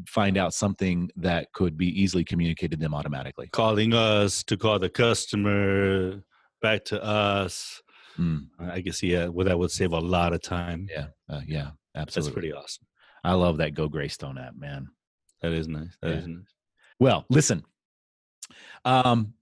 find 0.07 0.37
out 0.37 0.55
something 0.55 1.11
that 1.17 1.53
could 1.53 1.77
be 1.77 1.89
easily 2.01 2.25
communicated 2.25 2.73
to 2.79 2.85
them 2.85 2.95
automatically. 2.95 3.49
Calling 3.53 3.93
us 3.93 4.43
to 4.45 4.57
call 4.57 4.79
the 4.79 4.89
customer 4.89 6.23
back 6.63 6.85
to 6.87 7.03
us. 7.03 7.83
Mm. 8.19 8.47
I 8.59 8.81
guess 8.81 9.03
yeah, 9.03 9.27
well 9.27 9.45
that 9.47 9.59
would 9.59 9.71
save 9.71 9.93
a 9.93 9.99
lot 9.99 10.33
of 10.33 10.41
time. 10.43 10.87
Yeah, 10.91 11.09
uh, 11.29 11.43
yeah, 11.47 11.71
Absolutely. 11.95 12.29
That's 12.31 12.33
pretty 12.35 12.53
awesome. 12.53 12.87
I 13.25 13.33
love 13.35 13.59
that 13.59 13.75
Go 13.75 13.89
Greystone 13.89 14.39
app, 14.39 14.55
man. 14.57 14.87
That 15.43 15.53
is 15.53 15.69
nice. 15.69 15.97
That 16.01 16.11
Yeah. 16.11 16.17
is 16.19 16.27
nice. 16.29 16.55
Well, 16.99 17.27
listen. 17.29 17.65
Um, 18.85 19.35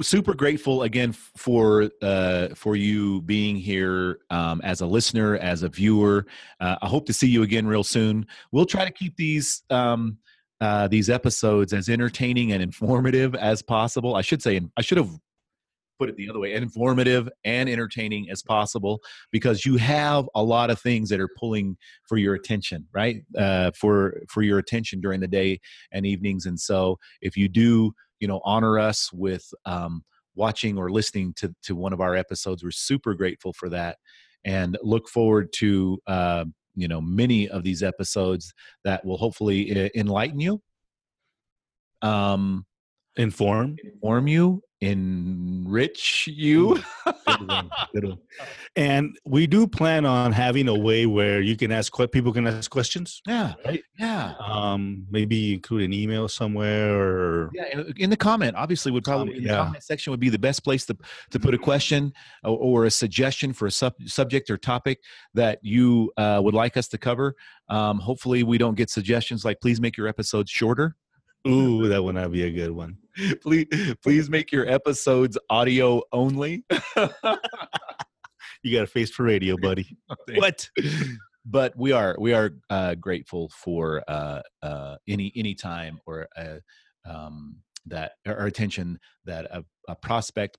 super 0.00 0.34
grateful 0.34 0.82
again 0.82 1.12
for 1.12 1.90
uh, 2.02 2.48
for 2.54 2.76
you 2.76 3.22
being 3.22 3.56
here 3.56 4.18
um, 4.30 4.60
as 4.62 4.80
a 4.80 4.86
listener, 4.86 5.36
as 5.36 5.62
a 5.62 5.68
viewer. 5.68 6.26
Uh, 6.60 6.76
I 6.82 6.86
hope 6.86 7.06
to 7.06 7.12
see 7.12 7.28
you 7.28 7.42
again 7.42 7.66
real 7.66 7.84
soon. 7.84 8.26
We'll 8.52 8.66
try 8.66 8.84
to 8.84 8.92
keep 8.92 9.16
these 9.16 9.62
um, 9.70 10.18
uh, 10.60 10.88
these 10.88 11.08
episodes 11.08 11.72
as 11.72 11.88
entertaining 11.88 12.52
and 12.52 12.62
informative 12.62 13.34
as 13.34 13.62
possible. 13.62 14.14
I 14.16 14.22
should 14.22 14.42
say, 14.42 14.60
I 14.76 14.82
should 14.82 14.98
have 14.98 15.10
put 15.98 16.08
it 16.08 16.16
the 16.16 16.28
other 16.28 16.40
way 16.40 16.52
informative 16.54 17.28
and 17.44 17.68
entertaining 17.68 18.28
as 18.30 18.42
possible 18.42 19.00
because 19.30 19.64
you 19.64 19.76
have 19.76 20.28
a 20.34 20.42
lot 20.42 20.70
of 20.70 20.80
things 20.80 21.08
that 21.08 21.20
are 21.20 21.28
pulling 21.38 21.76
for 22.08 22.16
your 22.16 22.34
attention 22.34 22.86
right 22.92 23.22
uh, 23.38 23.70
for 23.78 24.20
for 24.28 24.42
your 24.42 24.58
attention 24.58 25.00
during 25.00 25.20
the 25.20 25.28
day 25.28 25.58
and 25.92 26.04
evenings 26.04 26.46
and 26.46 26.58
so 26.58 26.98
if 27.20 27.36
you 27.36 27.48
do 27.48 27.92
you 28.20 28.28
know 28.28 28.40
honor 28.44 28.78
us 28.78 29.12
with 29.12 29.44
um, 29.64 30.04
watching 30.34 30.78
or 30.78 30.90
listening 30.90 31.32
to 31.34 31.54
to 31.62 31.74
one 31.76 31.92
of 31.92 32.00
our 32.00 32.14
episodes. 32.14 32.62
We're 32.62 32.70
super 32.70 33.14
grateful 33.14 33.52
for 33.52 33.68
that 33.70 33.98
and 34.44 34.76
look 34.82 35.08
forward 35.08 35.52
to 35.54 35.98
uh, 36.06 36.44
you 36.74 36.88
know 36.88 37.00
many 37.00 37.48
of 37.48 37.62
these 37.62 37.82
episodes 37.82 38.52
that 38.84 39.04
will 39.04 39.16
hopefully 39.16 39.86
uh, 39.86 39.88
enlighten 39.94 40.40
you. 40.40 40.60
Um 42.02 42.66
Inform. 43.16 43.76
inform 43.84 44.26
you 44.28 44.62
enrich 44.80 46.28
you 46.30 46.74
Good 47.04 47.14
one, 47.48 47.70
good 47.94 48.04
one. 48.04 48.18
And 48.76 49.16
we 49.24 49.46
do 49.46 49.66
plan 49.66 50.04
on 50.04 50.30
having 50.32 50.68
a 50.68 50.74
way 50.78 51.06
where 51.06 51.40
you 51.40 51.56
can 51.56 51.72
ask 51.72 51.90
people 52.12 52.32
can 52.32 52.46
ask 52.46 52.70
questions. 52.70 53.22
yeah 53.26 53.54
Right. 53.64 53.82
yeah 53.98 54.34
Um, 54.38 55.06
maybe 55.10 55.54
include 55.54 55.84
an 55.84 55.92
email 55.94 56.28
somewhere 56.28 56.94
or 57.00 57.50
Yeah, 57.54 57.78
in- 57.78 57.94
in 57.96 58.10
the 58.10 58.16
comment, 58.16 58.56
obviously, 58.56 58.92
would 58.92 59.04
probably 59.04 59.36
in 59.36 59.42
the 59.44 59.48
yeah. 59.50 59.64
comment 59.64 59.82
section 59.82 60.10
would 60.10 60.20
be 60.20 60.28
the 60.28 60.38
best 60.38 60.62
place 60.64 60.84
to 60.86 60.96
to 61.30 61.40
put 61.40 61.54
a 61.54 61.58
question 61.58 62.12
or, 62.42 62.58
or 62.58 62.84
a 62.84 62.90
suggestion 62.90 63.52
for 63.54 63.66
a 63.66 63.70
sub, 63.70 63.94
subject 64.06 64.50
or 64.50 64.58
topic 64.58 64.98
that 65.34 65.58
you 65.62 66.12
uh, 66.18 66.40
would 66.44 66.54
like 66.54 66.76
us 66.76 66.88
to 66.88 66.98
cover. 66.98 67.34
Um, 67.68 67.98
hopefully, 68.00 68.42
we 68.42 68.58
don't 68.58 68.74
get 68.76 68.90
suggestions 68.90 69.44
like 69.44 69.60
"Please 69.60 69.80
make 69.80 69.96
your 69.96 70.08
episodes 70.08 70.50
shorter." 70.50 70.94
Ooh, 71.46 71.88
that 71.88 72.02
would 72.02 72.14
not 72.14 72.32
be 72.32 72.44
a 72.44 72.50
good 72.50 72.70
one. 72.70 72.96
please, 73.42 73.66
please 74.02 74.28
make 74.30 74.52
your 74.52 74.68
episodes 74.68 75.38
audio 75.50 76.02
only. 76.12 76.64
You 78.64 78.74
got 78.74 78.84
a 78.84 78.86
face 78.86 79.10
for 79.10 79.24
radio, 79.24 79.56
buddy. 79.58 79.94
what? 80.36 80.68
but 81.44 81.76
we 81.76 81.92
are 81.92 82.16
we 82.18 82.32
are 82.32 82.50
uh, 82.70 82.94
grateful 82.94 83.50
for 83.50 84.02
uh, 84.08 84.40
uh, 84.62 84.96
any 85.06 85.30
any 85.36 85.54
time 85.54 86.00
or 86.06 86.26
uh, 86.36 86.56
um, 87.08 87.56
that 87.86 88.12
or 88.26 88.46
attention 88.46 88.98
that 89.26 89.44
a, 89.50 89.64
a 89.86 89.94
prospect, 89.94 90.56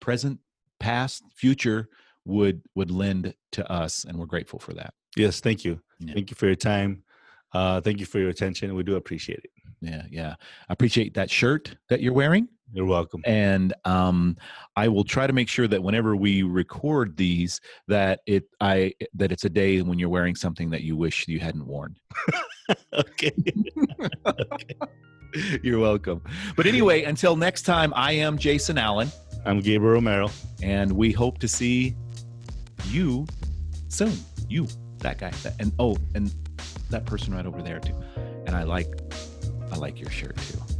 present, 0.00 0.40
past, 0.80 1.22
future 1.36 1.88
would 2.24 2.62
would 2.74 2.90
lend 2.90 3.34
to 3.52 3.70
us, 3.70 4.04
and 4.04 4.18
we're 4.18 4.26
grateful 4.26 4.58
for 4.58 4.72
that. 4.72 4.94
Yes, 5.14 5.40
thank 5.40 5.64
you. 5.64 5.80
Yeah. 6.00 6.14
Thank 6.14 6.30
you 6.30 6.36
for 6.36 6.46
your 6.46 6.56
time. 6.56 7.04
Uh, 7.52 7.82
thank 7.82 8.00
you 8.00 8.06
for 8.06 8.18
your 8.18 8.30
attention. 8.30 8.74
We 8.74 8.82
do 8.82 8.96
appreciate 8.96 9.40
it. 9.44 9.50
Yeah, 9.80 10.02
yeah. 10.10 10.34
I 10.68 10.72
appreciate 10.72 11.14
that 11.14 11.30
shirt 11.30 11.76
that 11.88 12.00
you're 12.00 12.12
wearing, 12.14 12.48
You're 12.72 12.86
welcome. 12.86 13.22
and 13.26 13.74
um, 13.84 14.36
I 14.74 14.88
will 14.88 15.04
try 15.04 15.26
to 15.26 15.32
make 15.32 15.48
sure 15.48 15.68
that 15.68 15.82
whenever 15.82 16.16
we 16.16 16.42
record 16.42 17.16
these, 17.16 17.60
that 17.88 18.20
it 18.26 18.44
I 18.60 18.94
that 19.14 19.32
it's 19.32 19.44
a 19.44 19.50
day 19.50 19.82
when 19.82 19.98
you're 19.98 20.08
wearing 20.08 20.34
something 20.34 20.70
that 20.70 20.82
you 20.82 20.96
wish 20.96 21.28
you 21.28 21.38
hadn't 21.38 21.66
worn. 21.66 21.96
okay. 22.94 23.32
You're 25.62 25.78
welcome. 25.78 26.22
But 26.56 26.66
anyway, 26.66 27.02
until 27.04 27.36
next 27.36 27.62
time, 27.62 27.92
I 27.94 28.12
am 28.12 28.38
Jason 28.38 28.78
Allen, 28.78 29.10
I'm 29.44 29.60
Gabriel 29.60 29.94
Romero. 29.94 30.30
and 30.62 30.90
we 30.92 31.12
hope 31.12 31.38
to 31.38 31.48
see 31.48 31.94
you 32.88 33.26
soon. 33.88 34.14
You, 34.48 34.66
that 34.98 35.18
guy, 35.18 35.30
that, 35.42 35.54
and 35.60 35.72
oh, 35.78 35.96
and 36.14 36.32
that 36.90 37.04
person 37.04 37.34
right 37.34 37.44
over 37.44 37.60
there 37.62 37.78
too. 37.80 37.94
And 38.46 38.56
I 38.56 38.62
like, 38.62 38.88
I 39.76 39.78
like 39.78 40.00
your 40.00 40.08
shirt 40.08 40.34
too. 40.38 40.75